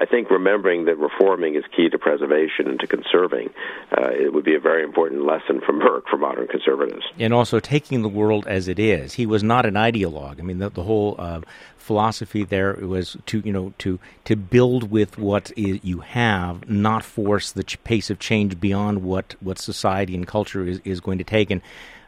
I 0.00 0.06
think 0.06 0.30
remembering 0.30 0.84
that 0.86 0.96
reforming 0.98 1.54
is 1.54 1.64
key 1.76 1.88
to 1.88 1.98
preservation 1.98 2.68
and 2.68 2.78
to 2.80 2.86
conserving, 2.86 3.50
uh, 3.96 4.10
it 4.10 4.32
would 4.32 4.44
be 4.44 4.54
a 4.54 4.60
very 4.60 4.82
important 4.82 5.24
lesson 5.24 5.60
from 5.64 5.78
Burke 5.78 6.08
for 6.08 6.16
modern 6.16 6.46
conservatives. 6.48 7.04
and 7.18 7.32
also 7.32 7.60
taking 7.60 8.02
the 8.02 8.08
world 8.08 8.46
as 8.46 8.68
it 8.68 8.78
is. 8.78 9.14
He 9.14 9.26
was 9.26 9.42
not 9.42 9.66
an 9.66 9.74
ideologue. 9.74 10.38
I 10.38 10.42
mean, 10.42 10.55
the, 10.58 10.70
the 10.70 10.82
whole 10.82 11.14
uh, 11.18 11.40
philosophy 11.76 12.44
there 12.44 12.74
was 12.74 13.16
to 13.26 13.40
you 13.44 13.52
know 13.52 13.72
to 13.78 13.98
to 14.24 14.36
build 14.36 14.90
with 14.90 15.18
what 15.18 15.56
you 15.56 16.00
have, 16.00 16.68
not 16.68 17.04
force 17.04 17.52
the 17.52 17.62
ch- 17.62 17.82
pace 17.84 18.10
of 18.10 18.18
change 18.18 18.58
beyond 18.60 19.02
what 19.02 19.36
what 19.40 19.58
society 19.58 20.14
and 20.14 20.26
culture 20.26 20.66
is, 20.66 20.80
is 20.84 21.00
going 21.00 21.18
to 21.18 21.24
take. 21.24 21.50
And 21.50 21.62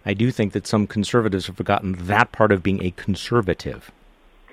I 0.04 0.14
do 0.14 0.30
think 0.30 0.52
that 0.52 0.66
some 0.66 0.87
conservatives 0.87 1.46
have 1.46 1.56
forgotten 1.56 1.96
that 2.06 2.32
part 2.32 2.50
of 2.50 2.62
being 2.62 2.82
a 2.82 2.90
conservative. 2.92 3.90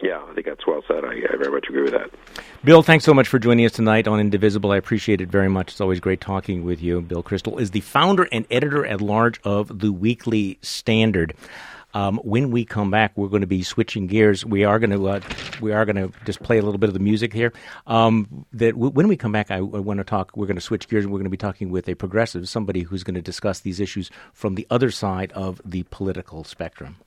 Yeah, 0.01 0.21
I 0.29 0.33
think 0.33 0.45
that's 0.45 0.67
well 0.67 0.83
said. 0.87 1.05
I, 1.05 1.13
I 1.33 1.37
very 1.37 1.51
much 1.51 1.67
agree 1.69 1.83
with 1.83 1.93
that. 1.93 2.11
Bill, 2.63 2.83
thanks 2.83 3.05
so 3.05 3.13
much 3.13 3.27
for 3.27 3.39
joining 3.39 3.65
us 3.65 3.71
tonight 3.71 4.07
on 4.07 4.19
Indivisible. 4.19 4.71
I 4.71 4.77
appreciate 4.77 5.21
it 5.21 5.29
very 5.29 5.49
much. 5.49 5.71
It's 5.71 5.81
always 5.81 5.99
great 5.99 6.19
talking 6.19 6.65
with 6.65 6.81
you. 6.81 7.01
Bill 7.01 7.23
Kristol 7.23 7.59
is 7.59 7.71
the 7.71 7.79
founder 7.79 8.27
and 8.31 8.45
editor 8.51 8.85
at 8.85 9.01
large 9.01 9.39
of 9.43 9.79
the 9.79 9.91
Weekly 9.91 10.59
Standard. 10.61 11.33
Um, 11.95 12.19
when 12.23 12.51
we 12.51 12.65
come 12.65 12.91
back, 12.91 13.13
we're 13.15 13.29
going 13.29 13.41
to 13.41 13.47
be 13.47 13.63
switching 13.63 14.05
gears. 14.05 14.45
We 14.45 14.65
are 14.65 14.79
going 14.79 14.91
to 14.91 15.07
uh, 15.07 15.21
we 15.61 15.71
are 15.71 15.85
going 15.85 15.95
to 15.95 16.11
just 16.25 16.43
play 16.43 16.57
a 16.57 16.61
little 16.61 16.77
bit 16.77 16.89
of 16.89 16.93
the 16.93 16.99
music 16.99 17.31
here. 17.31 17.53
Um, 17.87 18.45
that 18.51 18.73
w- 18.73 18.91
when 18.91 19.07
we 19.07 19.15
come 19.15 19.31
back, 19.31 19.49
I, 19.49 19.55
I 19.55 19.59
want 19.59 19.99
to 19.99 20.03
talk. 20.03 20.35
We're 20.35 20.45
going 20.45 20.57
to 20.57 20.61
switch 20.61 20.89
gears, 20.89 21.05
and 21.05 21.13
we're 21.13 21.19
going 21.19 21.25
to 21.25 21.29
be 21.29 21.37
talking 21.37 21.71
with 21.71 21.87
a 21.87 21.95
progressive, 21.95 22.49
somebody 22.49 22.81
who's 22.81 23.03
going 23.03 23.15
to 23.15 23.21
discuss 23.21 23.61
these 23.61 23.79
issues 23.79 24.11
from 24.33 24.55
the 24.55 24.67
other 24.69 24.91
side 24.91 25.31
of 25.31 25.61
the 25.63 25.83
political 25.89 26.43
spectrum. 26.43 26.97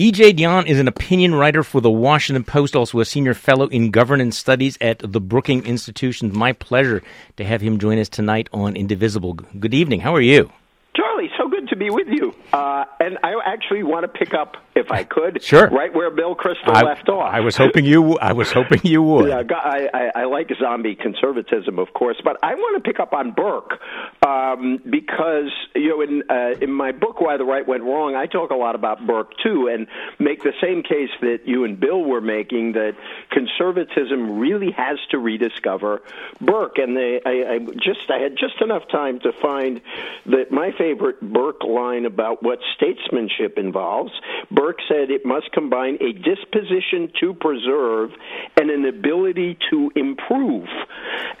E.J. 0.00 0.34
Dionne 0.34 0.66
is 0.66 0.78
an 0.78 0.86
opinion 0.86 1.34
writer 1.34 1.64
for 1.64 1.80
the 1.80 1.90
Washington 1.90 2.44
Post, 2.44 2.76
also 2.76 3.00
a 3.00 3.04
senior 3.04 3.34
fellow 3.34 3.66
in 3.66 3.90
governance 3.90 4.38
studies 4.38 4.78
at 4.80 5.00
the 5.00 5.20
Brookings 5.20 5.64
Institution. 5.64 6.30
My 6.32 6.52
pleasure 6.52 7.02
to 7.36 7.44
have 7.44 7.60
him 7.60 7.80
join 7.80 7.98
us 7.98 8.08
tonight 8.08 8.48
on 8.52 8.76
Indivisible. 8.76 9.32
Good 9.32 9.74
evening. 9.74 9.98
How 9.98 10.14
are 10.14 10.20
you? 10.20 10.52
Charlie, 10.94 11.30
so 11.36 11.48
good 11.48 11.68
to 11.70 11.76
be 11.76 11.90
with 11.90 12.06
you. 12.06 12.32
Uh, 12.52 12.84
and 13.00 13.18
I 13.24 13.34
actually 13.44 13.82
want 13.82 14.04
to 14.04 14.08
pick 14.08 14.34
up, 14.34 14.56
if 14.78 14.90
I 14.90 15.04
could, 15.04 15.42
Sure. 15.42 15.68
right 15.68 15.92
where 15.92 16.10
Bill 16.10 16.34
Kristol 16.34 16.74
I, 16.74 16.82
left 16.82 17.08
off. 17.08 17.32
I 17.32 17.40
was 17.40 17.56
hoping 17.56 17.84
you. 17.84 18.18
I 18.18 18.32
was 18.32 18.52
hoping 18.52 18.80
you 18.84 19.02
would. 19.02 19.28
Yeah, 19.28 19.42
I, 19.56 19.88
I, 19.92 20.10
I 20.22 20.24
like 20.24 20.50
zombie 20.60 20.94
conservatism, 20.94 21.78
of 21.78 21.92
course, 21.94 22.16
but 22.24 22.36
I 22.42 22.54
want 22.54 22.82
to 22.82 22.88
pick 22.88 23.00
up 23.00 23.12
on 23.12 23.32
Burke 23.32 23.80
um, 24.26 24.80
because 24.88 25.50
you 25.74 25.88
know, 25.88 26.00
in 26.00 26.22
uh, 26.30 26.58
in 26.60 26.70
my 26.72 26.92
book, 26.92 27.20
Why 27.20 27.36
the 27.36 27.44
Right 27.44 27.66
Went 27.66 27.82
Wrong, 27.82 28.14
I 28.14 28.26
talk 28.26 28.50
a 28.50 28.54
lot 28.56 28.74
about 28.74 29.06
Burke 29.06 29.32
too, 29.42 29.68
and 29.68 29.86
make 30.18 30.42
the 30.42 30.52
same 30.60 30.82
case 30.82 31.10
that 31.20 31.40
you 31.46 31.64
and 31.64 31.78
Bill 31.78 32.02
were 32.02 32.20
making 32.20 32.72
that 32.72 32.94
conservatism 33.30 34.38
really 34.38 34.70
has 34.72 34.98
to 35.10 35.18
rediscover 35.18 36.02
Burke. 36.40 36.78
And 36.78 36.96
they, 36.96 37.20
I, 37.24 37.54
I 37.54 37.58
just 37.58 38.10
I 38.10 38.18
had 38.18 38.36
just 38.36 38.60
enough 38.60 38.88
time 38.90 39.20
to 39.20 39.32
find 39.32 39.80
that 40.26 40.50
my 40.50 40.72
favorite 40.76 41.20
Burke 41.20 41.62
line 41.64 42.04
about 42.04 42.42
what 42.42 42.58
statesmanship 42.76 43.58
involves. 43.58 44.12
Burke 44.50 44.67
said 44.88 45.10
it 45.10 45.24
must 45.24 45.50
combine 45.52 45.98
a 46.00 46.12
disposition 46.12 47.12
to 47.20 47.34
preserve 47.34 48.10
and 48.56 48.70
an 48.70 48.84
ability 48.84 49.58
to 49.70 49.90
improve. 49.96 50.68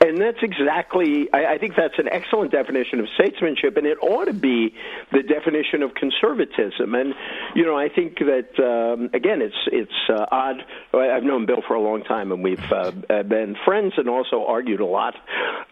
And 0.00 0.18
that's 0.18 0.38
exactly, 0.42 1.28
I, 1.32 1.54
I 1.54 1.58
think 1.58 1.74
that's 1.76 1.98
an 1.98 2.08
excellent 2.10 2.52
definition 2.52 3.00
of 3.00 3.06
statesmanship, 3.14 3.76
and 3.76 3.86
it 3.86 3.98
ought 4.02 4.26
to 4.26 4.32
be 4.32 4.74
the 5.12 5.22
definition 5.22 5.82
of 5.82 5.94
conservatism. 5.94 6.94
And, 6.94 7.14
you 7.54 7.64
know, 7.64 7.76
I 7.76 7.88
think 7.88 8.18
that, 8.18 8.58
um, 8.58 9.10
again, 9.12 9.42
it's, 9.42 9.56
it's 9.72 9.92
uh, 10.08 10.26
odd. 10.30 10.64
I've 10.94 11.24
known 11.24 11.46
Bill 11.46 11.62
for 11.66 11.74
a 11.74 11.80
long 11.80 12.02
time, 12.04 12.32
and 12.32 12.42
we've 12.42 12.72
uh, 12.72 12.92
been 13.22 13.56
friends 13.64 13.94
and 13.96 14.08
also 14.08 14.44
argued 14.46 14.80
a 14.80 14.86
lot. 14.86 15.14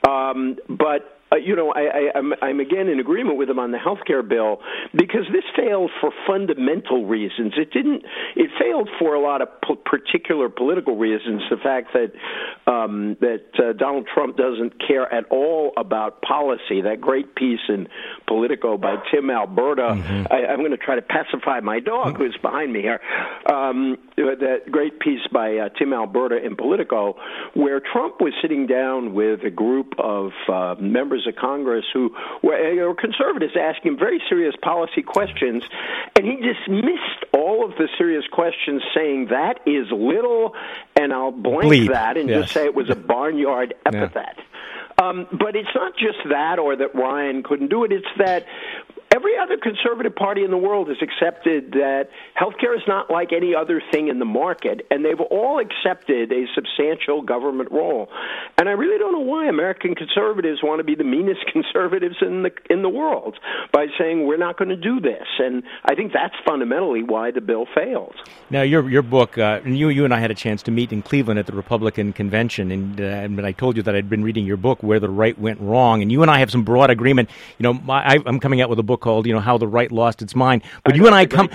Um, 0.07 0.57
but 0.69 1.16
uh, 1.33 1.37
you 1.37 1.57
know, 1.57 1.73
I, 1.73 1.81
I, 1.81 2.19
I'm, 2.19 2.33
I'm 2.41 2.61
again 2.61 2.89
in 2.89 3.01
agreement 3.01 3.37
with 3.37 3.51
him 3.51 3.59
on 3.59 3.73
the 3.73 3.79
health 3.79 3.99
care 4.07 4.23
bill 4.23 4.61
because 4.93 5.27
this 5.33 5.43
failed 5.57 5.91
for 6.01 6.13
fundamental 6.27 7.05
reasons. 7.05 7.55
It 7.57 7.73
didn't. 7.73 8.05
It 8.37 8.51
failed 8.61 8.89
for 8.99 9.15
a 9.15 9.21
lot 9.21 9.43
of 9.43 9.49
p- 9.61 9.75
particular 9.85 10.49
political 10.49 10.97
reasons. 10.97 11.43
The 11.51 11.57
fact 11.57 11.95
that 11.95 12.71
um, 12.71 13.17
that 13.21 13.45
uh, 13.59 13.73
Donald 13.73 14.07
Trump 14.13 14.37
doesn't 14.37 14.75
care 14.87 15.13
at 15.13 15.25
all 15.31 15.73
about 15.77 16.23
policy. 16.23 16.83
That 16.83 17.01
great 17.01 17.35
piece 17.35 17.61
in 17.69 17.89
Politico 18.29 18.79
by 18.79 18.97
Tim 19.11 19.29
Alberta. 19.31 20.27
I, 20.31 20.53
I'm 20.53 20.59
going 20.59 20.71
to 20.71 20.77
try 20.77 20.95
to 20.95 21.03
pacify 21.03 21.61
my 21.61 21.81
dog 21.81 22.19
who's 22.19 22.39
behind 22.41 22.73
me 22.73 22.83
here. 22.83 23.01
Um, 23.53 23.99
that 24.17 24.71
great 24.71 25.01
piece 25.01 25.27
by 25.33 25.57
uh, 25.57 25.69
Tim 25.79 25.93
Alberta 25.93 26.45
in 26.45 26.57
Politico, 26.57 27.17
where 27.55 27.81
Trump 27.81 28.21
was 28.21 28.33
sitting 28.41 28.67
down 28.67 29.13
with 29.13 29.41
a 29.45 29.51
group 29.51 29.95
of 29.99 30.31
uh, 30.49 30.75
members 30.81 31.16
members 31.17 31.27
of 31.27 31.37
Congress 31.41 31.85
who 31.93 32.15
were, 32.43 32.95
conservatives 32.95 33.55
asking 33.59 33.99
very 33.99 34.21
serious 34.29 34.55
policy 34.63 35.03
questions, 35.03 35.63
and 36.17 36.27
he 36.27 36.37
dismissed 36.37 37.25
all 37.33 37.65
of 37.65 37.73
the 37.77 37.89
serious 37.99 38.25
questions, 38.31 38.83
saying 38.95 39.27
that 39.31 39.61
is 39.67 39.87
little, 39.91 40.55
and 40.95 41.13
I'll 41.13 41.33
blank 41.33 41.91
that 41.91 42.17
and 42.17 42.29
Yes. 42.29 42.43
just 42.43 42.55
say 42.55 42.65
it 42.65 42.75
was 42.75 42.91
a 42.91 42.95
barnyard 42.97 43.75
epithet. 43.85 44.39
Um, 44.99 45.27
but 45.31 45.55
it's 45.57 45.69
not 45.75 45.93
just 45.97 46.19
that 46.31 46.59
or 46.59 46.75
that 46.77 46.95
Ryan 46.95 47.43
couldn't 47.43 47.69
do 47.69 47.85
it. 47.85 47.93
It's 47.93 48.07
that 48.17 48.47
every 49.17 49.33
other 49.43 49.57
conservative 49.57 50.15
party 50.15 50.45
in 50.45 50.51
the 50.51 50.59
world 50.59 50.89
has 50.89 50.99
accepted 51.01 51.73
that 51.73 52.09
healthcare 52.39 52.77
is 52.77 52.83
not 52.87 53.11
like 53.11 53.33
any 53.33 53.55
other 53.55 53.81
thing 53.91 54.09
in 54.09 54.19
the 54.19 54.27
market, 54.27 54.87
and 54.91 55.05
they've 55.05 55.21
all 55.31 55.59
accepted 55.59 56.31
a 56.31 56.45
substantial 56.55 57.23
government 57.23 57.73
role. 57.73 58.09
And 58.59 58.69
I 58.69 58.73
really 58.73 58.99
don't 58.99 59.13
know 59.13 59.21
why 59.21 59.49
American 59.49 59.95
conservatives 59.95 60.61
want 60.63 60.81
to 60.81 60.85
be 60.85 60.95
the 60.95 61.05
meanest 61.05 61.41
conservatives 61.53 62.17
in 62.21 62.43
the 62.43 62.51
in 62.69 62.83
the 62.83 62.91
world 62.91 63.39
by 63.73 63.87
saying 63.99 64.27
we're 64.27 64.37
not 64.37 64.59
going 64.59 64.69
to 64.69 64.77
do 64.77 65.01
this. 65.01 65.27
And 65.39 65.63
I 65.85 65.95
think 65.95 66.13
that's 66.13 66.35
fundamentally 66.47 67.03
why 67.03 67.31
the 67.31 67.41
bill 67.41 67.67
failed. 67.75 68.15
Now, 68.51 68.63
your 68.63 68.89
your 68.91 69.03
book, 69.03 69.39
uh, 69.39 69.61
you 69.65 69.89
you 69.89 70.05
and 70.05 70.13
I 70.13 70.21
had 70.21 70.31
a 70.31 70.35
chance 70.35 70.63
to 70.65 70.71
meet 70.71 70.93
in 70.93 71.01
Cleveland 71.01 71.39
at 71.39 71.47
the 71.47 71.55
Republican 71.55 72.13
convention, 72.13 72.71
and, 72.71 73.01
uh, 73.01 73.05
and 73.05 73.47
I 73.47 73.53
told 73.53 73.79
you 73.79 73.83
that 73.85 73.95
I'd 73.95 74.11
been 74.11 74.23
reading 74.23 74.45
your 74.45 74.59
book, 74.59 74.83
Where 74.83 75.01
the 75.01 75.09
Right 75.09 75.39
Went 75.39 75.61
Wrong, 75.61 76.03
and 76.03 76.13
you 76.13 76.21
and 76.21 76.31
I 76.31 76.41
have 76.41 76.51
some 76.51 76.65
broad 76.65 76.91
agreement. 76.91 77.31
You 77.59 77.63
know, 77.63 77.73
my, 77.73 78.21
I'm 78.27 78.41
coming 78.41 78.61
out 78.61 78.69
with 78.69 78.79
a 78.79 78.83
book 78.83 79.06
called, 79.07 79.25
you 79.25 79.33
know, 79.33 79.39
How 79.39 79.57
the 79.57 79.69
Right 79.69 79.93
Lost 79.93 80.21
Its 80.21 80.35
Mind. 80.35 80.65
But 80.83 80.95
I 80.95 80.97
you 80.97 81.07
and 81.07 81.15
I 81.15 81.27
come, 81.27 81.49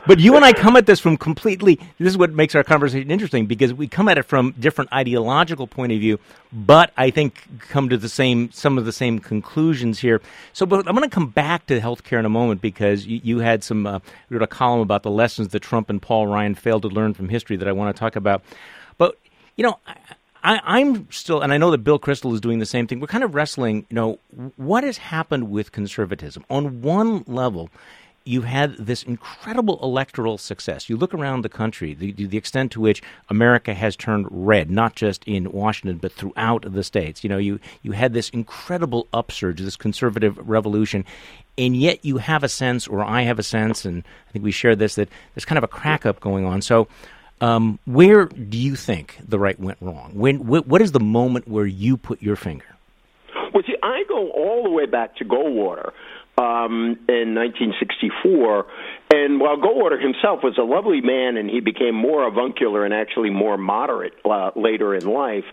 but 0.06 0.20
you 0.20 0.36
and 0.36 0.44
I 0.44 0.54
come 0.54 0.74
at 0.74 0.86
this 0.86 1.00
from 1.00 1.18
completely. 1.18 1.78
This 1.98 2.08
is 2.08 2.16
what 2.16 2.32
makes 2.32 2.54
our 2.54 2.64
conversation 2.64 3.10
interesting 3.10 3.44
because 3.44 3.74
we 3.74 3.88
come 3.88 4.08
at 4.08 4.16
it 4.16 4.22
from 4.22 4.54
different 4.58 4.90
ideological 4.90 5.66
point 5.66 5.92
of 5.92 5.98
view, 5.98 6.18
but 6.50 6.92
I 6.96 7.10
think 7.10 7.46
come 7.58 7.90
to 7.90 7.98
the 7.98 8.08
same 8.08 8.50
some 8.52 8.78
of 8.78 8.86
the 8.86 8.92
same 8.92 9.18
conclusions 9.18 9.98
here. 9.98 10.22
So, 10.54 10.64
but 10.64 10.88
I'm 10.88 10.96
going 10.96 11.06
to 11.06 11.14
come 11.14 11.28
back 11.28 11.66
to 11.66 11.78
healthcare 11.78 12.18
in 12.18 12.24
a 12.24 12.30
moment 12.30 12.62
because 12.62 13.06
you, 13.06 13.20
you 13.22 13.38
had 13.40 13.62
some 13.62 13.86
uh, 13.86 13.98
you 14.30 14.38
wrote 14.38 14.42
a 14.42 14.46
column 14.46 14.80
about 14.80 15.02
the 15.02 15.10
lessons 15.10 15.48
that 15.48 15.60
Trump 15.60 15.90
and 15.90 16.00
Paul 16.00 16.26
Ryan 16.26 16.54
failed 16.54 16.82
to 16.82 16.88
learn 16.88 17.12
from 17.12 17.28
history 17.28 17.58
that 17.58 17.68
I 17.68 17.72
want 17.72 17.94
to 17.94 18.00
talk 18.00 18.16
about. 18.16 18.42
But 18.96 19.18
you 19.56 19.64
know. 19.64 19.78
I, 19.86 19.96
I, 20.44 20.60
I'm 20.62 21.10
still, 21.10 21.40
and 21.40 21.52
I 21.52 21.58
know 21.58 21.70
that 21.70 21.78
Bill 21.78 21.98
Kristol 21.98 22.34
is 22.34 22.40
doing 22.40 22.58
the 22.58 22.66
same 22.66 22.86
thing. 22.86 23.00
We're 23.00 23.06
kind 23.06 23.24
of 23.24 23.34
wrestling, 23.34 23.86
you 23.88 23.94
know, 23.94 24.18
what 24.56 24.84
has 24.84 24.98
happened 24.98 25.50
with 25.50 25.72
conservatism? 25.72 26.44
On 26.50 26.82
one 26.82 27.24
level, 27.26 27.70
you 28.26 28.42
had 28.42 28.76
this 28.76 29.02
incredible 29.02 29.78
electoral 29.82 30.38
success. 30.38 30.88
You 30.88 30.96
look 30.96 31.12
around 31.12 31.42
the 31.42 31.48
country, 31.48 31.94
the, 31.94 32.12
the 32.12 32.36
extent 32.36 32.72
to 32.72 32.80
which 32.80 33.02
America 33.28 33.74
has 33.74 33.96
turned 33.96 34.26
red, 34.30 34.70
not 34.70 34.96
just 34.96 35.24
in 35.24 35.50
Washington, 35.50 35.98
but 35.98 36.12
throughout 36.12 36.70
the 36.72 36.82
states. 36.82 37.22
You 37.22 37.30
know, 37.30 37.38
you, 37.38 37.58
you 37.82 37.92
had 37.92 38.12
this 38.12 38.30
incredible 38.30 39.08
upsurge, 39.12 39.60
this 39.60 39.76
conservative 39.76 40.38
revolution, 40.48 41.04
and 41.58 41.76
yet 41.76 42.04
you 42.04 42.18
have 42.18 42.42
a 42.42 42.48
sense, 42.48 42.86
or 42.86 43.04
I 43.04 43.22
have 43.22 43.38
a 43.38 43.42
sense, 43.42 43.84
and 43.84 44.02
I 44.28 44.32
think 44.32 44.44
we 44.44 44.50
share 44.50 44.74
this, 44.74 44.94
that 44.94 45.08
there's 45.34 45.44
kind 45.44 45.58
of 45.58 45.64
a 45.64 45.68
crack 45.68 46.06
up 46.06 46.20
going 46.20 46.44
on. 46.44 46.62
So, 46.62 46.88
um, 47.44 47.78
where 47.84 48.24
do 48.24 48.56
you 48.56 48.74
think 48.74 49.18
the 49.26 49.38
right 49.38 49.58
went 49.60 49.76
wrong? 49.80 50.12
When, 50.14 50.36
wh- 50.36 50.66
what 50.66 50.80
is 50.80 50.92
the 50.92 51.00
moment 51.00 51.46
where 51.46 51.66
you 51.66 51.98
put 51.98 52.22
your 52.22 52.36
finger? 52.36 52.64
Well, 53.52 53.62
see, 53.66 53.76
I 53.82 54.04
go 54.08 54.30
all 54.30 54.62
the 54.62 54.70
way 54.70 54.86
back 54.86 55.16
to 55.16 55.24
Goldwater 55.24 55.92
um, 56.38 56.98
in 57.06 57.34
1964. 57.34 58.66
And 59.10 59.38
while 59.38 59.56
Goldwater 59.56 60.00
himself 60.00 60.40
was 60.42 60.56
a 60.58 60.62
lovely 60.62 61.00
man 61.00 61.36
and 61.36 61.48
he 61.48 61.60
became 61.60 61.94
more 61.94 62.26
avuncular 62.26 62.84
and 62.84 62.92
actually 62.92 63.30
more 63.30 63.56
moderate 63.56 64.14
uh, 64.24 64.50
later 64.56 64.94
in 64.94 65.06
life, 65.06 65.44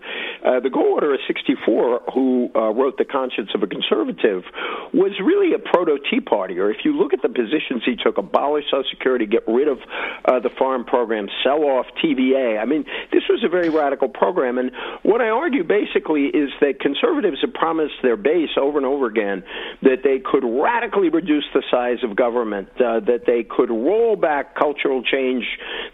uh, 0.44 0.58
the 0.60 0.68
Goldwater 0.68 1.14
of 1.14 1.20
64, 1.26 2.02
who 2.12 2.50
uh, 2.56 2.72
wrote 2.72 2.98
The 2.98 3.04
Conscience 3.04 3.50
of 3.54 3.62
a 3.62 3.66
Conservative, 3.66 4.42
was 4.92 5.12
really 5.22 5.54
a 5.54 5.58
proto 5.58 5.98
Tea 6.10 6.20
Partier. 6.20 6.74
If 6.74 6.84
you 6.84 6.96
look 6.96 7.12
at 7.12 7.22
the 7.22 7.28
positions 7.28 7.82
he 7.84 7.94
took, 7.94 8.18
abolish 8.18 8.64
Social 8.70 8.88
Security, 8.90 9.26
get 9.26 9.44
rid 9.46 9.68
of 9.68 9.78
uh, 10.24 10.40
the 10.40 10.50
farm 10.50 10.84
program, 10.84 11.28
sell 11.44 11.62
off 11.62 11.86
TVA, 12.02 12.60
I 12.60 12.64
mean, 12.64 12.84
this 13.12 13.22
was 13.28 13.44
a 13.44 13.48
very 13.48 13.68
radical 13.68 14.08
program. 14.08 14.58
And 14.58 14.72
what 15.02 15.20
I 15.20 15.28
argue 15.28 15.62
basically 15.62 16.26
is 16.26 16.50
that 16.60 16.80
conservatives 16.80 17.38
have 17.42 17.54
promised 17.54 17.94
their 18.02 18.16
base 18.16 18.50
over 18.56 18.78
and 18.78 18.86
over 18.86 19.06
again 19.06 19.44
that 19.82 20.02
they 20.02 20.18
could 20.18 20.42
radically 20.42 21.10
reduce 21.10 21.44
the 21.54 21.62
size 21.70 22.02
of 22.02 22.16
government, 22.16 22.68
uh, 22.80 23.00
that 23.00 23.22
they 23.26 23.41
could 23.44 23.70
roll 23.70 24.16
back 24.16 24.54
cultural 24.54 25.02
change 25.02 25.44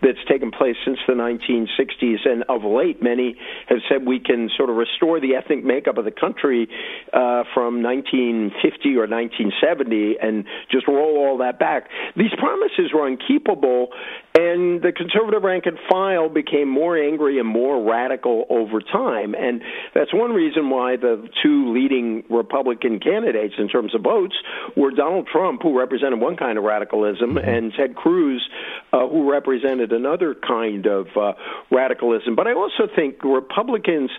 that's 0.02 0.18
taken 0.28 0.50
place 0.50 0.76
since 0.84 0.98
the 1.06 1.14
1960s. 1.14 2.28
And 2.28 2.44
of 2.48 2.64
late, 2.64 3.02
many 3.02 3.36
have 3.68 3.78
said 3.88 4.06
we 4.06 4.20
can 4.20 4.50
sort 4.56 4.70
of 4.70 4.76
restore 4.76 5.20
the 5.20 5.34
ethnic 5.34 5.64
makeup 5.64 5.98
of 5.98 6.04
the 6.04 6.10
country 6.10 6.68
uh, 7.12 7.44
from 7.54 7.82
1950 7.82 8.96
or 8.96 9.06
1970 9.06 10.16
and 10.20 10.44
just 10.70 10.86
roll 10.88 11.16
all 11.18 11.38
that 11.38 11.58
back. 11.58 11.88
These 12.16 12.32
promises 12.38 12.92
were 12.92 13.06
unkeepable, 13.08 13.88
and 14.34 14.82
the 14.82 14.92
conservative 14.94 15.42
rank 15.42 15.66
and 15.66 15.78
file 15.88 16.28
became 16.28 16.68
more 16.68 16.96
angry 16.96 17.38
and 17.38 17.48
more 17.48 17.82
radical 17.82 18.46
over 18.50 18.80
time. 18.80 19.34
And 19.34 19.62
that's 19.94 20.12
one 20.12 20.32
reason 20.32 20.70
why 20.70 20.96
the 20.96 21.28
two 21.42 21.72
leading 21.72 22.24
Republican 22.30 23.00
candidates 23.00 23.54
in 23.58 23.68
terms 23.68 23.94
of 23.94 24.02
votes 24.02 24.34
were 24.76 24.90
Donald 24.90 25.28
Trump, 25.30 25.62
who 25.62 25.78
represented 25.78 26.20
one 26.20 26.36
kind 26.36 26.58
of 26.58 26.64
radicalism, 26.64 27.37
and 27.38 27.72
Ted 27.72 27.94
Cruz, 27.94 28.46
uh, 28.92 29.06
who 29.08 29.30
represented 29.30 29.92
another 29.92 30.34
kind 30.34 30.86
of 30.86 31.06
uh, 31.16 31.32
radicalism. 31.70 32.34
But 32.34 32.46
I 32.46 32.54
also 32.54 32.88
think 32.94 33.22
Republicans 33.24 34.10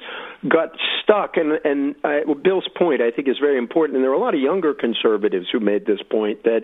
got 0.47 0.69
stuck, 1.03 1.35
and, 1.37 1.59
and 1.63 1.95
uh, 2.03 2.33
Bill's 2.33 2.67
point 2.77 3.01
I 3.01 3.11
think 3.11 3.27
is 3.27 3.37
very 3.39 3.57
important. 3.57 3.97
And 3.97 4.03
there 4.03 4.11
are 4.11 4.15
a 4.15 4.19
lot 4.19 4.35
of 4.35 4.39
younger 4.39 4.73
conservatives 4.73 5.47
who 5.51 5.59
made 5.59 5.85
this 5.85 5.99
point 6.09 6.43
that 6.43 6.61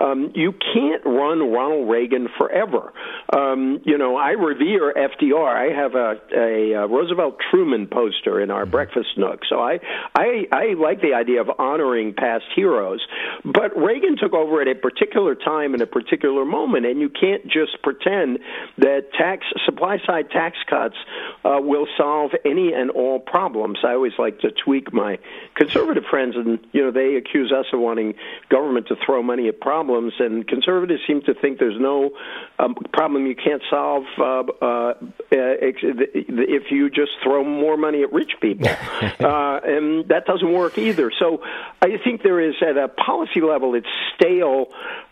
um, 0.00 0.32
you 0.34 0.52
can't 0.52 1.04
run 1.04 1.52
Ronald 1.52 1.88
Reagan 1.88 2.28
forever. 2.38 2.92
Um, 3.32 3.80
you 3.84 3.98
know, 3.98 4.16
I 4.16 4.30
revere 4.30 4.94
FDR. 4.94 5.54
I 5.54 5.74
have 5.74 5.94
a, 5.94 6.20
a, 6.36 6.82
uh 6.82 6.86
Roosevelt 6.86 7.36
Truman 7.50 7.86
poster 7.86 8.40
in 8.40 8.50
our 8.50 8.66
breakfast 8.66 9.08
nook, 9.16 9.40
so 9.48 9.60
I, 9.60 9.78
I 10.14 10.46
I 10.52 10.74
like 10.78 11.00
the 11.00 11.14
idea 11.14 11.40
of 11.40 11.48
honoring 11.58 12.14
past 12.14 12.44
heroes. 12.54 13.00
But 13.44 13.76
Reagan 13.76 14.16
took 14.16 14.32
over 14.32 14.60
at 14.60 14.68
a 14.68 14.74
particular 14.74 15.34
time 15.34 15.74
and 15.74 15.82
a 15.82 15.86
particular 15.86 16.44
moment, 16.44 16.86
and 16.86 17.00
you 17.00 17.08
can't 17.08 17.44
just 17.44 17.82
pretend 17.82 18.38
that 18.78 19.12
tax 19.18 19.46
supply 19.64 19.98
side 20.06 20.30
tax 20.30 20.56
cuts 20.68 20.96
uh, 21.44 21.58
will 21.60 21.86
solve 21.96 22.32
any 22.44 22.72
and 22.72 22.90
all 22.90 23.11
problems. 23.20 23.78
I 23.84 23.92
always 23.92 24.12
like 24.18 24.40
to 24.40 24.50
tweak 24.50 24.92
my 24.92 25.18
conservative 25.54 26.04
friends, 26.10 26.36
and 26.36 26.58
you 26.72 26.84
know 26.84 26.90
they 26.90 27.16
accuse 27.16 27.52
us 27.52 27.66
of 27.72 27.80
wanting 27.80 28.14
government 28.48 28.88
to 28.88 28.96
throw 29.04 29.22
money 29.22 29.48
at 29.48 29.60
problems, 29.60 30.14
and 30.18 30.46
conservatives 30.46 31.02
seem 31.06 31.22
to 31.22 31.34
think 31.34 31.58
there's 31.58 31.80
no 31.80 32.10
um, 32.58 32.74
problem 32.92 33.26
you 33.26 33.36
can't 33.36 33.62
solve 33.70 34.04
uh, 34.18 34.42
uh, 34.62 34.94
ex- 35.30 35.80
if 35.82 36.70
you 36.70 36.90
just 36.90 37.12
throw 37.22 37.44
more 37.44 37.76
money 37.76 38.02
at 38.02 38.12
rich 38.12 38.32
people, 38.40 38.68
uh, 39.02 39.60
and 39.64 40.08
that 40.08 40.24
doesn't 40.26 40.52
work 40.52 40.78
either. 40.78 41.10
So 41.18 41.42
I 41.80 41.98
think 42.02 42.22
there 42.22 42.40
is 42.40 42.54
at 42.62 42.76
a 42.76 42.88
policy 42.88 43.40
level 43.40 43.74
it's 43.74 43.86
stale, 44.14 44.66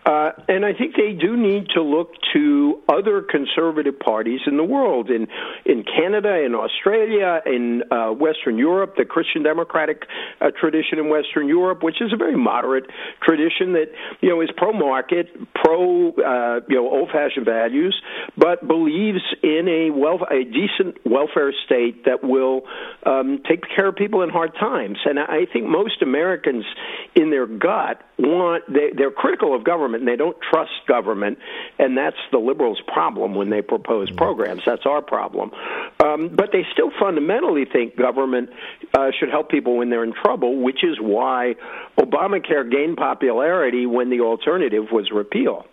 uh, 0.04 0.32
and 0.48 0.64
I 0.64 0.72
think 0.72 0.96
they 0.96 1.12
do 1.12 1.36
need 1.36 1.68
to 1.74 1.82
look 1.82 2.14
to 2.32 2.82
other 2.88 3.22
conservative 3.22 3.98
parties 3.98 4.40
in 4.46 4.56
the 4.56 4.64
world, 4.64 5.10
in 5.10 5.28
in 5.64 5.84
Canada, 5.84 6.42
in 6.42 6.54
Australia, 6.54 7.42
in 7.44 7.82
uh, 7.90 8.10
Western 8.10 8.58
Europe, 8.58 8.94
the 8.96 9.04
Christian 9.04 9.42
Democratic 9.42 10.02
uh, 10.40 10.50
tradition 10.58 10.98
in 10.98 11.08
Western 11.08 11.48
Europe, 11.48 11.82
which 11.82 12.00
is 12.00 12.12
a 12.12 12.16
very 12.16 12.36
moderate 12.36 12.86
tradition 13.22 13.72
that 13.72 13.86
you 14.20 14.28
know 14.28 14.40
is 14.40 14.50
pro-market, 14.56 15.28
pro 15.54 16.10
uh, 16.10 16.60
you 16.68 16.76
know 16.76 16.90
old-fashioned 16.90 17.44
values, 17.46 18.00
but 18.36 18.66
believes 18.66 19.22
in 19.42 19.68
a 19.68 19.90
well 19.90 20.20
a 20.30 20.44
decent 20.44 20.96
welfare 21.04 21.52
state 21.66 22.04
that 22.04 22.22
will 22.22 22.62
um, 23.04 23.40
take 23.48 23.62
care 23.74 23.88
of 23.88 23.96
people 23.96 24.22
in 24.22 24.30
hard 24.30 24.54
times. 24.54 24.98
And 25.04 25.18
I 25.18 25.46
think 25.52 25.66
most 25.66 26.02
Americans, 26.02 26.64
in 27.14 27.30
their 27.30 27.46
gut, 27.46 28.02
want 28.18 28.64
they, 28.72 28.90
they're 28.96 29.10
critical 29.10 29.54
of 29.54 29.64
government 29.64 30.02
and 30.02 30.08
they 30.08 30.16
don't 30.16 30.36
trust 30.50 30.72
government, 30.86 31.38
and 31.78 31.96
that's 31.96 32.16
the 32.32 32.38
liberals' 32.38 32.80
problem 32.86 33.34
when 33.34 33.50
they 33.50 33.62
propose 33.62 34.10
programs. 34.10 34.62
That's 34.64 34.86
our 34.86 35.02
problem. 35.02 35.50
Um, 36.02 36.30
but 36.34 36.50
they 36.52 36.64
still 36.72 36.90
fundamentally 36.98 37.64
think 37.70 37.96
government 37.96 38.50
uh, 38.96 39.10
should 39.18 39.28
help 39.28 39.50
people 39.50 39.76
when 39.76 39.90
they're 39.90 40.04
in 40.04 40.14
trouble, 40.14 40.62
which 40.62 40.82
is 40.82 40.98
why 41.00 41.54
Obamacare 41.98 42.70
gained 42.70 42.96
popularity 42.96 43.86
when 43.86 44.08
the 44.08 44.20
alternative 44.20 44.84
was 44.92 45.10
repeal. 45.12 45.66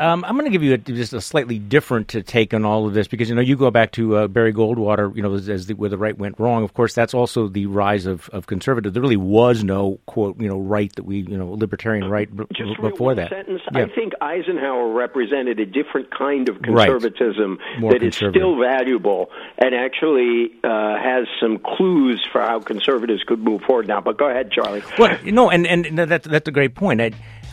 Um, 0.00 0.24
I'm 0.24 0.32
going 0.32 0.46
to 0.46 0.50
give 0.50 0.62
you 0.62 0.72
a, 0.72 0.78
just 0.78 1.12
a 1.12 1.20
slightly 1.20 1.58
different 1.58 2.08
take 2.26 2.54
on 2.54 2.64
all 2.64 2.86
of 2.86 2.94
this 2.94 3.06
because 3.06 3.28
you 3.28 3.34
know 3.34 3.42
you 3.42 3.54
go 3.54 3.70
back 3.70 3.92
to 3.92 4.16
uh, 4.16 4.28
Barry 4.28 4.54
Goldwater, 4.54 5.14
you 5.14 5.22
know, 5.22 5.34
as, 5.34 5.46
as 5.50 5.66
the, 5.66 5.74
where 5.74 5.90
the 5.90 5.98
right 5.98 6.16
went 6.16 6.40
wrong. 6.40 6.64
Of 6.64 6.72
course, 6.72 6.94
that's 6.94 7.12
also 7.12 7.48
the 7.48 7.66
rise 7.66 8.06
of, 8.06 8.30
of 8.30 8.46
conservative. 8.46 8.94
There 8.94 9.02
really 9.02 9.18
was 9.18 9.62
no 9.62 10.00
quote, 10.06 10.40
you 10.40 10.48
know, 10.48 10.58
right 10.58 10.90
that 10.96 11.02
we, 11.02 11.18
you 11.18 11.36
know, 11.36 11.52
libertarian 11.52 12.08
right 12.08 12.34
b- 12.34 12.44
Just 12.54 12.80
before 12.80 13.14
that. 13.14 13.28
Sentence. 13.28 13.60
Yeah. 13.74 13.82
I 13.82 13.88
think 13.94 14.14
Eisenhower 14.22 14.90
represented 14.90 15.60
a 15.60 15.66
different 15.66 16.10
kind 16.16 16.48
of 16.48 16.62
conservatism 16.62 17.58
More 17.78 17.92
that 17.92 18.02
is 18.02 18.16
still 18.16 18.58
valuable 18.58 19.30
and 19.58 19.74
actually 19.74 20.50
uh, 20.64 20.96
has 20.96 21.26
some 21.38 21.58
clues 21.58 22.26
for 22.32 22.40
how 22.40 22.60
conservatives 22.60 23.22
could 23.24 23.40
move 23.40 23.60
forward 23.62 23.86
now. 23.86 24.00
But 24.00 24.16
go 24.16 24.30
ahead, 24.30 24.50
Charlie. 24.50 24.82
Well, 24.98 25.18
you 25.22 25.32
know, 25.32 25.50
and 25.50 25.66
and 25.66 25.98
that's 25.98 26.26
that's 26.26 26.48
a 26.48 26.52
great 26.52 26.74
point. 26.74 27.02
I, 27.02 27.12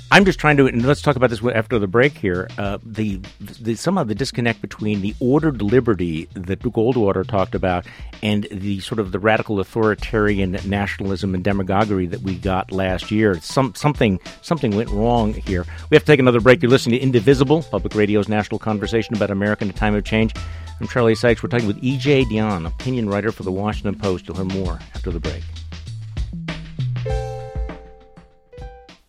I'm 0.09 0.23
just 0.23 0.39
trying 0.39 0.55
to, 0.57 0.67
and 0.67 0.85
let's 0.85 1.01
talk 1.01 1.17
about 1.17 1.31
this 1.31 1.43
after 1.43 1.77
the 1.79 1.87
break 1.87 2.17
here. 2.17 2.47
Uh, 2.57 2.77
the, 2.81 3.19
the 3.59 3.75
somehow 3.75 4.05
the 4.05 4.15
disconnect 4.15 4.61
between 4.61 5.01
the 5.01 5.13
ordered 5.19 5.61
liberty 5.61 6.29
that 6.33 6.61
Goldwater 6.61 7.27
talked 7.27 7.55
about 7.55 7.85
and 8.23 8.47
the 8.49 8.79
sort 8.79 8.99
of 8.99 9.11
the 9.11 9.19
radical 9.19 9.59
authoritarian 9.59 10.57
nationalism 10.65 11.35
and 11.35 11.43
demagoguery 11.43 12.05
that 12.07 12.21
we 12.21 12.35
got 12.35 12.71
last 12.71 13.11
year. 13.11 13.37
Some 13.41 13.75
something 13.75 14.21
something 14.41 14.77
went 14.77 14.89
wrong 14.91 15.33
here. 15.33 15.65
We 15.89 15.95
have 15.95 16.03
to 16.03 16.07
take 16.07 16.21
another 16.21 16.39
break. 16.39 16.61
You're 16.61 16.71
listening 16.71 16.99
to 16.99 17.03
Indivisible, 17.03 17.63
Public 17.63 17.93
Radio's 17.93 18.29
national 18.29 18.59
conversation 18.59 19.13
about 19.13 19.29
America 19.29 19.65
in 19.65 19.69
a 19.69 19.73
time 19.73 19.93
of 19.93 20.05
change. 20.05 20.33
I'm 20.79 20.87
Charlie 20.87 21.15
Sykes. 21.15 21.43
We're 21.43 21.49
talking 21.49 21.67
with 21.67 21.83
E.J. 21.83 22.25
Dionne, 22.25 22.65
opinion 22.65 23.09
writer 23.09 23.33
for 23.33 23.43
the 23.43 23.51
Washington 23.51 23.99
Post. 23.99 24.27
You'll 24.27 24.37
hear 24.37 24.45
more 24.45 24.79
after 24.95 25.11
the 25.11 25.19
break. 25.19 25.43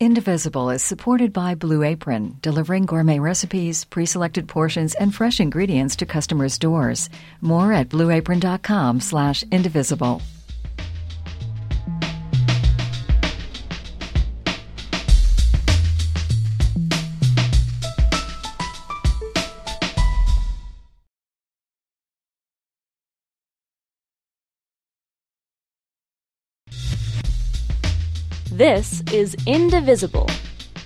Indivisible 0.01 0.71
is 0.71 0.85
supported 0.85 1.33
by 1.33 1.57
Blue 1.57 1.83
Apron, 1.83 2.37
delivering 2.41 2.87
gourmet 2.87 3.19
recipes, 3.19 3.85
pre 3.85 4.07
selected 4.07 4.47
portions, 4.47 4.95
and 4.95 5.13
fresh 5.13 5.41
ingredients 5.41 5.97
to 5.97 6.07
customers' 6.07 6.57
doors. 6.57 7.11
More 7.41 7.73
at 7.73 7.89
blueapron.com 7.89 9.01
slash 9.01 9.43
indivisible. 9.51 10.23
This 28.59 29.05
is 29.13 29.37
Indivisible. 29.47 30.29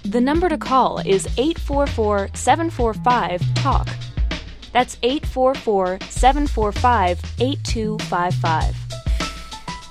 The 0.02 0.20
number 0.20 0.50
to 0.50 0.58
call 0.58 0.98
is 0.98 1.26
844 1.38 2.28
745 2.34 3.54
TALK. 3.54 3.88
That's 4.74 4.98
844 5.02 6.00
745 6.02 7.22
8255. 7.40 8.92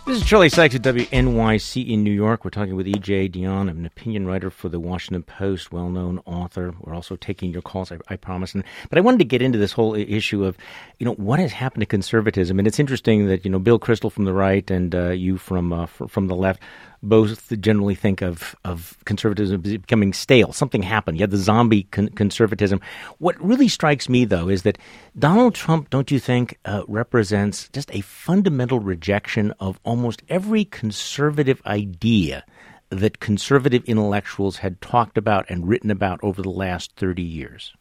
This 0.05 0.17
is 0.17 0.27
Charlie 0.27 0.49
Sykes 0.49 0.75
at 0.75 0.81
WNYC 0.81 1.89
in 1.89 2.03
New 2.03 2.11
York. 2.11 2.43
We're 2.43 2.51
talking 2.51 2.75
with 2.75 2.87
E.J. 2.87 3.29
Dionne, 3.29 3.69
I'm 3.69 3.77
an 3.79 3.85
opinion 3.85 4.27
writer 4.27 4.49
for 4.49 4.67
the 4.67 4.79
Washington 4.79 5.23
Post, 5.23 5.71
well-known 5.71 6.19
author. 6.25 6.73
We're 6.81 6.93
also 6.93 7.15
taking 7.15 7.51
your 7.51 7.61
calls, 7.61 7.91
I, 7.91 7.97
I 8.09 8.15
promise. 8.15 8.53
And, 8.53 8.63
but 8.89 8.97
I 8.97 9.01
wanted 9.01 9.19
to 9.19 9.25
get 9.25 9.41
into 9.41 9.57
this 9.57 9.71
whole 9.71 9.95
issue 9.95 10.43
of, 10.43 10.57
you 10.99 11.05
know, 11.05 11.13
what 11.13 11.39
has 11.39 11.51
happened 11.51 11.81
to 11.81 11.85
conservatism. 11.85 12.59
And 12.59 12.67
it's 12.67 12.79
interesting 12.79 13.27
that, 13.27 13.45
you 13.45 13.51
know, 13.51 13.59
Bill 13.59 13.79
Kristol 13.79 14.11
from 14.11 14.25
the 14.25 14.33
right 14.33 14.69
and 14.69 14.93
uh, 14.93 15.09
you 15.11 15.37
from 15.37 15.71
uh, 15.71 15.85
fr- 15.85 16.07
from 16.07 16.27
the 16.27 16.35
left 16.35 16.61
both 17.03 17.59
generally 17.59 17.95
think 17.95 18.21
of, 18.21 18.55
of 18.63 18.97
conservatism 19.05 19.61
becoming 19.61 20.13
stale. 20.13 20.53
Something 20.53 20.83
happened. 20.83 21.17
You 21.17 21.23
had 21.23 21.31
the 21.31 21.37
zombie 21.37 21.83
con- 21.83 22.09
conservatism. 22.09 22.79
What 23.17 23.41
really 23.43 23.67
strikes 23.67 24.07
me, 24.07 24.25
though, 24.25 24.49
is 24.49 24.63
that 24.63 24.77
Donald 25.17 25.55
Trump, 25.55 25.89
don't 25.89 26.11
you 26.11 26.19
think, 26.19 26.57
uh, 26.65 26.83
represents 26.87 27.69
just 27.69 27.93
a 27.93 28.01
fundamental 28.01 28.79
rejection 28.79 29.51
of 29.59 29.79
almost 29.83 30.21
every 30.29 30.65
conservative 30.65 31.61
idea 31.65 32.45
that 32.89 33.19
conservative 33.19 33.83
intellectuals 33.85 34.57
had 34.57 34.81
talked 34.81 35.17
about 35.17 35.49
and 35.49 35.67
written 35.67 35.89
about 35.89 36.19
over 36.21 36.41
the 36.41 36.49
last 36.49 36.91
30 36.97 37.23
years? 37.23 37.73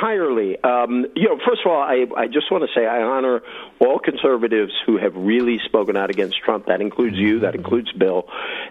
Entirely. 0.00 0.56
Um, 0.62 1.06
you 1.14 1.28
know, 1.28 1.38
first 1.46 1.60
of 1.64 1.70
all, 1.70 1.80
I, 1.82 2.06
I 2.16 2.26
just 2.26 2.50
want 2.50 2.64
to 2.64 2.70
say 2.74 2.86
I 2.86 3.02
honor 3.02 3.42
all 3.80 3.98
conservatives 3.98 4.72
who 4.86 4.96
have 4.96 5.14
really 5.14 5.58
spoken 5.66 5.94
out 5.96 6.08
against 6.08 6.38
Trump. 6.38 6.66
That 6.66 6.80
includes 6.80 7.16
you, 7.18 7.40
that 7.40 7.54
includes 7.54 7.92
Bill. 7.92 8.24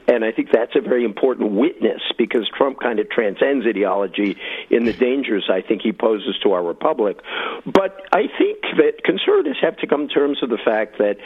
And 0.08 0.26
I 0.26 0.32
think 0.32 0.50
that's 0.52 0.76
a 0.76 0.82
very 0.82 1.06
important 1.06 1.52
witness 1.52 2.02
because 2.18 2.50
Trump 2.58 2.80
kind 2.80 3.00
of 3.00 3.12
transcends 3.12 3.68
ideology 3.68 4.38
in 4.72 4.86
the 4.86 4.94
dangers 4.94 5.50
I 5.52 5.62
think 5.62 5.84
he 5.84 5.92
poses 5.92 6.36
to 6.44 6.54
our 6.54 6.64
republic. 6.64 7.20
But 7.64 8.02
I 8.12 8.24
think 8.38 8.62
that 8.78 9.04
conservatives 9.04 9.60
have 9.62 9.78
to 9.78 9.88
come 9.88 10.08
to 10.08 10.14
terms 10.14 10.40
with 10.42 10.50
the 10.50 10.58
fact 10.58 10.98
that 10.98 11.18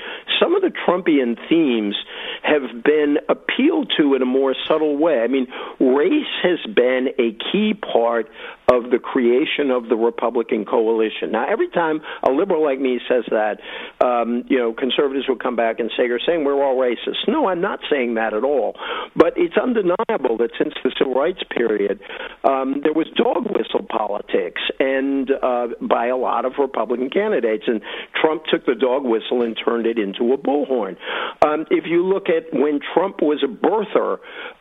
some 0.41 0.53
of 0.53 0.61
the 0.61 0.71
Trumpian 0.85 1.37
themes 1.47 1.95
have 2.43 2.83
been 2.83 3.19
appealed 3.29 3.93
to 3.97 4.15
in 4.15 4.21
a 4.21 4.25
more 4.25 4.53
subtle 4.67 4.97
way. 4.97 5.21
I 5.21 5.27
mean, 5.27 5.47
race 5.79 6.27
has 6.43 6.59
been 6.75 7.09
a 7.17 7.37
key 7.51 7.73
part 7.73 8.29
of 8.71 8.91
the 8.91 8.99
creation 8.99 9.71
of 9.71 9.89
the 9.89 9.92
Republican 9.95 10.65
coalition. 10.65 11.31
Now, 11.31 11.45
every 11.49 11.69
time 11.69 12.01
a 12.27 12.31
liberal 12.31 12.63
like 12.63 12.79
me 12.79 12.99
says 13.07 13.23
that, 13.31 13.59
um, 14.03 14.43
you 14.49 14.57
know, 14.57 14.73
conservatives 14.73 15.27
will 15.27 15.37
come 15.37 15.55
back 15.55 15.79
and 15.79 15.91
say, 15.97 16.05
"You're 16.07 16.19
saying 16.25 16.43
we're 16.43 16.61
all 16.63 16.77
racist." 16.77 17.27
No, 17.27 17.47
I'm 17.47 17.61
not 17.61 17.79
saying 17.89 18.15
that 18.15 18.33
at 18.33 18.43
all. 18.43 18.75
But 19.15 19.33
it's 19.37 19.57
undeniable 19.57 20.37
that 20.37 20.51
since 20.57 20.73
the 20.83 20.91
civil 20.97 21.13
rights 21.13 21.43
period, 21.49 21.99
um, 22.43 22.81
there 22.83 22.93
was 22.93 23.07
dog 23.15 23.45
whistle 23.55 23.85
politics, 23.89 24.61
and 24.79 25.29
uh, 25.31 25.67
by 25.81 26.07
a 26.07 26.17
lot 26.17 26.45
of 26.45 26.53
Republican 26.57 27.09
candidates, 27.09 27.63
and 27.67 27.81
Trump 28.19 28.43
took 28.45 28.65
the 28.65 28.75
dog 28.75 29.03
whistle 29.03 29.41
and 29.41 29.57
turned 29.63 29.85
it 29.85 29.97
into 29.97 30.33
a 30.33 30.37
bullhorn. 30.37 30.97
Um, 31.45 31.65
if 31.69 31.85
you 31.85 32.05
look 32.05 32.27
at 32.29 32.53
when 32.53 32.79
Trump 32.93 33.21
was 33.21 33.43
a 33.43 33.47
birther, 33.47 34.17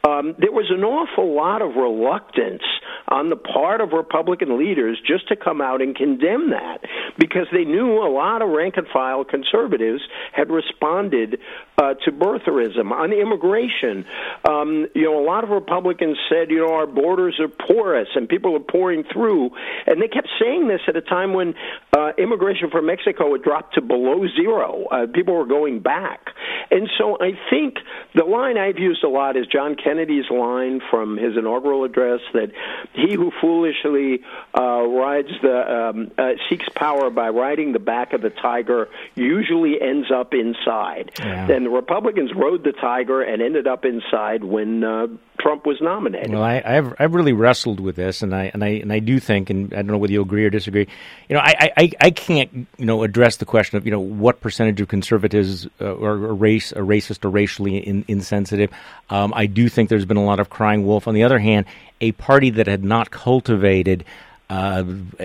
um, 0.06 0.34
there 0.38 0.52
was 0.52 0.70
an 0.70 0.84
awful 0.84 1.34
lot 1.34 1.62
of 1.62 1.76
reluctance 1.76 2.62
on 3.08 3.30
the 3.30 3.36
part 3.36 3.80
of 3.80 3.92
Republican 3.92 4.58
leaders 4.58 5.00
just 5.06 5.21
to 5.28 5.36
come 5.36 5.60
out 5.60 5.82
and 5.82 5.94
condemn 5.94 6.50
that 6.50 6.80
because 7.18 7.46
they 7.52 7.64
knew 7.64 7.98
a 7.98 8.10
lot 8.10 8.42
of 8.42 8.48
rank 8.48 8.76
and 8.76 8.86
file 8.88 9.24
conservatives 9.24 10.02
had 10.32 10.50
responded 10.50 11.38
uh, 11.78 11.94
to 12.04 12.12
birtherism. 12.12 12.90
On 12.92 13.12
immigration, 13.12 14.04
um, 14.48 14.86
you 14.94 15.04
know, 15.04 15.18
a 15.18 15.24
lot 15.24 15.44
of 15.44 15.50
Republicans 15.50 16.16
said, 16.28 16.50
you 16.50 16.58
know, 16.58 16.72
our 16.72 16.86
borders 16.86 17.40
are 17.40 17.48
porous 17.48 18.08
and 18.14 18.28
people 18.28 18.54
are 18.56 18.60
pouring 18.60 19.04
through. 19.12 19.50
And 19.86 20.00
they 20.00 20.08
kept 20.08 20.28
saying 20.40 20.68
this 20.68 20.80
at 20.88 20.96
a 20.96 21.02
time 21.02 21.34
when 21.34 21.54
uh, 21.96 22.12
immigration 22.18 22.70
from 22.70 22.86
Mexico 22.86 23.32
had 23.32 23.42
dropped 23.42 23.74
to 23.74 23.80
below 23.80 24.26
zero. 24.36 24.86
Uh, 24.90 25.06
people 25.12 25.34
were 25.34 25.46
going 25.46 25.80
back. 25.80 26.28
And 26.70 26.88
so 26.98 27.18
I 27.20 27.32
think 27.50 27.76
the 28.14 28.24
line 28.24 28.56
I've 28.56 28.78
used 28.78 29.04
a 29.04 29.08
lot 29.08 29.36
is 29.36 29.46
John 29.46 29.76
Kennedy's 29.76 30.30
line 30.30 30.80
from 30.90 31.16
his 31.16 31.36
inaugural 31.36 31.84
address 31.84 32.20
that 32.32 32.52
he 32.94 33.14
who 33.14 33.30
foolishly 33.40 34.22
uh, 34.54 34.82
the 35.20 35.90
um, 35.90 36.10
uh, 36.16 36.32
seeks 36.48 36.68
power 36.74 37.10
by 37.10 37.28
riding 37.28 37.72
the 37.72 37.78
back 37.78 38.12
of 38.12 38.22
the 38.22 38.30
tiger 38.30 38.88
usually 39.14 39.80
ends 39.80 40.10
up 40.10 40.32
inside. 40.32 41.12
Yeah. 41.18 41.50
And 41.50 41.66
the 41.66 41.70
Republicans 41.70 42.30
rode 42.34 42.64
the 42.64 42.72
tiger 42.72 43.22
and 43.22 43.42
ended 43.42 43.66
up 43.66 43.84
inside 43.84 44.44
when 44.44 44.82
uh, 44.82 45.08
Trump 45.42 45.66
was 45.66 45.80
nominated. 45.80 46.30
Well, 46.30 46.42
I, 46.42 46.62
I've 46.64 46.94
I've 46.98 47.14
really 47.14 47.32
wrestled 47.32 47.80
with 47.80 47.96
this, 47.96 48.22
and 48.22 48.34
I 48.34 48.50
and 48.54 48.62
I 48.62 48.68
and 48.68 48.92
I 48.92 49.00
do 49.00 49.18
think, 49.18 49.50
and 49.50 49.72
I 49.72 49.76
don't 49.76 49.88
know 49.88 49.98
whether 49.98 50.12
you 50.12 50.22
agree 50.22 50.44
or 50.44 50.50
disagree. 50.50 50.86
You 51.28 51.34
know, 51.34 51.42
I 51.42 51.72
I, 51.76 51.90
I 52.00 52.10
can't 52.10 52.50
you 52.78 52.86
know 52.86 53.02
address 53.02 53.36
the 53.36 53.44
question 53.44 53.76
of 53.76 53.84
you 53.84 53.90
know 53.90 54.00
what 54.00 54.40
percentage 54.40 54.80
of 54.80 54.88
conservatives 54.88 55.66
uh, 55.80 55.96
are, 55.96 56.12
are 56.12 56.34
race 56.34 56.72
are 56.72 56.84
racist 56.84 57.24
or 57.24 57.30
racially 57.30 57.78
in, 57.78 58.04
insensitive. 58.08 58.70
Um, 59.10 59.32
I 59.34 59.46
do 59.46 59.68
think 59.68 59.88
there's 59.88 60.04
been 60.04 60.16
a 60.16 60.24
lot 60.24 60.38
of 60.38 60.48
crying 60.48 60.86
wolf. 60.86 61.08
On 61.08 61.14
the 61.14 61.24
other 61.24 61.38
hand, 61.38 61.66
a 62.00 62.12
party 62.12 62.50
that 62.50 62.66
had 62.66 62.84
not 62.84 63.10
cultivated. 63.10 64.04
Uh, 64.52 64.84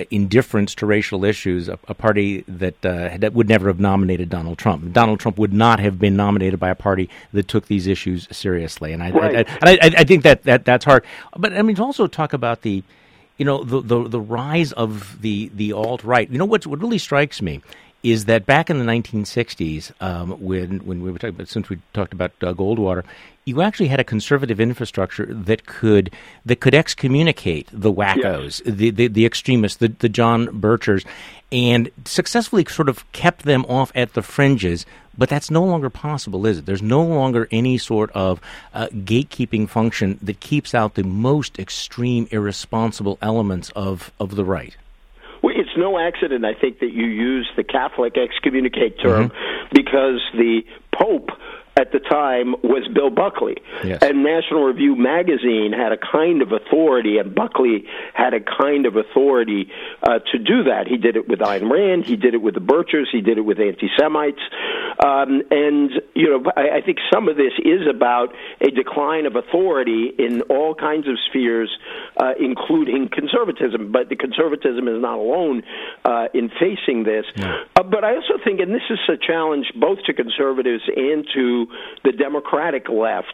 indifference 0.10 0.74
to 0.74 0.86
racial 0.86 1.26
issues, 1.26 1.68
a, 1.68 1.78
a 1.90 1.94
party 1.94 2.46
that 2.48 2.86
uh, 2.86 3.18
that 3.18 3.34
would 3.34 3.50
never 3.50 3.68
have 3.68 3.78
nominated 3.78 4.30
Donald 4.30 4.58
Trump. 4.58 4.94
Donald 4.94 5.20
Trump 5.20 5.38
would 5.38 5.52
not 5.52 5.82
have 5.82 6.00
been 6.00 6.16
nominated 6.16 6.62
by 6.62 6.70
a 6.70 6.76
party 6.76 7.10
that 7.34 7.46
took 7.50 7.68
these 7.68 7.88
issues 7.88 8.26
seriously, 8.32 8.94
and 8.94 9.04
I, 9.04 9.10
Right. 9.12 9.36
I, 9.36 9.70
I, 9.70 9.72
and 9.84 9.96
I, 9.96 10.00
I 10.00 10.04
think 10.06 10.24
that, 10.24 10.44
that 10.44 10.64
that's 10.64 10.86
hard. 10.86 11.04
But 11.36 11.52
I 11.52 11.62
mean, 11.62 11.76
to 11.76 11.84
also 11.84 12.08
talk 12.08 12.32
about 12.32 12.62
the, 12.62 12.84
you 13.38 13.44
know, 13.44 13.66
the 13.66 13.82
the, 13.82 14.08
the 14.08 14.22
rise 14.22 14.72
of 14.72 15.22
the 15.22 15.52
the 15.54 15.74
alt 15.74 16.06
right. 16.06 16.30
You 16.30 16.38
know, 16.38 16.46
what 16.46 16.66
what 16.66 16.80
really 16.80 16.98
strikes 16.98 17.42
me 17.42 17.62
is 18.04 18.26
that 18.26 18.46
back 18.46 18.70
in 18.70 18.80
the 18.80 18.86
1960s, 18.86 19.92
um, 20.02 20.32
when 20.40 20.80
when 20.86 21.02
we 21.02 21.12
were 21.12 21.18
talking 21.18 21.36
about, 21.36 21.50
since 21.50 21.68
we 21.68 21.80
talked 21.94 22.14
about 22.14 22.32
uh, 22.42 22.54
Goldwater, 22.54 23.04
you 23.48 23.62
actually 23.62 23.88
had 23.88 24.00
a 24.00 24.04
conservative 24.04 24.60
infrastructure 24.60 25.26
that 25.26 25.66
could 25.66 26.12
that 26.46 26.60
could 26.60 26.76
excommunicate 26.76 27.70
the 27.72 27.92
wackos, 27.92 28.62
yes. 28.66 28.76
the, 28.76 28.90
the, 28.90 29.08
the 29.08 29.26
extremists, 29.26 29.78
the 29.78 29.88
the 29.88 30.10
John 30.10 30.48
Birchers, 30.48 31.06
and 31.50 31.90
successfully 32.04 32.66
sort 32.66 32.90
of 32.90 33.10
kept 33.14 33.44
them 33.44 33.64
off 33.66 33.92
at 33.96 34.14
the 34.14 34.22
fringes. 34.22 34.86
But 35.18 35.30
that's 35.30 35.50
no 35.50 35.64
longer 35.64 35.90
possible, 35.90 36.46
is 36.46 36.60
it? 36.60 36.66
There's 36.68 36.84
no 36.84 37.02
longer 37.02 37.48
any 37.50 37.80
sort 37.80 38.12
of 38.12 38.40
uh, 38.74 38.88
gatekeeping 38.88 39.68
function 39.68 40.20
that 40.22 40.42
keeps 40.42 40.76
out 40.76 40.94
the 40.94 41.04
most 41.04 41.58
extreme, 41.58 42.28
irresponsible 42.30 43.18
elements 43.20 43.72
of, 43.76 44.12
of 44.20 44.36
the 44.36 44.46
right. 44.46 44.78
Well, 45.42 45.56
it's 45.58 45.76
no 45.76 45.98
accident, 45.98 46.46
I 46.46 46.54
think, 46.54 46.82
that 46.82 46.92
you 46.92 47.06
use 47.06 47.50
the 47.56 47.64
Catholic 47.64 48.16
excommunicate 48.16 49.00
term 49.00 49.30
mm-hmm. 49.30 49.74
because 49.74 50.22
the 50.34 50.62
Pope 50.94 51.32
at 51.78 51.92
the 51.92 52.00
time 52.00 52.56
was 52.64 52.90
Bill 52.94 53.12
Buckley. 53.12 53.58
Yes. 53.86 54.00
And 54.02 54.24
National 54.24 54.64
Review 54.64 54.96
magazine 54.96 55.72
had 55.72 55.92
a 55.92 55.98
kind 55.98 56.42
of 56.42 56.52
authority, 56.52 57.20
and 57.20 57.36
Buckley 57.36 57.86
had 58.14 58.34
a 58.34 58.40
kind 58.42 58.88
of 58.88 58.96
authority 58.96 59.70
uh, 60.02 60.20
to 60.32 60.40
do 60.40 60.64
that. 60.64 60.88
He 60.88 60.98
did 60.98 61.16
it 61.16 61.30
with 61.30 61.40
Ayn 61.40 61.70
Rand, 61.70 62.06
he 62.06 62.16
did 62.16 62.34
it 62.34 62.42
with 62.42 62.56
the 62.56 62.62
Birchers, 62.62 63.06
he 63.12 63.22
did 63.22 63.38
it 63.38 63.46
with 63.46 63.60
anti 63.60 63.90
Semites. 63.98 64.42
Um, 64.98 65.44
and, 65.52 65.92
you 66.16 66.30
know, 66.30 66.52
I, 66.58 66.78
I 66.78 66.82
think 66.82 66.98
some 67.14 67.30
of 67.30 67.38
this 67.38 67.54
is 67.60 67.88
about 67.88 68.34
a 68.60 68.72
decline 68.72 69.28
of 69.28 69.36
authority 69.36 70.12
in 70.18 70.42
all 70.50 70.74
kinds 70.74 71.08
of 71.08 71.16
spheres, 71.30 71.70
uh, 72.18 72.34
including 72.40 73.10
conservatism. 73.14 73.92
But 73.92 74.10
the 74.10 74.16
conservatism 74.16 74.88
is 74.88 75.00
not 75.00 75.20
alone 75.20 75.62
uh, 76.04 76.28
in 76.34 76.50
facing 76.50 77.04
this. 77.04 77.26
No. 77.36 77.62
Uh, 77.76 77.84
but 77.84 78.04
I 78.04 78.16
also 78.16 78.42
think, 78.44 78.60
and 78.60 78.74
this 78.74 78.82
is 78.90 79.00
a 79.08 79.18
challenge 79.18 79.68
both 79.76 80.00
to 80.08 80.14
conservatives 80.14 80.84
and 80.96 81.28
to 81.36 81.67
the 82.04 82.12
Democratic 82.12 82.90
left, 82.90 83.34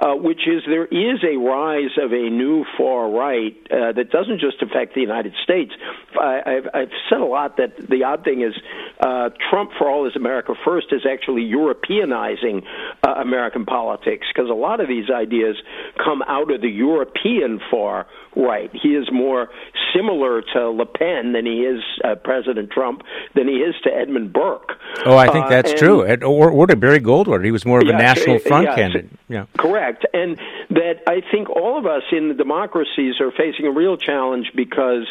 uh, 0.00 0.14
which 0.14 0.46
is 0.46 0.62
there 0.66 0.86
is 0.86 1.22
a 1.24 1.36
rise 1.36 1.96
of 2.02 2.12
a 2.12 2.30
new 2.30 2.64
far 2.76 3.10
right 3.10 3.56
uh, 3.70 3.92
that 3.92 4.10
doesn't 4.10 4.40
just 4.40 4.62
affect 4.62 4.94
the 4.94 5.00
United 5.00 5.34
States. 5.42 5.72
I, 6.20 6.42
have 6.46 6.68
I've 6.74 6.94
said 7.08 7.20
a 7.20 7.24
lot 7.24 7.56
that 7.58 7.76
the 7.88 8.04
odd 8.04 8.24
thing 8.24 8.42
is 8.42 8.54
uh, 9.00 9.30
Trump, 9.50 9.72
for 9.78 9.88
all 9.88 10.04
his 10.04 10.16
America 10.16 10.54
First, 10.64 10.88
is 10.92 11.02
actually 11.10 11.42
Europeanizing 11.42 12.64
uh, 13.02 13.10
American 13.20 13.64
politics 13.64 14.26
because 14.32 14.50
a 14.50 14.54
lot 14.54 14.80
of 14.80 14.88
these 14.88 15.10
ideas 15.10 15.56
come 16.02 16.22
out 16.22 16.50
of 16.50 16.60
the 16.60 16.68
European 16.68 17.60
far 17.70 18.06
right. 18.36 18.70
He 18.72 18.90
is 18.90 19.08
more 19.12 19.48
similar 19.94 20.42
to 20.54 20.70
Le 20.70 20.86
Pen 20.86 21.32
than 21.32 21.46
he 21.46 21.60
is 21.60 21.82
uh, 22.04 22.14
President 22.16 22.70
Trump 22.70 23.02
than 23.34 23.48
he 23.48 23.54
is 23.54 23.74
to 23.84 23.90
Edmund 23.90 24.32
Burke. 24.32 24.72
Oh, 25.04 25.16
I 25.16 25.30
think 25.30 25.46
uh, 25.46 25.48
that's 25.50 25.70
uh, 25.70 26.02
and, 26.04 26.20
true. 26.20 26.28
Or, 26.28 26.50
or 26.50 26.66
to 26.66 26.76
Barry 26.76 27.00
Goldwater. 27.00 27.44
He 27.44 27.52
was 27.52 27.64
more 27.64 27.73
of 27.82 27.88
a 27.88 27.92
national 27.92 28.38
front 28.38 28.66
yeah, 28.66 28.74
candidate. 28.74 29.10
Yeah. 29.28 29.46
Correct. 29.58 30.06
And 30.12 30.38
that 30.70 31.02
I 31.06 31.22
think 31.30 31.50
all 31.50 31.78
of 31.78 31.86
us 31.86 32.02
in 32.12 32.28
the 32.28 32.34
democracies 32.34 33.20
are 33.20 33.30
facing 33.30 33.66
a 33.66 33.70
real 33.70 33.96
challenge 33.96 34.52
because, 34.54 35.06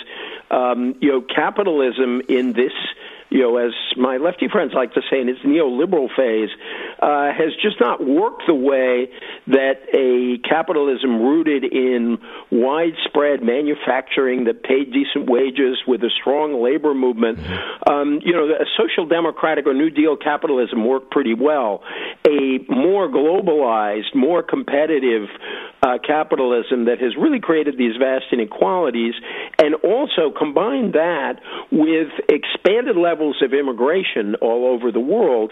um, 0.51 0.95
you 1.01 1.09
know, 1.09 1.21
capitalism 1.21 2.21
in 2.29 2.53
this 2.53 2.73
you 3.33 3.39
know, 3.39 3.57
as 3.57 3.73
my 3.97 4.17
lefty 4.17 4.47
friends 4.47 4.73
like 4.75 4.93
to 4.93 5.01
say 5.09 5.19
in 5.19 5.27
its 5.27 5.39
neoliberal 5.39 6.07
phase, 6.15 6.53
uh, 7.01 7.33
has 7.33 7.49
just 7.59 7.81
not 7.81 7.97
worked 8.05 8.43
the 8.45 8.53
way 8.53 9.09
that 9.47 9.81
a 9.89 10.37
capitalism 10.47 11.19
rooted 11.19 11.63
in 11.63 12.19
widespread 12.51 13.41
manufacturing 13.41 14.43
that 14.43 14.61
paid 14.61 14.93
decent 14.93 15.27
wages 15.27 15.81
with 15.87 16.03
a 16.03 16.11
strong 16.21 16.61
labor 16.61 16.93
movement. 16.93 17.39
Um, 17.89 18.19
you 18.23 18.33
know, 18.33 18.45
a 18.45 18.69
social 18.77 19.07
democratic 19.07 19.65
or 19.65 19.73
New 19.73 19.89
Deal 19.89 20.15
capitalism 20.15 20.85
worked 20.85 21.09
pretty 21.09 21.33
well. 21.33 21.81
A 22.27 22.59
more 22.69 23.09
globalized, 23.09 24.13
more 24.13 24.43
competitive 24.43 25.27
uh, 25.81 25.97
capitalism 26.05 26.85
that 26.85 27.01
has 27.01 27.17
really 27.17 27.39
created 27.39 27.79
these 27.79 27.97
vast 27.97 28.25
inequalities, 28.31 29.15
and 29.57 29.73
also 29.83 30.29
combine 30.37 30.91
that 30.91 31.41
with 31.71 32.13
expanded 32.29 32.95
levels 32.95 33.22
of 33.41 33.53
immigration 33.53 34.35
all 34.41 34.67
over 34.67 34.91
the 34.91 34.99
world, 34.99 35.51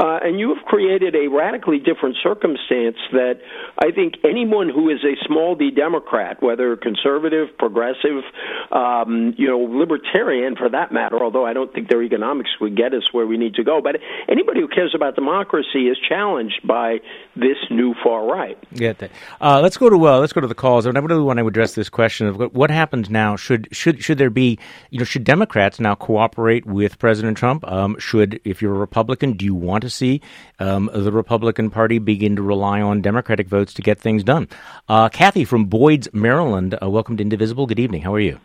uh, 0.00 0.18
and 0.22 0.40
you 0.40 0.54
have 0.54 0.64
created 0.64 1.14
a 1.14 1.28
radically 1.28 1.78
different 1.78 2.16
circumstance 2.22 2.96
that 3.12 3.38
I 3.78 3.92
think 3.92 4.14
anyone 4.24 4.68
who 4.68 4.90
is 4.90 4.98
a 5.04 5.14
small 5.26 5.54
d 5.54 5.70
Democrat, 5.70 6.42
whether 6.42 6.76
conservative, 6.76 7.48
progressive, 7.58 8.24
um, 8.72 9.34
you 9.36 9.46
know, 9.46 9.58
libertarian 9.58 10.56
for 10.56 10.68
that 10.68 10.92
matter, 10.92 11.22
although 11.22 11.46
I 11.46 11.52
don't 11.52 11.72
think 11.72 11.88
their 11.88 12.02
economics 12.02 12.50
would 12.60 12.76
get 12.76 12.94
us 12.94 13.04
where 13.12 13.26
we 13.26 13.36
need 13.36 13.54
to 13.54 13.64
go, 13.64 13.80
but 13.80 13.96
anybody 14.28 14.60
who 14.60 14.68
cares 14.68 14.94
about 14.94 15.14
democracy 15.14 15.88
is 15.88 15.98
challenged 16.08 16.66
by 16.66 16.98
this 17.36 17.56
new 17.70 17.94
far 18.02 18.26
right. 18.26 18.58
Get 18.74 18.98
that. 18.98 19.10
Uh, 19.40 19.60
let's 19.60 19.76
go 19.76 19.88
to 19.90 20.08
uh, 20.08 20.18
let's 20.18 20.32
go 20.32 20.40
to 20.40 20.46
the 20.46 20.54
calls. 20.54 20.86
I 20.86 20.90
really 20.90 21.22
want 21.22 21.38
to 21.38 21.46
address 21.46 21.74
this 21.74 21.88
question 21.88 22.26
of 22.26 22.54
what 22.54 22.70
happens 22.70 23.10
now. 23.10 23.36
Should 23.36 23.68
should 23.72 24.02
should 24.02 24.18
there 24.18 24.30
be 24.30 24.58
you 24.90 24.98
know 24.98 25.04
should 25.04 25.24
Democrats 25.24 25.80
now 25.80 25.94
cooperate 25.94 26.66
with 26.66 26.98
President 26.98 27.11
Trump? 27.34 27.66
Um, 27.70 27.98
should 27.98 28.40
if 28.44 28.62
you're 28.62 28.74
a 28.74 28.78
Republican, 28.78 29.34
do 29.34 29.44
you 29.44 29.54
want 29.54 29.82
to 29.82 29.90
see 29.90 30.20
um, 30.58 30.90
the 30.92 31.12
Republican 31.12 31.70
Party 31.70 31.98
begin 31.98 32.36
to 32.36 32.42
rely 32.42 32.80
on 32.80 33.02
Democratic 33.02 33.48
votes 33.48 33.74
to 33.74 33.82
get 33.82 33.98
things 33.98 34.24
done? 34.24 34.48
Uh, 34.88 35.08
Kathy 35.08 35.44
from 35.44 35.66
Boyds, 35.66 36.12
Maryland. 36.12 36.76
Uh, 36.82 36.88
welcome 36.88 37.16
to 37.16 37.22
Indivisible. 37.22 37.66
Good 37.66 37.78
evening. 37.78 38.02
How 38.02 38.14
are 38.14 38.20
you? 38.20 38.38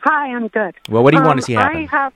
Hi, 0.00 0.34
I'm 0.34 0.48
good. 0.48 0.74
Well, 0.88 1.04
what 1.04 1.12
do 1.12 1.18
you 1.18 1.22
um, 1.22 1.26
want 1.28 1.38
to 1.38 1.44
see 1.44 1.52
happen? 1.52 1.76
I 1.76 1.86
have 1.86 2.12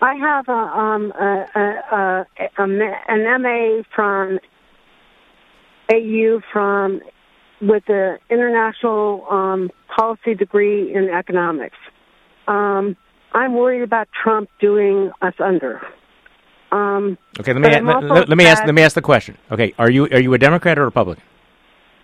I 0.00 0.14
have 0.14 0.48
a, 0.48 0.52
um, 0.52 1.12
a, 1.12 1.46
a, 1.54 2.26
a, 2.58 2.62
an 3.08 3.42
MA 3.42 3.82
from 3.94 4.38
AU 5.92 6.40
from 6.52 7.00
with 7.60 7.88
an 7.88 8.18
international 8.30 9.26
um, 9.28 9.70
policy 9.96 10.34
degree 10.34 10.94
in 10.94 11.08
economics. 11.08 11.76
Um, 12.46 12.96
I'm 13.32 13.54
worried 13.54 13.82
about 13.82 14.08
Trump 14.22 14.48
doing 14.60 15.10
us 15.22 15.34
under. 15.38 15.80
Um, 16.70 17.16
okay, 17.40 17.52
let 17.52 17.62
me 17.62 17.68
let, 17.68 18.04
let, 18.04 18.28
let, 18.28 18.38
me 18.38 18.46
ask 18.46 18.64
let 18.64 18.74
me 18.74 18.82
ask 18.82 18.94
the 18.94 19.02
question. 19.02 19.38
Okay, 19.50 19.74
are 19.78 19.90
you 19.90 20.04
are 20.06 20.20
you 20.20 20.34
a 20.34 20.38
Democrat 20.38 20.78
or 20.78 20.82
a 20.82 20.84
Republican? 20.86 21.24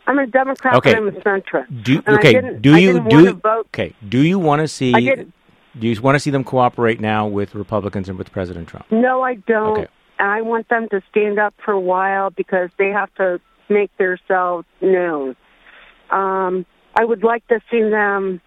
I'm 0.06 0.18
a 0.18 0.26
Democrat, 0.26 0.74
okay. 0.76 0.94
I'm 0.94 1.08
a 1.08 1.12
centrist. 1.12 1.82
Do, 1.82 2.02
okay, 2.06 2.58
do 2.60 2.76
you 2.76 3.00
do 3.08 3.40
okay? 3.44 3.94
Do 4.06 4.20
you 4.20 4.38
want 4.38 4.60
to 4.60 4.68
see? 4.68 4.92
Do 4.92 5.88
you 5.88 6.00
want 6.00 6.14
to 6.14 6.20
see 6.20 6.30
them 6.30 6.44
cooperate 6.44 7.00
now 7.00 7.26
with 7.26 7.54
Republicans 7.54 8.08
and 8.08 8.16
with 8.16 8.30
President 8.30 8.68
Trump? 8.68 8.86
No, 8.90 9.22
I 9.22 9.34
don't. 9.34 9.78
Okay. 9.78 9.88
I 10.18 10.42
want 10.42 10.68
them 10.68 10.88
to 10.90 11.02
stand 11.10 11.40
up 11.40 11.54
for 11.64 11.72
a 11.72 11.80
while 11.80 12.30
because 12.30 12.70
they 12.78 12.90
have 12.90 13.12
to 13.16 13.40
make 13.68 13.90
themselves 13.96 14.66
known. 14.80 15.34
Um, 16.10 16.64
I 16.94 17.04
would 17.04 17.24
like 17.24 17.46
to 17.48 17.60
see 17.70 17.80
them 17.80 18.40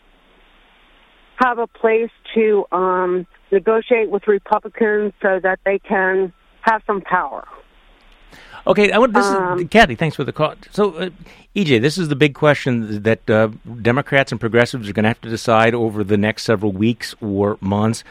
have 1.38 1.60
a 1.60 1.68
place 1.68 2.12
to 2.36 2.66
um, 2.72 3.28
negotiate 3.52 4.10
with 4.10 4.28
Republicans 4.28 5.14
so 5.22 5.40
that 5.42 5.60
they 5.66 5.80
can 5.80 6.34
have 6.62 6.82
some 6.86 7.02
power. 7.02 7.48
Okay, 8.66 8.92
I 8.92 8.98
want 8.98 9.14
this 9.14 9.26
um, 9.26 9.60
is 9.62 9.68
Kathy. 9.70 9.96
Thanks 9.96 10.18
for 10.18 10.26
the 10.26 10.34
call. 10.34 10.56
So, 10.72 10.94
uh, 10.96 11.10
EJ, 11.56 11.82
this 11.82 11.98
is 11.98 12.10
the 12.10 12.16
big 12.16 12.34
question 12.34 13.04
that 13.04 13.30
uh, 13.30 13.48
Democrats 13.82 14.32
and 14.34 14.42
progressives 14.42 14.90
are 14.90 14.94
going 14.94 15.04
to 15.04 15.10
have 15.10 15.22
to 15.22 15.30
decide 15.30 15.74
over 15.74 16.04
the 16.04 16.18
next 16.18 16.44
several 16.44 16.74
weeks 16.74 17.16
or 17.22 17.58
months. 17.62 18.04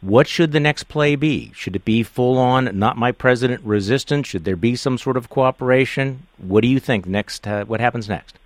What 0.00 0.26
should 0.26 0.50
the 0.52 0.60
next 0.60 0.84
play 0.84 1.14
be? 1.14 1.52
Should 1.54 1.76
it 1.76 1.84
be 1.84 2.02
full 2.02 2.38
on, 2.38 2.76
not 2.76 2.96
my 2.96 3.12
president 3.12 3.62
resistance? 3.62 4.26
Should 4.26 4.44
there 4.44 4.56
be 4.56 4.74
some 4.74 4.98
sort 4.98 5.16
of 5.16 5.28
cooperation? 5.28 6.26
What 6.38 6.62
do 6.62 6.68
you 6.68 6.80
think 6.80 7.06
next? 7.06 7.46
Uh, 7.46 7.64
what 7.66 7.80
happens 7.80 8.08
next? 8.08 8.36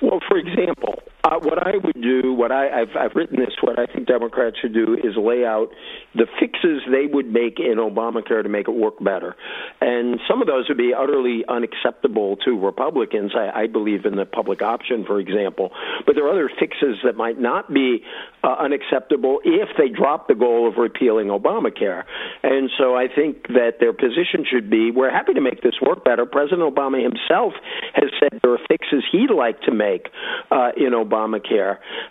Well, 0.00 0.20
for 0.26 0.38
example, 0.38 1.02
uh, 1.28 1.38
what 1.40 1.58
I 1.58 1.76
would 1.76 2.00
do, 2.00 2.32
what 2.32 2.50
I, 2.50 2.80
I've, 2.80 2.96
I've 2.98 3.14
written 3.14 3.38
this, 3.38 3.52
what 3.60 3.78
I 3.78 3.86
think 3.86 4.06
Democrats 4.06 4.56
should 4.60 4.72
do 4.72 4.94
is 4.94 5.16
lay 5.16 5.44
out 5.44 5.68
the 6.14 6.26
fixes 6.40 6.80
they 6.90 7.06
would 7.06 7.26
make 7.26 7.58
in 7.58 7.76
Obamacare 7.76 8.42
to 8.42 8.48
make 8.48 8.66
it 8.68 8.72
work 8.74 8.94
better. 9.02 9.36
And 9.80 10.20
some 10.28 10.40
of 10.40 10.46
those 10.46 10.68
would 10.68 10.78
be 10.78 10.94
utterly 10.96 11.44
unacceptable 11.48 12.36
to 12.44 12.58
Republicans. 12.58 13.32
I, 13.36 13.64
I 13.64 13.66
believe 13.66 14.06
in 14.06 14.16
the 14.16 14.24
public 14.24 14.62
option, 14.62 15.04
for 15.04 15.20
example. 15.20 15.70
But 16.06 16.14
there 16.14 16.26
are 16.26 16.30
other 16.30 16.50
fixes 16.58 16.96
that 17.04 17.16
might 17.16 17.38
not 17.38 17.72
be 17.72 18.02
uh, 18.42 18.56
unacceptable 18.58 19.40
if 19.44 19.68
they 19.76 19.88
drop 19.88 20.28
the 20.28 20.34
goal 20.34 20.66
of 20.68 20.76
repealing 20.78 21.28
Obamacare. 21.28 22.04
And 22.42 22.70
so 22.78 22.96
I 22.96 23.06
think 23.12 23.48
that 23.48 23.80
their 23.80 23.92
position 23.92 24.46
should 24.50 24.70
be 24.70 24.90
we're 24.90 25.10
happy 25.10 25.34
to 25.34 25.40
make 25.40 25.60
this 25.62 25.74
work 25.84 26.04
better. 26.04 26.24
President 26.24 26.62
Obama 26.62 27.02
himself 27.02 27.52
has 27.94 28.10
said 28.18 28.40
there 28.42 28.52
are 28.52 28.64
fixes 28.68 29.04
he'd 29.12 29.30
like 29.30 29.60
to 29.62 29.72
make 29.72 30.08
uh, 30.50 30.70
in 30.76 30.92
Obamacare. 30.92 31.17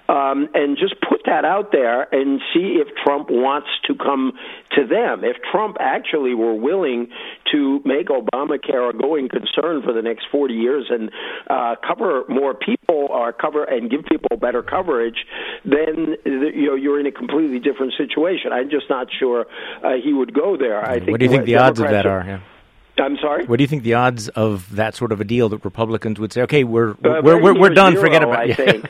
Um, 0.10 0.48
and 0.54 0.78
just 0.78 0.96
put 1.02 1.22
that 1.26 1.46
out 1.46 1.72
there 1.72 2.04
and 2.14 2.40
see 2.54 2.80
if 2.82 2.88
Trump 3.04 3.30
wants 3.30 3.68
to 3.88 3.96
come 3.96 4.34
to 4.76 4.86
them. 4.86 5.24
If 5.24 5.38
Trump 5.52 5.78
actually 5.80 6.34
were 6.34 6.54
willing 6.54 7.08
to 7.52 7.82
make 7.86 8.08
Obamacare 8.08 8.90
a 8.90 8.98
going 8.98 9.30
concern 9.30 9.82
for 9.84 9.94
the 9.94 10.02
next 10.02 10.26
40 10.32 10.54
years 10.54 10.86
and 10.90 11.12
uh, 11.50 11.76
cover 11.86 12.24
more 12.28 12.54
people 12.54 13.08
or 13.10 13.34
cover 13.34 13.64
and 13.64 13.90
give 13.90 14.06
people 14.06 14.38
better 14.38 14.64
coverage, 14.64 15.26
then 15.66 16.16
you 16.26 16.68
know 16.68 16.76
you're 16.76 17.00
in 17.00 17.06
a 17.06 17.12
completely 17.12 17.60
different 17.60 17.94
situation. 17.98 18.52
I'm 18.52 18.70
just 18.70 18.90
not 18.90 19.08
sure 19.20 19.46
uh, 19.84 19.94
he 20.04 20.14
would 20.14 20.34
go 20.34 20.58
there. 20.58 20.84
I 20.84 21.00
think. 21.00 21.12
What 21.12 21.20
do 21.20 21.26
you 21.26 21.32
think 21.32 21.46
the 21.46 21.54
Democrats 21.54 21.80
odds 21.80 21.82
of 21.82 21.90
that 21.92 22.06
are? 22.06 22.22
are? 22.22 22.26
Yeah. 22.26 22.40
I'm 23.00 23.18
sorry. 23.22 23.46
What 23.46 23.58
do 23.58 23.64
you 23.64 23.68
think 23.68 23.84
the 23.84 23.94
odds 23.94 24.28
of 24.30 24.76
that 24.76 24.96
sort 24.96 25.12
of 25.12 25.22
a 25.22 25.24
deal 25.24 25.50
that 25.50 25.64
Republicans 25.64 26.20
would 26.20 26.34
say, 26.34 26.42
okay, 26.44 26.64
we're 26.64 26.92
Uh, 26.92 27.22
we're 27.24 27.42
we're, 27.42 27.60
we're 27.60 27.70
done, 27.70 27.94
zero, 27.94 28.04
forget 28.04 28.24
about 28.24 28.50
it"? 28.50 28.60
I 28.60 28.66
think 28.72 28.86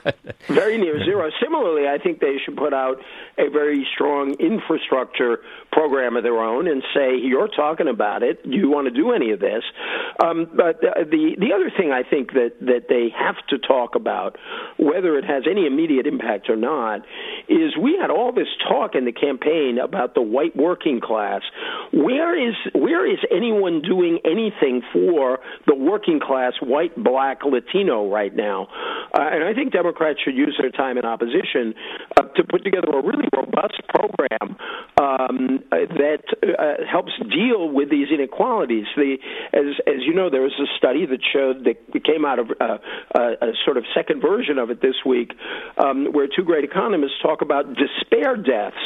very 0.48 0.78
near 0.78 1.04
zero. 1.04 1.30
Similarly, 1.42 1.88
I 1.88 1.98
think 1.98 2.20
they 2.20 2.38
should 2.44 2.56
put 2.56 2.74
out 2.74 2.98
a 3.38 3.50
very 3.50 3.86
strong 3.94 4.36
infrastructure 4.40 5.40
program 5.72 6.16
of 6.16 6.24
their 6.24 6.38
own 6.40 6.68
and 6.68 6.84
say, 6.94 7.18
"You're 7.18 7.50
talking 7.50 7.88
about 7.88 8.24
it. 8.24 8.44
Do 8.44 8.56
you 8.56 8.70
want 8.70 8.88
to 8.88 8.92
do 8.94 9.12
any 9.12 9.32
of 9.32 9.40
this?" 9.40 9.64
Um, 10.24 10.48
but 10.56 10.78
uh, 10.84 11.04
the 11.04 11.36
the 11.38 11.52
other 11.54 11.70
thing 11.76 11.92
I 11.92 12.04
think 12.04 12.34
that 12.34 12.54
that 12.62 12.86
they 12.90 13.10
have 13.18 13.36
to 13.50 13.58
talk 13.58 13.96
about, 13.96 14.38
whether 14.78 15.18
it 15.18 15.26
has 15.26 15.44
any 15.50 15.66
immediate 15.66 16.08
impact 16.08 16.50
or 16.50 16.56
not, 16.56 17.02
is 17.50 17.76
we 17.78 17.98
had 18.00 18.10
all 18.10 18.32
this 18.32 18.48
talk 18.68 18.96
in 18.96 19.06
the 19.06 19.12
campaign 19.12 19.78
about 19.84 20.14
the 20.16 20.22
white 20.22 20.56
working 20.56 21.02
class. 21.02 21.42
Where 21.92 22.34
is 22.38 22.56
where 22.74 23.06
is 23.06 23.20
anyone 23.32 23.82
doing 23.82 23.97
anything 24.26 24.82
for 24.94 25.40
the 25.66 25.76
working 25.76 26.20
class, 26.20 26.54
white, 26.62 26.96
black, 27.02 27.44
Latino 27.44 28.10
right 28.10 28.36
now? 28.36 28.68
Uh, 29.14 29.30
and 29.32 29.44
I 29.44 29.54
think 29.54 29.74
Democrats 29.74 30.20
should 30.24 30.36
use 30.36 30.58
their 30.60 30.72
time 30.72 30.98
in 30.98 31.06
opposition 31.06 31.74
to 32.38 32.44
put 32.44 32.64
together 32.64 32.90
a 32.94 33.02
really 33.02 33.28
robust 33.36 33.82
program 33.90 34.56
um, 34.98 35.60
that 35.72 36.24
uh, 36.42 36.86
helps 36.90 37.12
deal 37.30 37.70
with 37.70 37.90
these 37.90 38.08
inequalities. 38.14 38.86
The, 38.96 39.18
as 39.54 39.78
as 39.86 40.02
you 40.06 40.14
know, 40.14 40.30
there 40.30 40.42
was 40.42 40.54
a 40.60 40.70
study 40.78 41.06
that 41.06 41.20
showed 41.22 41.66
that 41.66 41.78
came 42.04 42.26
out 42.26 42.40
of 42.40 42.48
uh, 42.60 42.78
a, 43.16 43.22
a 43.42 43.52
sort 43.66 43.78
of 43.78 43.84
second 43.94 44.22
version 44.22 44.58
of 44.58 44.70
it 44.70 44.82
this 44.82 44.96
week, 45.06 45.34
um, 45.78 46.08
where 46.14 46.28
two 46.28 46.44
great 46.44 46.64
economists 46.64 47.20
talk 47.22 47.42
about 47.42 47.66
despair 47.76 48.38
deaths 48.38 48.78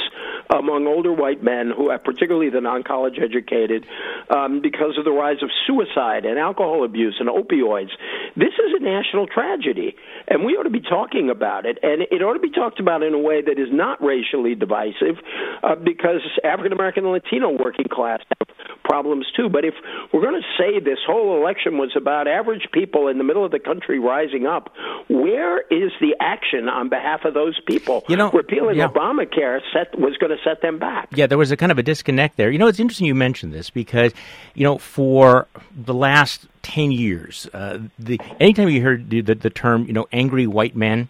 among 0.49 0.87
older 0.87 1.13
white 1.13 1.43
men 1.43 1.71
who 1.75 1.89
are 1.89 1.99
particularly 1.99 2.49
the 2.49 2.61
non-college 2.61 3.15
educated 3.21 3.85
um, 4.29 4.61
because 4.61 4.97
of 4.97 5.05
the 5.05 5.11
rise 5.11 5.41
of 5.41 5.49
suicide 5.67 6.25
and 6.25 6.37
alcohol 6.39 6.83
abuse 6.83 7.15
and 7.19 7.29
opioids. 7.29 7.91
This 8.35 8.53
is 8.59 8.73
a 8.79 8.83
national 8.83 9.27
tragedy, 9.27 9.95
and 10.27 10.45
we 10.45 10.53
ought 10.53 10.63
to 10.63 10.69
be 10.69 10.81
talking 10.81 11.29
about 11.29 11.65
it, 11.65 11.77
and 11.83 12.01
it 12.01 12.21
ought 12.21 12.33
to 12.33 12.39
be 12.39 12.51
talked 12.51 12.79
about 12.79 13.03
in 13.03 13.13
a 13.13 13.19
way 13.19 13.40
that 13.41 13.59
is 13.59 13.69
not 13.71 14.01
racially 14.03 14.55
divisive, 14.55 15.17
uh, 15.63 15.75
because 15.75 16.21
African 16.43 16.73
American 16.73 17.05
and 17.05 17.13
Latino 17.13 17.51
working 17.51 17.87
class 17.91 18.19
have 18.39 18.47
problems 18.83 19.25
too. 19.35 19.49
But 19.49 19.65
if 19.65 19.73
we're 20.11 20.21
going 20.21 20.41
to 20.41 20.47
say 20.57 20.79
this 20.79 20.99
whole 21.05 21.37
election 21.41 21.77
was 21.77 21.91
about 21.95 22.27
average 22.27 22.67
people 22.71 23.07
in 23.07 23.17
the 23.17 23.23
middle 23.23 23.45
of 23.45 23.51
the 23.51 23.59
country 23.59 23.99
rising 23.99 24.45
up, 24.45 24.73
where 25.09 25.61
is 25.61 25.91
the 25.99 26.15
action 26.19 26.67
on 26.69 26.89
behalf 26.89 27.25
of 27.25 27.33
those 27.33 27.59
people? 27.67 28.03
You 28.07 28.17
know, 28.17 28.31
repealing 28.31 28.77
yeah. 28.77 28.87
Obamacare 28.87 29.59
set 29.73 29.97
was 29.97 30.17
going 30.17 30.35
to 30.35 30.43
set 30.43 30.61
them 30.61 30.79
back. 30.79 31.09
Yeah, 31.15 31.27
there 31.27 31.37
was 31.37 31.51
a 31.51 31.57
kind 31.57 31.71
of 31.71 31.77
a 31.77 31.83
disconnect 31.83 32.37
there. 32.37 32.51
You 32.51 32.57
know, 32.57 32.67
it's 32.67 32.79
interesting 32.79 33.07
you 33.07 33.15
mentioned 33.15 33.53
this 33.53 33.69
because, 33.69 34.13
you 34.53 34.63
know, 34.63 34.77
for 34.77 35.47
the 35.75 35.93
last 35.93 36.47
10 36.63 36.91
years, 36.91 37.47
uh, 37.53 37.79
the 37.97 38.19
anytime 38.39 38.69
you 38.69 38.81
heard 38.81 39.09
the, 39.09 39.21
the, 39.21 39.35
the 39.35 39.49
term, 39.49 39.85
you 39.85 39.93
know, 39.93 40.07
angry 40.11 40.47
white 40.47 40.75
men, 40.75 41.09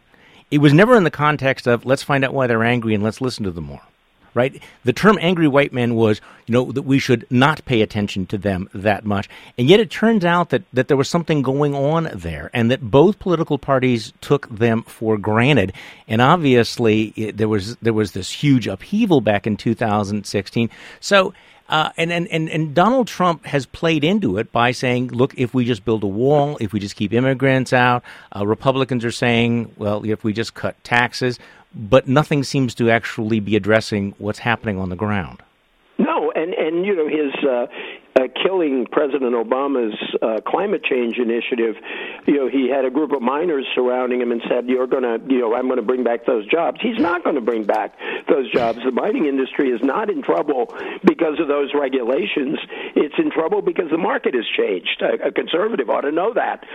it 0.51 0.59
was 0.59 0.73
never 0.73 0.95
in 0.95 1.05
the 1.05 1.11
context 1.11 1.65
of 1.67 1.85
let's 1.85 2.03
find 2.03 2.23
out 2.23 2.33
why 2.33 2.45
they're 2.45 2.63
angry 2.63 2.93
and 2.93 3.03
let's 3.03 3.21
listen 3.21 3.45
to 3.45 3.51
them 3.51 3.63
more. 3.63 3.81
Right? 4.33 4.63
The 4.85 4.93
term 4.93 5.17
angry 5.19 5.49
white 5.49 5.73
men 5.73 5.93
was, 5.93 6.21
you 6.45 6.53
know, 6.53 6.71
that 6.71 6.83
we 6.83 6.99
should 6.99 7.27
not 7.29 7.65
pay 7.65 7.81
attention 7.81 8.25
to 8.27 8.37
them 8.37 8.69
that 8.73 9.03
much. 9.03 9.27
And 9.57 9.67
yet 9.67 9.81
it 9.81 9.91
turns 9.91 10.23
out 10.23 10.51
that, 10.51 10.63
that 10.71 10.87
there 10.87 10.95
was 10.95 11.09
something 11.09 11.41
going 11.41 11.75
on 11.75 12.09
there 12.13 12.49
and 12.53 12.71
that 12.71 12.79
both 12.79 13.19
political 13.19 13.57
parties 13.57 14.13
took 14.21 14.47
them 14.47 14.83
for 14.83 15.17
granted. 15.17 15.73
And 16.07 16.21
obviously 16.21 17.11
it, 17.17 17.35
there 17.35 17.49
was 17.49 17.75
there 17.77 17.91
was 17.91 18.13
this 18.13 18.31
huge 18.31 18.67
upheaval 18.67 19.19
back 19.19 19.45
in 19.45 19.57
2016. 19.57 20.69
So 21.01 21.33
uh, 21.71 21.89
and, 21.95 22.11
and, 22.11 22.27
and, 22.27 22.49
and 22.49 22.75
Donald 22.75 23.07
Trump 23.07 23.45
has 23.45 23.65
played 23.65 24.03
into 24.03 24.37
it 24.37 24.51
by 24.51 24.71
saying, 24.71 25.07
look, 25.07 25.33
if 25.37 25.53
we 25.53 25.63
just 25.63 25.85
build 25.85 26.03
a 26.03 26.07
wall, 26.07 26.57
if 26.59 26.73
we 26.73 26.79
just 26.79 26.97
keep 26.97 27.13
immigrants 27.13 27.71
out, 27.71 28.03
uh, 28.35 28.45
Republicans 28.45 29.05
are 29.05 29.11
saying, 29.11 29.73
well, 29.77 30.05
if 30.05 30.23
we 30.23 30.33
just 30.33 30.53
cut 30.53 30.81
taxes, 30.83 31.39
but 31.73 32.09
nothing 32.09 32.43
seems 32.43 32.75
to 32.75 32.91
actually 32.91 33.39
be 33.39 33.55
addressing 33.55 34.13
what's 34.17 34.39
happening 34.39 34.77
on 34.77 34.89
the 34.89 34.97
ground. 34.97 35.41
No, 35.97 36.31
and 36.35 36.53
and 36.53 36.85
you 36.85 36.95
know 36.95 37.07
his 37.07 37.33
uh, 37.47 37.67
uh, 38.21 38.27
killing 38.43 38.85
President 38.91 39.33
Obama's 39.33 39.97
uh, 40.21 40.39
climate 40.45 40.83
change 40.83 41.17
initiative. 41.17 41.75
You 42.27 42.35
know 42.37 42.47
he 42.49 42.69
had 42.69 42.85
a 42.85 42.91
group 42.91 43.11
of 43.11 43.21
miners 43.21 43.65
surrounding 43.73 44.21
him 44.21 44.31
and 44.31 44.41
said, 44.47 44.67
"You're 44.67 44.87
going 44.87 45.03
to, 45.03 45.19
you 45.33 45.39
know, 45.39 45.55
I'm 45.55 45.65
going 45.65 45.77
to 45.77 45.85
bring 45.85 46.03
back 46.03 46.25
those 46.25 46.45
jobs." 46.47 46.79
He's 46.81 46.99
not 46.99 47.23
going 47.23 47.35
to 47.35 47.41
bring 47.41 47.63
back 47.63 47.95
those 48.29 48.51
jobs. 48.51 48.79
The 48.83 48.91
mining 48.91 49.25
industry 49.25 49.69
is 49.69 49.81
not 49.83 50.09
in 50.09 50.21
trouble 50.21 50.73
because 51.03 51.39
of 51.39 51.47
those 51.47 51.73
regulations. 51.73 52.59
It's 52.95 53.15
in 53.17 53.31
trouble 53.31 53.61
because 53.61 53.89
the 53.89 53.97
market 53.97 54.33
has 54.33 54.45
changed. 54.57 55.01
A, 55.01 55.27
a 55.27 55.31
conservative 55.31 55.89
ought 55.89 56.01
to 56.01 56.11
know 56.11 56.33
that. 56.33 56.65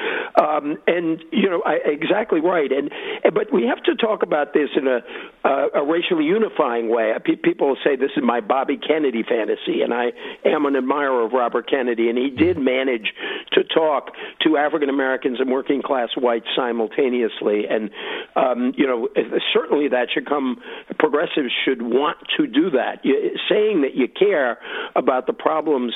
Um, 0.41 0.79
and 0.87 1.23
you 1.31 1.49
know, 1.51 1.63
I, 1.65 1.79
exactly 1.85 2.41
right. 2.41 2.71
And 2.73 2.91
but 3.35 3.53
we 3.53 3.67
have 3.67 3.83
to 3.85 3.95
talk 3.95 4.23
about 4.23 4.53
this 4.53 4.71
in 4.77 4.87
a 4.87 5.01
a 5.47 5.85
racially 5.85 6.25
unifying 6.25 6.89
way. 6.89 7.13
Pe- 7.25 7.37
People 7.37 7.77
say 7.85 7.97
this 7.97 8.11
is 8.17 8.23
my 8.23 8.41
Bobby 8.41 8.77
Kennedy 8.77 9.23
fantasy, 9.23 9.83
and 9.83 9.95
I 9.95 10.13
am 10.45 10.67
an 10.67 10.77
admirer 10.77 11.25
of 11.25 11.33
Robert 11.37 11.69
Kennedy, 11.69 12.09
and 12.09 12.19
he 12.19 12.31
did 12.31 12.59
manage 12.59 13.13
to 13.53 13.63
talk 13.63 14.13
to 14.43 14.57
African 14.57 14.89
Americans 14.89 15.39
and 15.41 15.51
working 15.51 15.83
class 15.83 16.09
whites 16.17 16.47
simultaneously. 16.57 17.65
And 17.69 17.91
um, 18.35 18.73
you 18.77 18.87
know, 18.87 19.09
certainly 19.53 19.89
that 19.89 20.09
should 20.13 20.27
come. 20.27 20.61
Progressives 20.99 21.53
should 21.65 21.83
want 21.83 22.19
to 22.37 22.47
do 22.47 22.71
that. 22.71 23.01
Saying 23.49 23.83
that 23.83 23.95
you 23.95 24.09
care 24.09 24.59
about 24.95 25.27
the 25.27 25.33
problems 25.33 25.93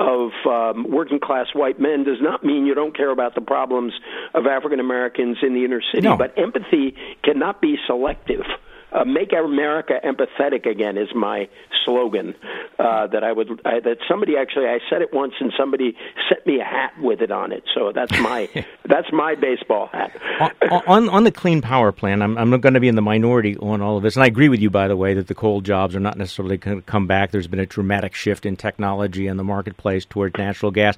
of 0.00 0.30
um, 0.46 0.90
working 0.90 1.20
class 1.20 1.46
white 1.54 1.80
men 1.80 2.04
does 2.04 2.18
not 2.20 2.44
mean 2.44 2.66
you 2.66 2.74
don't 2.74 2.96
care 2.96 3.10
about 3.10 3.34
the 3.34 3.40
problems 3.40 3.92
of 4.34 4.46
African 4.46 4.80
Americans 4.80 5.38
in 5.42 5.54
the 5.54 5.64
inner 5.64 5.82
city. 5.94 6.08
No. 6.08 6.16
But 6.16 6.36
empathy 6.36 6.96
cannot 7.22 7.60
be 7.60 7.76
selective. 7.86 8.44
Uh, 8.92 9.04
make 9.04 9.32
America 9.32 9.94
empathetic 10.04 10.66
again 10.66 10.98
is 10.98 11.08
my 11.14 11.48
slogan. 11.84 12.34
Uh, 12.78 13.06
that 13.06 13.24
I 13.24 13.32
would 13.32 13.60
I, 13.64 13.80
that 13.80 13.98
somebody 14.08 14.36
actually 14.36 14.66
I 14.66 14.78
said 14.90 15.02
it 15.02 15.12
once 15.12 15.34
and 15.40 15.52
somebody 15.56 15.96
sent 16.28 16.46
me 16.46 16.60
a 16.60 16.64
hat 16.64 16.92
with 17.00 17.20
it 17.20 17.30
on 17.30 17.52
it. 17.52 17.64
So 17.74 17.92
that's 17.94 18.12
my 18.20 18.48
that's 18.84 19.12
my 19.12 19.34
baseball 19.34 19.88
hat. 19.92 20.12
on, 20.70 20.82
on 20.86 21.08
on 21.08 21.24
the 21.24 21.32
clean 21.32 21.62
power 21.62 21.92
plan, 21.92 22.22
I'm 22.22 22.36
I'm 22.36 22.50
going 22.60 22.74
to 22.74 22.80
be 22.80 22.88
in 22.88 22.96
the 22.96 23.02
minority 23.02 23.56
on 23.56 23.80
all 23.80 23.96
of 23.96 24.02
this, 24.02 24.16
and 24.16 24.22
I 24.22 24.26
agree 24.26 24.48
with 24.48 24.60
you, 24.60 24.70
by 24.70 24.88
the 24.88 24.96
way, 24.96 25.14
that 25.14 25.26
the 25.26 25.34
coal 25.34 25.60
jobs 25.60 25.94
are 25.94 26.00
not 26.00 26.16
necessarily 26.16 26.56
going 26.56 26.76
to 26.76 26.82
come 26.82 27.06
back. 27.06 27.30
There's 27.30 27.46
been 27.46 27.60
a 27.60 27.66
dramatic 27.66 28.14
shift 28.14 28.46
in 28.46 28.56
technology 28.56 29.26
and 29.26 29.38
the 29.38 29.44
marketplace 29.44 30.04
towards 30.04 30.36
natural 30.36 30.70
gas. 30.72 30.96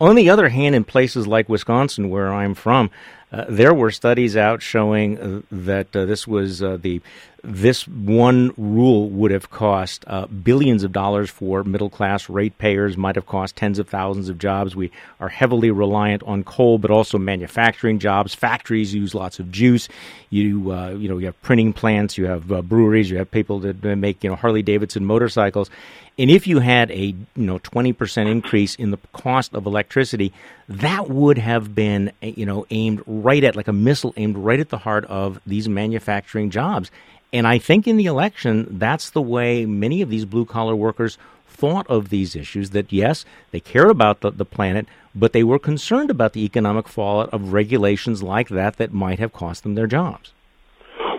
On 0.00 0.16
the 0.16 0.30
other 0.30 0.48
hand, 0.48 0.74
in 0.74 0.84
places 0.84 1.26
like 1.26 1.48
Wisconsin, 1.48 2.10
where 2.10 2.32
I'm 2.32 2.54
from, 2.54 2.90
uh, 3.32 3.46
there 3.48 3.74
were 3.74 3.90
studies 3.90 4.36
out 4.36 4.62
showing 4.62 5.18
uh, 5.18 5.40
that 5.50 5.94
uh, 5.96 6.04
this 6.04 6.26
was 6.26 6.62
uh, 6.62 6.76
the 6.80 7.00
this 7.44 7.86
one 7.86 8.52
rule 8.56 9.10
would 9.10 9.30
have 9.30 9.50
cost 9.50 10.04
uh, 10.06 10.26
billions 10.26 10.82
of 10.82 10.92
dollars 10.92 11.28
for 11.28 11.62
middle 11.62 11.90
class 11.90 12.28
ratepayers, 12.30 12.96
might 12.96 13.16
have 13.16 13.26
cost 13.26 13.54
tens 13.54 13.78
of 13.78 13.88
thousands 13.88 14.30
of 14.30 14.38
jobs. 14.38 14.74
We 14.74 14.90
are 15.20 15.28
heavily 15.28 15.70
reliant 15.70 16.22
on 16.22 16.42
coal, 16.44 16.78
but 16.78 16.90
also 16.90 17.18
manufacturing 17.18 17.98
jobs. 17.98 18.34
Factories 18.34 18.94
use 18.94 19.14
lots 19.14 19.38
of 19.38 19.52
juice. 19.52 19.88
You 20.30 20.72
uh, 20.72 20.90
you 20.90 21.08
know 21.08 21.18
you 21.18 21.26
have 21.26 21.40
printing 21.42 21.74
plants, 21.74 22.16
you 22.16 22.26
have 22.26 22.50
uh, 22.50 22.62
breweries, 22.62 23.10
you 23.10 23.18
have 23.18 23.30
people 23.30 23.60
that 23.60 23.84
make 23.84 24.24
you 24.24 24.30
know 24.30 24.36
Harley 24.36 24.62
Davidson 24.62 25.04
motorcycles. 25.04 25.70
And 26.18 26.30
if 26.30 26.46
you 26.46 26.60
had 26.60 26.90
a 26.92 27.06
you 27.06 27.24
know 27.36 27.58
twenty 27.58 27.92
percent 27.92 28.28
increase 28.28 28.74
in 28.76 28.90
the 28.90 28.98
cost 29.12 29.54
of 29.54 29.66
electricity, 29.66 30.32
that 30.68 31.10
would 31.10 31.38
have 31.38 31.74
been 31.74 32.12
you 32.22 32.46
know 32.46 32.66
aimed 32.70 33.02
right 33.06 33.44
at 33.44 33.54
like 33.54 33.68
a 33.68 33.72
missile 33.72 34.14
aimed 34.16 34.38
right 34.38 34.60
at 34.60 34.70
the 34.70 34.78
heart 34.78 35.04
of 35.06 35.40
these 35.46 35.68
manufacturing 35.68 36.50
jobs. 36.50 36.90
And 37.34 37.48
I 37.48 37.58
think 37.58 37.88
in 37.88 37.96
the 37.96 38.06
election, 38.06 38.78
that's 38.78 39.10
the 39.10 39.20
way 39.20 39.66
many 39.66 40.00
of 40.02 40.08
these 40.08 40.24
blue 40.24 40.44
collar 40.44 40.76
workers 40.76 41.18
thought 41.48 41.84
of 41.88 42.08
these 42.08 42.36
issues 42.36 42.70
that 42.70 42.92
yes, 42.92 43.24
they 43.50 43.58
cared 43.58 43.90
about 43.90 44.20
the, 44.20 44.30
the 44.30 44.44
planet, 44.44 44.86
but 45.16 45.32
they 45.32 45.42
were 45.42 45.58
concerned 45.58 46.10
about 46.10 46.32
the 46.32 46.44
economic 46.44 46.86
fallout 46.86 47.28
of 47.30 47.52
regulations 47.52 48.22
like 48.22 48.50
that 48.50 48.76
that 48.76 48.92
might 48.92 49.18
have 49.18 49.32
cost 49.32 49.64
them 49.64 49.74
their 49.74 49.88
jobs. 49.88 50.32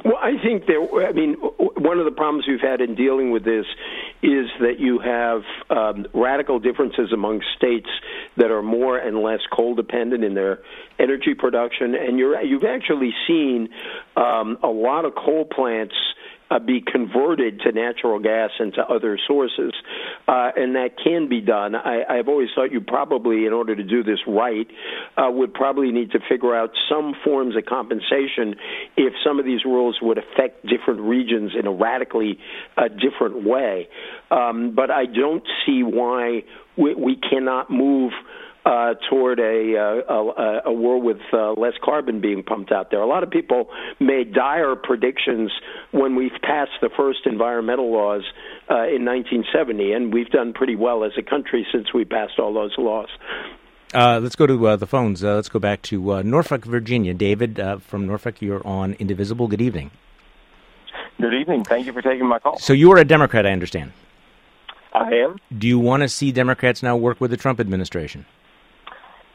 Well, 0.06 0.20
I 0.22 0.34
think 0.44 0.68
there. 0.68 1.08
I 1.08 1.14
mean, 1.14 1.34
one 1.34 1.98
of 1.98 2.06
the 2.06 2.12
problems 2.12 2.46
we've 2.48 2.62
had 2.62 2.80
in 2.80 2.94
dealing 2.94 3.32
with 3.32 3.44
this 3.44 3.66
is 4.22 4.46
that 4.60 4.76
you 4.78 5.00
have 5.00 5.42
um, 5.72 6.06
radical 6.14 6.60
differences 6.60 7.12
among 7.12 7.42
states 7.58 7.90
that 8.38 8.52
are 8.52 8.62
more 8.62 9.00
and 9.00 9.18
less 9.24 9.40
coal 9.52 9.74
dependent 9.74 10.24
in 10.24 10.36
their 10.36 10.60
energy 11.00 11.34
production, 11.34 11.96
and 11.96 12.20
you're 12.20 12.40
you've 12.44 12.64
actually 12.64 13.16
seen 13.28 13.70
um, 14.16 14.60
a 14.62 14.68
lot 14.68 15.06
of 15.06 15.16
coal 15.16 15.44
plants 15.44 15.96
uh, 16.52 16.60
be 16.60 16.82
converted 16.82 17.62
to 17.62 17.72
natural 17.72 18.20
gas 18.20 18.52
and 18.60 18.74
to 18.74 18.82
other 18.82 19.18
sources, 19.28 19.74
uh, 20.28 20.52
and 20.56 20.76
that 20.76 20.92
can 21.04 21.28
be 21.28 21.42
done. 21.42 21.76
I, 21.76 22.04
I've 22.08 22.28
always 22.28 22.50
thought 22.54 22.72
you 22.72 22.82
probably, 22.82 23.46
in 23.46 23.54
order 23.54 23.76
to 23.76 23.84
do 23.84 24.04
this 24.04 24.20
right, 24.28 24.68
uh, 25.18 25.30
would 25.32 25.54
probably 25.54 25.92
need 25.92 26.12
to 26.12 26.20
figure 26.30 26.56
out 26.56 26.72
some 26.90 27.16
forms 27.24 27.56
of 27.56 27.66
compensation 27.66 28.56
if 28.96 29.14
some 29.26 29.40
of 29.40 29.46
these 29.46 29.66
rules 29.66 29.98
would 30.02 30.18
affect 30.18 30.66
different 30.66 31.02
regions 31.02 31.52
in 31.58 31.66
a 31.68 31.72
radically 31.72 32.40
uh, 32.78 32.84
different 32.88 33.44
way. 33.44 33.88
Um, 34.32 34.74
but 34.76 34.92
I 34.92 35.06
don't 35.06 35.44
see 35.66 35.82
why 35.84 36.44
we, 36.78 36.94
we 36.94 37.16
cannot 37.18 37.70
move 37.70 38.12
uh, 38.66 38.96
toward 39.10 39.40
a, 39.40 39.78
uh, 39.78 40.14
a, 40.14 40.62
a 40.66 40.74
world 40.74 41.04
with 41.04 41.20
uh, 41.32 41.52
less 41.54 41.74
carbon 41.84 42.20
being 42.20 42.42
pumped 42.44 42.72
out 42.72 42.90
there. 42.90 43.00
A 43.00 43.08
lot 43.08 43.24
of 43.24 43.30
people 43.30 43.70
made 44.00 44.34
dire 44.34 44.76
predictions 44.76 45.52
when 45.92 46.16
we 46.16 46.30
passed 46.42 46.72
the 46.82 46.90
first 46.98 47.20
environmental 47.26 47.92
laws 47.92 48.24
uh, 48.70 48.88
in 48.88 49.06
1970, 49.06 49.92
and 49.92 50.14
we've 50.14 50.30
done 50.30 50.54
pretty 50.54 50.76
well 50.76 51.04
as 51.04 51.12
a 51.18 51.22
country 51.22 51.66
since 51.72 51.94
we 51.94 52.06
passed 52.06 52.40
all 52.40 52.54
those 52.54 52.74
laws. 52.78 53.10
Uh, 53.94 54.20
let's 54.22 54.36
go 54.36 54.48
to 54.48 54.68
uh, 54.68 54.76
the 54.76 54.88
phones. 54.88 55.24
Uh, 55.24 55.36
let's 55.36 55.48
go 55.48 55.60
back 55.60 55.82
to 55.84 56.14
uh, 56.14 56.22
Norfolk, 56.24 56.66
Virginia. 56.66 57.14
David 57.14 57.60
uh, 57.60 57.78
from 57.78 58.08
Norfolk, 58.08 58.42
you're 58.42 58.66
on 58.66 58.94
Indivisible. 58.94 59.48
Good 59.48 59.62
evening. 59.62 59.92
Good 61.22 61.34
evening. 61.34 61.64
Thank 61.64 61.86
you 61.86 61.94
for 61.94 62.02
taking 62.02 62.26
my 62.26 62.40
call. 62.40 62.58
So 62.58 62.74
you 62.74 62.92
are 62.92 62.98
a 62.98 63.06
Democrat, 63.06 63.46
I 63.46 63.52
understand. 63.52 63.94
I 64.92 65.14
am. 65.14 65.38
Do 65.56 65.68
you 65.68 65.78
want 65.78 66.04
to 66.04 66.10
see 66.10 66.32
Democrats 66.32 66.82
now 66.82 66.98
work 66.98 67.22
with 67.22 67.32
the 67.32 67.38
Trump 67.38 67.60
administration? 67.60 68.26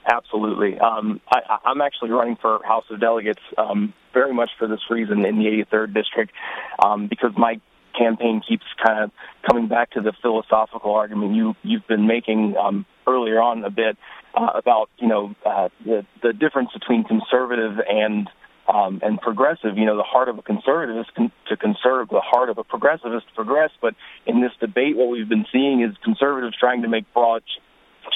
Absolutely. 0.06 0.78
Um, 0.78 1.20
I, 1.30 1.58
I'm 1.64 1.80
actually 1.80 2.10
running 2.10 2.36
for 2.40 2.60
House 2.64 2.84
of 2.90 3.00
Delegates 3.00 3.40
um, 3.58 3.92
very 4.14 4.32
much 4.32 4.50
for 4.58 4.66
this 4.66 4.80
reason 4.88 5.24
in 5.24 5.38
the 5.38 5.64
83rd 5.72 5.94
district 5.94 6.32
um, 6.84 7.06
because 7.06 7.32
my 7.36 7.60
campaign 7.98 8.40
keeps 8.46 8.64
kind 8.84 9.04
of 9.04 9.10
coming 9.48 9.68
back 9.68 9.90
to 9.90 10.00
the 10.00 10.12
philosophical 10.22 10.94
argument 10.94 11.34
you 11.34 11.54
you've 11.62 11.86
been 11.88 12.06
making 12.06 12.54
um, 12.56 12.86
earlier 13.06 13.40
on 13.42 13.64
a 13.64 13.70
bit 13.70 13.96
uh, 14.34 14.50
about 14.54 14.88
you 14.98 15.08
know 15.08 15.34
uh, 15.44 15.68
the 15.84 16.06
the 16.22 16.32
difference 16.32 16.70
between 16.72 17.04
conservative 17.04 17.78
and 17.88 18.28
um, 18.68 19.00
and 19.02 19.20
progressive. 19.20 19.76
You 19.76 19.86
know, 19.86 19.96
the 19.96 20.04
heart 20.04 20.28
of 20.28 20.38
a 20.38 20.42
conservative 20.42 20.96
is 20.96 21.06
con- 21.16 21.32
to 21.48 21.56
conserve. 21.56 22.08
The 22.08 22.20
heart 22.20 22.50
of 22.50 22.58
a 22.58 22.64
progressive 22.64 23.12
is 23.12 23.22
to 23.28 23.34
progress. 23.34 23.70
But 23.80 23.94
in 24.26 24.40
this 24.40 24.52
debate, 24.60 24.96
what 24.96 25.08
we've 25.08 25.28
been 25.28 25.46
seeing 25.52 25.82
is 25.82 25.96
conservatives 26.04 26.56
trying 26.58 26.82
to 26.82 26.88
make 26.88 27.12
broad 27.12 27.42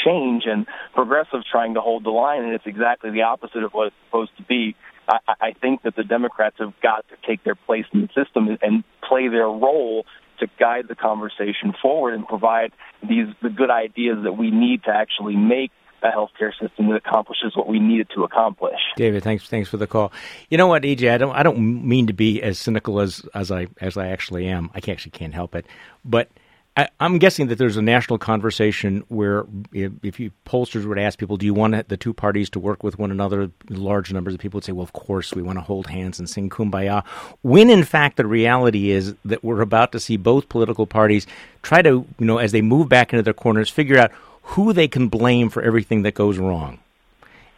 change 0.05 0.45
and 0.47 0.66
progressives 0.95 1.45
trying 1.51 1.74
to 1.74 1.80
hold 1.80 2.05
the 2.05 2.11
line, 2.11 2.42
and 2.45 2.53
it's 2.53 2.66
exactly 2.66 3.11
the 3.11 3.22
opposite 3.22 3.62
of 3.62 3.72
what 3.72 3.88
it's 3.88 3.97
supposed 4.07 4.36
to 4.36 4.42
be. 4.42 4.76
I, 5.09 5.18
I 5.40 5.53
think 5.53 5.82
that 5.82 5.97
the 5.97 6.05
Democrats 6.05 6.57
have 6.59 6.72
got 6.82 7.05
to 7.09 7.16
take 7.26 7.45
their 7.45 7.55
place 7.55 7.84
in 7.92 8.03
the 8.03 8.24
system 8.24 8.49
and 8.62 8.84
play 9.07 9.28
their 9.28 9.47
role 9.47 10.07
to 10.40 10.47
guide 10.59 10.86
the 10.88 10.95
conversation 10.95 11.74
forward 11.80 12.14
and 12.14 12.26
provide 12.26 12.72
these 13.03 13.28
the 13.42 13.51
good 13.51 13.70
ideas 13.70 14.18
that 14.24 14.32
we 14.32 14.51
need 14.51 14.82
to 14.84 14.90
actually 14.90 15.36
make 15.36 15.70
a 16.03 16.09
healthcare 16.09 16.53
system 16.61 16.88
that 16.88 16.97
accomplishes 16.97 17.57
what 17.57 17.66
we 17.66 17.78
need 17.78 18.01
it 18.01 18.09
to 18.14 18.24
accomplish. 18.24 18.78
David, 18.97 19.22
thanks 19.22 19.49
thanks 19.49 19.68
for 19.68 19.78
the 19.78 19.86
call. 19.86 20.12
You 20.51 20.59
know 20.59 20.66
what, 20.66 20.82
EJ, 20.82 21.11
I 21.11 21.18
don't 21.18 21.34
I 21.34 21.42
don't 21.42 21.86
mean 21.86 22.07
to 22.09 22.12
be 22.12 22.42
as 22.42 22.59
cynical 22.59 23.01
as 23.01 23.26
as 23.34 23.51
I 23.51 23.68
as 23.80 23.97
I 23.97 24.09
actually 24.09 24.47
am. 24.47 24.70
I 24.74 24.78
actually 24.90 25.12
can't 25.12 25.34
help 25.34 25.55
it, 25.55 25.66
but 26.05 26.28
I, 26.77 26.89
am 26.99 27.18
guessing 27.18 27.47
that 27.49 27.59
there's 27.59 27.77
a 27.77 27.83
national 27.83 28.18
conversation 28.18 29.05
where 29.09 29.45
if, 29.72 29.93
if 30.03 30.18
you 30.18 30.33
pollsters 30.45 30.85
would 30.85 30.99
ask 30.99 31.18
people, 31.18 31.37
do 31.37 31.47
you 31.47 31.55
want 31.55 31.89
the 31.89 31.97
two 31.97 32.12
parties 32.12 32.51
to 32.51 32.61
work 32.61 32.83
with 32.83 32.99
one 32.99 33.12
another? 33.12 33.51
Large 33.68 34.12
numbers 34.12 34.35
of 34.35 34.41
people 34.41 34.59
would 34.59 34.64
say, 34.64 34.72
well, 34.72 34.83
of 34.83 34.93
course, 34.93 35.33
we 35.35 35.43
want 35.43 35.59
to 35.59 35.62
hold 35.62 35.87
hands 35.87 36.18
and 36.18 36.29
sing 36.29 36.51
kumbaya. 36.51 37.05
When 37.43 37.70
in 37.70 37.85
fact 37.85 38.16
the 38.16 38.27
reality 38.27 38.91
is 38.91 39.14
that 39.25 39.45
we're 39.45 39.61
about 39.61 39.93
to 39.93 40.01
see 40.01 40.16
both 40.16 40.49
political 40.49 40.87
parties 40.87 41.27
try 41.62 41.81
to, 41.83 42.05
you 42.18 42.27
know, 42.27 42.39
as 42.39 42.51
they 42.51 42.62
move 42.62 42.89
back 42.89 43.12
into 43.12 43.22
their 43.22 43.35
corners, 43.35 43.70
figure 43.70 43.99
out 43.99 44.11
who 44.43 44.72
they 44.72 44.89
can 44.89 45.09
blame 45.09 45.51
for 45.51 45.62
everything 45.62 46.03
that 46.03 46.14
goes 46.14 46.39
wrong. 46.39 46.81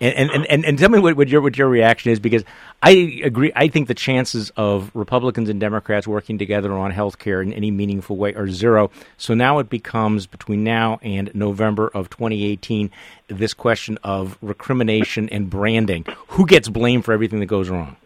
And, 0.01 0.31
and, 0.31 0.47
and, 0.47 0.65
and 0.65 0.79
tell 0.79 0.91
me 0.91 0.99
what, 0.99 1.17
what, 1.17 1.29
your 1.29 1.41
what 1.41 1.57
your 1.57 1.69
reaction 1.69 2.13
is 2.13 2.21
because 2.21 2.45
I 2.83 2.91
agree. 3.25 3.51
I 3.57 3.69
think 3.69 3.89
the 3.89 3.95
chances 3.95 4.51
of 4.57 4.91
Republicans 4.95 5.49
and 5.49 5.59
Democrats 5.59 6.07
working 6.07 6.37
together 6.37 6.73
on 6.75 6.91
health 6.91 7.19
care 7.19 7.41
in 7.41 7.53
any 7.53 7.71
meaningful 7.71 8.17
way 8.17 8.35
are 8.35 8.49
zero. 8.49 8.91
So 9.17 9.33
now 9.33 9.59
it 9.59 9.71
becomes 9.71 10.27
between 10.27 10.63
now 10.65 10.99
and 11.03 11.35
November 11.35 11.89
of 11.89 12.11
2018 12.11 12.91
this 13.29 13.55
question 13.55 13.99
of 14.03 14.37
recrimination 14.43 15.29
and 15.31 15.49
branding. 15.49 16.05
Who 16.29 16.47
gets 16.47 16.69
blamed 16.69 17.05
for 17.05 17.13
everything 17.13 17.41
that 17.41 17.47
goes 17.47 17.71
wrong? 17.71 17.97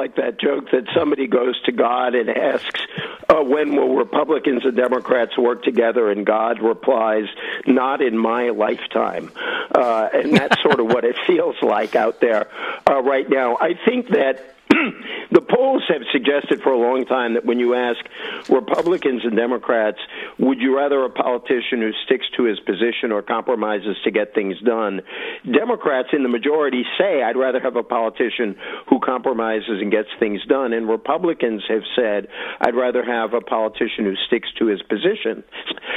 Like 0.00 0.16
that 0.16 0.40
joke 0.40 0.70
that 0.70 0.84
somebody 0.94 1.26
goes 1.26 1.60
to 1.64 1.72
God 1.72 2.14
and 2.14 2.30
asks, 2.30 2.80
uh, 3.28 3.42
when 3.42 3.76
will 3.76 3.96
Republicans 3.96 4.64
and 4.64 4.74
Democrats 4.74 5.36
work 5.36 5.62
together? 5.62 6.10
And 6.10 6.24
God 6.24 6.62
replies, 6.62 7.26
not 7.66 8.00
in 8.00 8.16
my 8.16 8.48
lifetime. 8.48 9.30
Uh, 9.74 10.08
and 10.14 10.34
that's 10.34 10.62
sort 10.62 10.80
of 10.80 10.86
what 10.86 11.04
it 11.04 11.16
feels 11.26 11.56
like 11.60 11.94
out 11.96 12.18
there 12.18 12.48
uh, 12.88 13.02
right 13.02 13.28
now. 13.28 13.58
I 13.60 13.74
think 13.74 14.08
that 14.08 14.56
the 15.30 15.40
polls 15.40 15.82
have 15.88 16.02
suggested 16.12 16.62
for 16.62 16.72
a 16.72 16.78
long 16.78 17.04
time 17.04 17.34
that 17.34 17.44
when 17.44 17.58
you 17.58 17.74
ask 17.74 17.98
Republicans 18.48 19.22
and 19.24 19.36
Democrats, 19.36 19.98
would 20.38 20.60
you 20.60 20.76
rather 20.76 21.04
a 21.04 21.10
politician 21.10 21.80
who 21.80 21.90
sticks 22.04 22.26
to 22.36 22.44
his 22.44 22.60
position 22.60 23.10
or 23.10 23.22
compromises 23.22 23.96
to 24.04 24.10
get 24.10 24.34
things 24.34 24.56
done? 24.60 25.02
Democrats 25.50 26.08
in 26.12 26.22
the 26.22 26.28
majority 26.28 26.84
say, 26.98 27.22
I'd 27.22 27.36
rather 27.36 27.60
have 27.60 27.76
a 27.76 27.82
politician 27.82 28.56
who 28.88 29.00
compromises 29.00 29.80
and 29.80 29.90
gets 29.90 30.08
things 30.18 30.40
done. 30.46 30.72
And 30.72 30.88
Republicans 30.88 31.62
have 31.68 31.82
said, 31.96 32.28
I'd 32.60 32.76
rather 32.76 33.04
have 33.04 33.34
a 33.34 33.40
politician 33.40 34.04
who 34.04 34.14
sticks 34.26 34.48
to 34.58 34.66
his 34.66 34.82
position. 34.82 35.42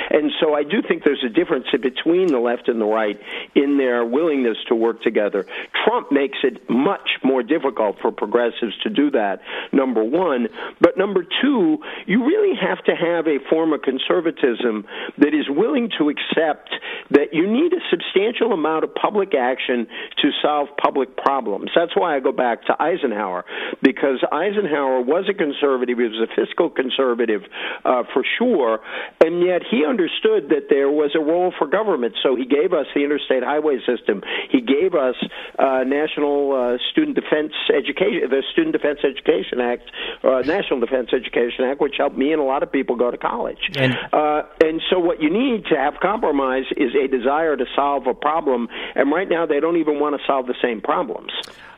And 0.09 0.31
so 0.39 0.53
I 0.53 0.63
do 0.63 0.81
think 0.81 1.03
there's 1.03 1.23
a 1.25 1.29
difference 1.29 1.67
between 1.71 2.27
the 2.27 2.39
left 2.39 2.67
and 2.67 2.79
the 2.79 2.85
right 2.85 3.19
in 3.55 3.77
their 3.77 4.05
willingness 4.05 4.57
to 4.67 4.75
work 4.75 5.01
together. 5.01 5.45
Trump 5.85 6.11
makes 6.11 6.37
it 6.43 6.69
much 6.69 7.19
more 7.23 7.43
difficult 7.43 7.97
for 8.01 8.11
progressives 8.11 8.62
to 8.83 8.89
do 8.89 9.11
that, 9.11 9.41
number 9.71 10.03
one. 10.03 10.47
But 10.79 10.97
number 10.97 11.25
two, 11.41 11.77
you 12.05 12.25
really 12.25 12.55
have 12.55 12.83
to 12.85 12.95
have 12.95 13.27
a 13.27 13.39
form 13.49 13.73
of 13.73 13.81
conservatism 13.81 14.85
that 15.17 15.33
is 15.33 15.45
willing 15.49 15.89
to 15.97 16.09
accept 16.09 16.69
that 17.11 17.33
you 17.33 17.49
need 17.49 17.73
a 17.73 17.81
substantial 17.89 18.53
amount 18.53 18.83
of 18.83 18.93
public 18.95 19.33
action 19.35 19.87
to 20.21 20.29
solve 20.41 20.67
public 20.81 21.17
problems. 21.17 21.71
That's 21.75 21.95
why 21.95 22.15
I 22.15 22.19
go 22.19 22.31
back 22.31 22.65
to 22.65 22.81
Eisenhower, 22.81 23.45
because 23.81 24.23
Eisenhower 24.31 25.01
was 25.01 25.25
a 25.29 25.33
conservative, 25.33 25.97
he 25.97 26.03
was 26.05 26.21
a 26.21 26.33
fiscal 26.35 26.69
conservative 26.69 27.41
uh, 27.85 28.03
for 28.13 28.23
sure, 28.37 28.79
and 29.23 29.41
yet 29.45 29.61
he 29.69 29.85
understood 29.85 30.49
that 30.49 30.67
there 30.69 30.89
was 30.89 31.11
a 31.15 31.19
role 31.19 31.53
for 31.57 31.67
government. 31.67 32.15
So 32.23 32.35
he 32.35 32.45
gave 32.45 32.73
us 32.73 32.85
the 32.95 33.03
interstate 33.03 33.43
highway 33.43 33.79
system. 33.85 34.21
He 34.51 34.61
gave 34.61 34.93
us 34.93 35.15
uh, 35.57 35.83
national 35.85 36.53
uh, 36.53 36.77
student 36.91 37.15
defense 37.15 37.53
education, 37.69 38.29
the 38.29 38.43
Student 38.53 38.73
Defense 38.73 38.99
Education 39.03 39.59
Act, 39.59 39.91
uh, 40.23 40.41
National 40.45 40.79
Defense 40.79 41.09
Education 41.13 41.65
Act, 41.65 41.81
which 41.81 41.95
helped 41.97 42.17
me 42.17 42.31
and 42.31 42.41
a 42.41 42.45
lot 42.45 42.63
of 42.63 42.71
people 42.71 42.95
go 42.95 43.11
to 43.11 43.17
college. 43.17 43.59
And, 43.75 43.93
uh, 44.13 44.43
and 44.63 44.81
so, 44.89 44.99
what 44.99 45.21
you 45.21 45.29
need 45.29 45.65
to 45.65 45.75
have 45.75 45.95
compromise 46.01 46.65
is 46.77 46.91
a 46.95 47.07
desire 47.07 47.57
to 47.57 47.65
solve 47.75 48.07
a 48.07 48.13
problem. 48.13 48.69
And 48.95 49.11
right 49.11 49.27
now, 49.27 49.45
they 49.45 49.59
don't 49.59 49.77
even 49.77 49.99
want 49.99 50.15
to 50.15 50.21
solve 50.25 50.47
the 50.47 50.55
same 50.61 50.81
problems. 50.81 51.31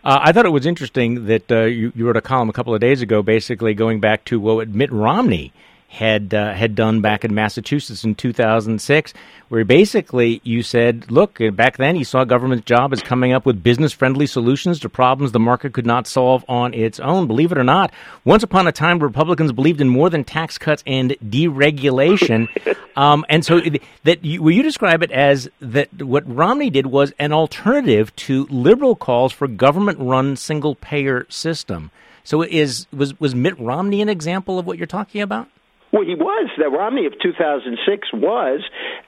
Uh, 0.03 0.19
I 0.21 0.31
thought 0.31 0.45
it 0.45 0.51
was 0.51 0.67
interesting 0.67 1.25
that 1.25 1.51
uh, 1.51 1.63
you, 1.63 1.91
you 1.95 2.05
wrote 2.05 2.17
a 2.17 2.21
column 2.21 2.49
a 2.49 2.53
couple 2.53 2.75
of 2.75 2.81
days 2.81 3.01
ago, 3.01 3.23
basically 3.23 3.73
going 3.73 3.99
back 3.99 4.23
to 4.25 4.39
what 4.39 4.69
Mitt 4.69 4.91
Romney 4.91 5.51
had 5.95 6.33
uh, 6.33 6.53
had 6.53 6.75
done 6.75 6.99
back 6.99 7.23
in 7.23 7.33
Massachusetts 7.33 8.03
in 8.03 8.15
2006, 8.15 9.13
where 9.47 9.63
basically 9.63 10.41
you 10.43 10.61
said, 10.61 11.09
look, 11.09 11.39
back 11.53 11.77
then 11.77 11.95
you 11.95 12.03
saw 12.03 12.25
government's 12.25 12.65
job 12.65 12.91
as 12.91 13.01
coming 13.01 13.31
up 13.31 13.45
with 13.45 13.63
business 13.63 13.93
friendly 13.93 14.27
solutions 14.27 14.77
to 14.81 14.89
problems 14.89 15.31
the 15.31 15.39
market 15.39 15.71
could 15.73 15.85
not 15.85 16.05
solve 16.05 16.43
on 16.49 16.73
its 16.73 16.99
own. 16.99 17.27
Believe 17.27 17.53
it 17.53 17.57
or 17.57 17.63
not, 17.63 17.93
once 18.25 18.43
upon 18.43 18.67
a 18.67 18.73
time 18.73 18.99
Republicans 18.99 19.53
believed 19.53 19.79
in 19.79 19.87
more 19.87 20.09
than 20.09 20.25
tax 20.25 20.57
cuts 20.57 20.83
and 20.85 21.11
deregulation, 21.25 22.49
um, 22.97 23.25
and 23.29 23.45
so 23.45 23.61
that 24.03 24.25
you, 24.25 24.43
will 24.43 24.51
you 24.51 24.63
describe 24.63 25.01
it 25.01 25.11
as 25.11 25.49
that 25.61 26.03
what 26.03 26.23
Romney 26.27 26.69
did 26.69 26.87
was 26.87 27.13
an 27.19 27.31
alternative 27.31 28.13
to 28.17 28.47
liberal 28.49 28.97
calls 28.97 29.31
for 29.31 29.47
government 29.47 29.99
run 29.99 30.35
single 30.35 30.75
payer 30.75 31.25
system. 31.29 31.89
So 32.25 32.41
is 32.41 32.87
was 32.91 33.17
was 33.19 33.33
Mitt 33.33 33.57
Romney 33.57 34.01
an 34.01 34.09
example 34.09 34.59
of 34.59 34.65
what 34.65 34.77
you're 34.77 34.87
talking 34.87 35.21
about? 35.21 35.47
Well, 35.95 36.03
he 36.03 36.13
was. 36.13 36.49
The 36.57 36.67
Romney 36.67 37.05
of 37.05 37.13
2006 37.23 38.09
was. 38.11 38.59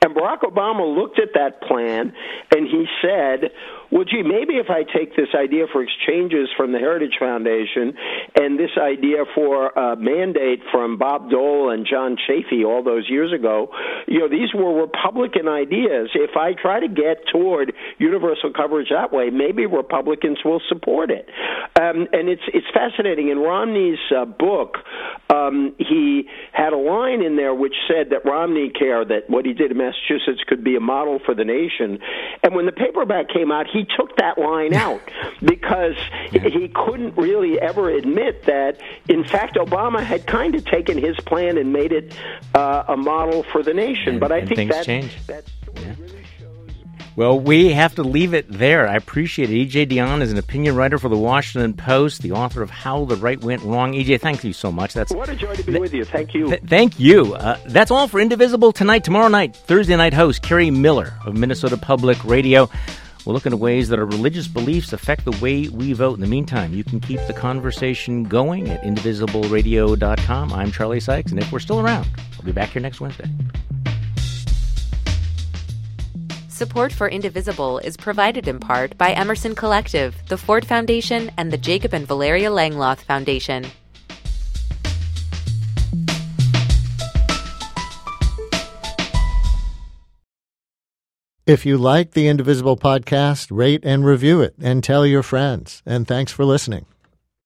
And 0.01 0.15
Barack 0.15 0.39
Obama 0.47 0.87
looked 0.87 1.19
at 1.19 1.33
that 1.33 1.61
plan 1.61 2.13
and 2.55 2.65
he 2.65 2.85
said, 3.01 3.51
well, 3.91 4.03
gee, 4.03 4.23
maybe 4.23 4.55
if 4.55 4.69
I 4.69 4.83
take 4.83 5.15
this 5.15 5.29
idea 5.35 5.65
for 5.71 5.83
exchanges 5.83 6.49
from 6.55 6.71
the 6.71 6.79
Heritage 6.79 7.15
Foundation 7.19 7.93
and 8.39 8.59
this 8.59 8.71
idea 8.77 9.23
for 9.33 9.67
a 9.69 9.95
mandate 9.95 10.59
from 10.71 10.97
Bob 10.97 11.29
Dole 11.29 11.71
and 11.71 11.87
John 11.89 12.17
Chafee 12.17 12.65
all 12.65 12.83
those 12.83 13.09
years 13.09 13.31
ago, 13.31 13.69
you 14.07 14.19
know, 14.19 14.29
these 14.29 14.53
were 14.53 14.81
Republican 14.81 15.47
ideas. 15.47 16.09
If 16.15 16.35
I 16.35 16.53
try 16.53 16.79
to 16.81 16.87
get 16.87 17.27
toward 17.31 17.73
universal 17.97 18.51
coverage 18.51 18.89
that 18.91 19.13
way, 19.13 19.29
maybe 19.29 19.65
Republicans 19.65 20.39
will 20.43 20.61
support 20.67 21.09
it. 21.09 21.27
Um, 21.79 22.07
and 22.11 22.27
it's 22.27 22.41
it's 22.53 22.67
fascinating. 22.73 23.29
In 23.29 23.37
Romney's 23.37 23.99
uh, 24.15 24.25
book, 24.25 24.77
um, 25.29 25.75
he 25.77 26.27
had 26.51 26.73
a 26.73 26.76
line 26.77 27.21
in 27.21 27.35
there 27.35 27.53
which 27.53 27.75
said 27.87 28.09
that 28.11 28.25
Romney 28.25 28.69
Care, 28.69 29.05
that 29.05 29.29
what 29.29 29.45
he 29.45 29.53
did 29.53 29.71
in 29.71 29.77
Massachusetts 29.77 30.41
could 30.47 30.63
be 30.63 30.75
a 30.75 30.79
model 30.79 31.19
for 31.25 31.33
the 31.33 31.45
nation. 31.45 31.99
And 32.43 32.55
when 32.55 32.65
the 32.65 32.71
paperback 32.71 33.29
came 33.29 33.51
out, 33.51 33.67
he 33.67 33.85
took 33.97 34.15
that 34.17 34.37
line 34.37 34.73
out 34.85 35.01
because 35.43 35.95
yeah. 36.31 36.41
he 36.49 36.69
couldn't 36.69 37.17
really 37.17 37.59
ever 37.59 37.89
admit 37.89 38.43
that, 38.43 38.79
in 39.07 39.23
fact, 39.23 39.55
Obama 39.55 40.03
had 40.03 40.25
kind 40.25 40.55
of 40.55 40.65
taken 40.65 40.97
his 40.97 41.15
plan 41.21 41.57
and 41.57 41.73
made 41.73 41.91
it 41.91 42.17
uh, 42.53 42.83
a 42.87 42.97
model 42.97 43.43
for 43.43 43.63
the 43.63 43.73
nation. 43.73 44.13
And, 44.13 44.19
but 44.19 44.31
I 44.31 44.45
think 44.45 44.71
that, 44.71 44.85
change. 44.85 45.25
that 45.27 45.43
yeah. 45.75 45.95
Well, 47.17 47.39
we 47.39 47.71
have 47.73 47.95
to 47.95 48.03
leave 48.03 48.35
it 48.35 48.45
there. 48.47 48.87
I 48.87 48.95
appreciate 48.95 49.49
it. 49.49 49.71
EJ 49.71 49.87
Dionne 49.87 50.21
is 50.21 50.31
an 50.31 50.37
opinion 50.37 50.75
writer 50.75 50.99
for 50.99 51.09
the 51.09 51.17
Washington 51.17 51.73
Post, 51.73 52.21
the 52.21 52.33
author 52.33 52.61
of 52.61 52.69
How 52.69 53.05
the 53.05 53.15
Right 53.15 53.41
Went 53.41 53.63
Wrong. 53.63 53.93
EJ, 53.93 54.21
thank 54.21 54.43
you 54.43 54.53
so 54.53 54.71
much. 54.71 54.93
That's 54.93 55.11
what 55.11 55.27
a 55.27 55.35
joy 55.35 55.55
to 55.55 55.63
be 55.63 55.71
th- 55.71 55.81
with 55.81 55.95
you. 55.95 56.05
Thank 56.05 56.35
you. 56.35 56.49
Th- 56.49 56.61
thank 56.61 56.99
you. 56.99 57.33
Uh, 57.33 57.57
that's 57.65 57.89
all 57.89 58.07
for 58.07 58.19
Indivisible 58.19 58.71
tonight. 58.71 59.03
Tomorrow 59.03 59.29
night, 59.29 59.55
Thursday 59.55 59.95
night 59.95 60.13
host 60.13 60.43
Kerri 60.43 60.69
Miller 60.69 61.15
of 61.25 61.35
Minnesota 61.35 61.75
Public 61.75 62.23
Radio. 62.23 62.69
We'll 63.25 63.33
look 63.33 63.47
into 63.47 63.57
ways 63.57 63.89
that 63.89 63.97
our 63.97 64.05
religious 64.05 64.47
beliefs 64.47 64.93
affect 64.93 65.25
the 65.25 65.35
way 65.41 65.69
we 65.69 65.93
vote. 65.93 66.13
In 66.13 66.21
the 66.21 66.27
meantime, 66.27 66.71
you 66.71 66.83
can 66.83 66.99
keep 66.99 67.19
the 67.25 67.33
conversation 67.33 68.25
going 68.25 68.69
at 68.69 68.83
indivisibleradio.com. 68.83 70.53
I'm 70.53 70.71
Charlie 70.71 70.99
Sykes, 70.99 71.31
and 71.31 71.41
if 71.41 71.51
we're 71.51 71.57
still 71.61 71.79
around, 71.79 72.07
I'll 72.37 72.45
be 72.45 72.51
back 72.51 72.69
here 72.69 72.81
next 72.83 73.01
Wednesday. 73.01 73.27
Support 76.57 76.91
for 76.91 77.07
Indivisible 77.07 77.77
is 77.77 77.95
provided 77.95 78.47
in 78.47 78.59
part 78.59 78.97
by 78.97 79.11
Emerson 79.11 79.53
Collective, 79.53 80.15
the 80.27 80.39
Ford 80.39 80.65
Foundation, 80.65 81.29
and 81.37 81.53
the 81.53 81.57
Jacob 81.59 81.93
and 81.93 82.07
Valeria 82.07 82.49
Langloth 82.49 83.01
Foundation. 83.01 83.63
If 91.45 91.63
you 91.63 91.77
like 91.77 92.13
the 92.13 92.27
Indivisible 92.27 92.75
podcast, 92.75 93.49
rate 93.51 93.81
and 93.83 94.03
review 94.03 94.41
it 94.41 94.55
and 94.59 94.83
tell 94.83 95.05
your 95.05 95.21
friends. 95.21 95.83
And 95.85 96.07
thanks 96.07 96.31
for 96.31 96.43
listening. 96.43 96.87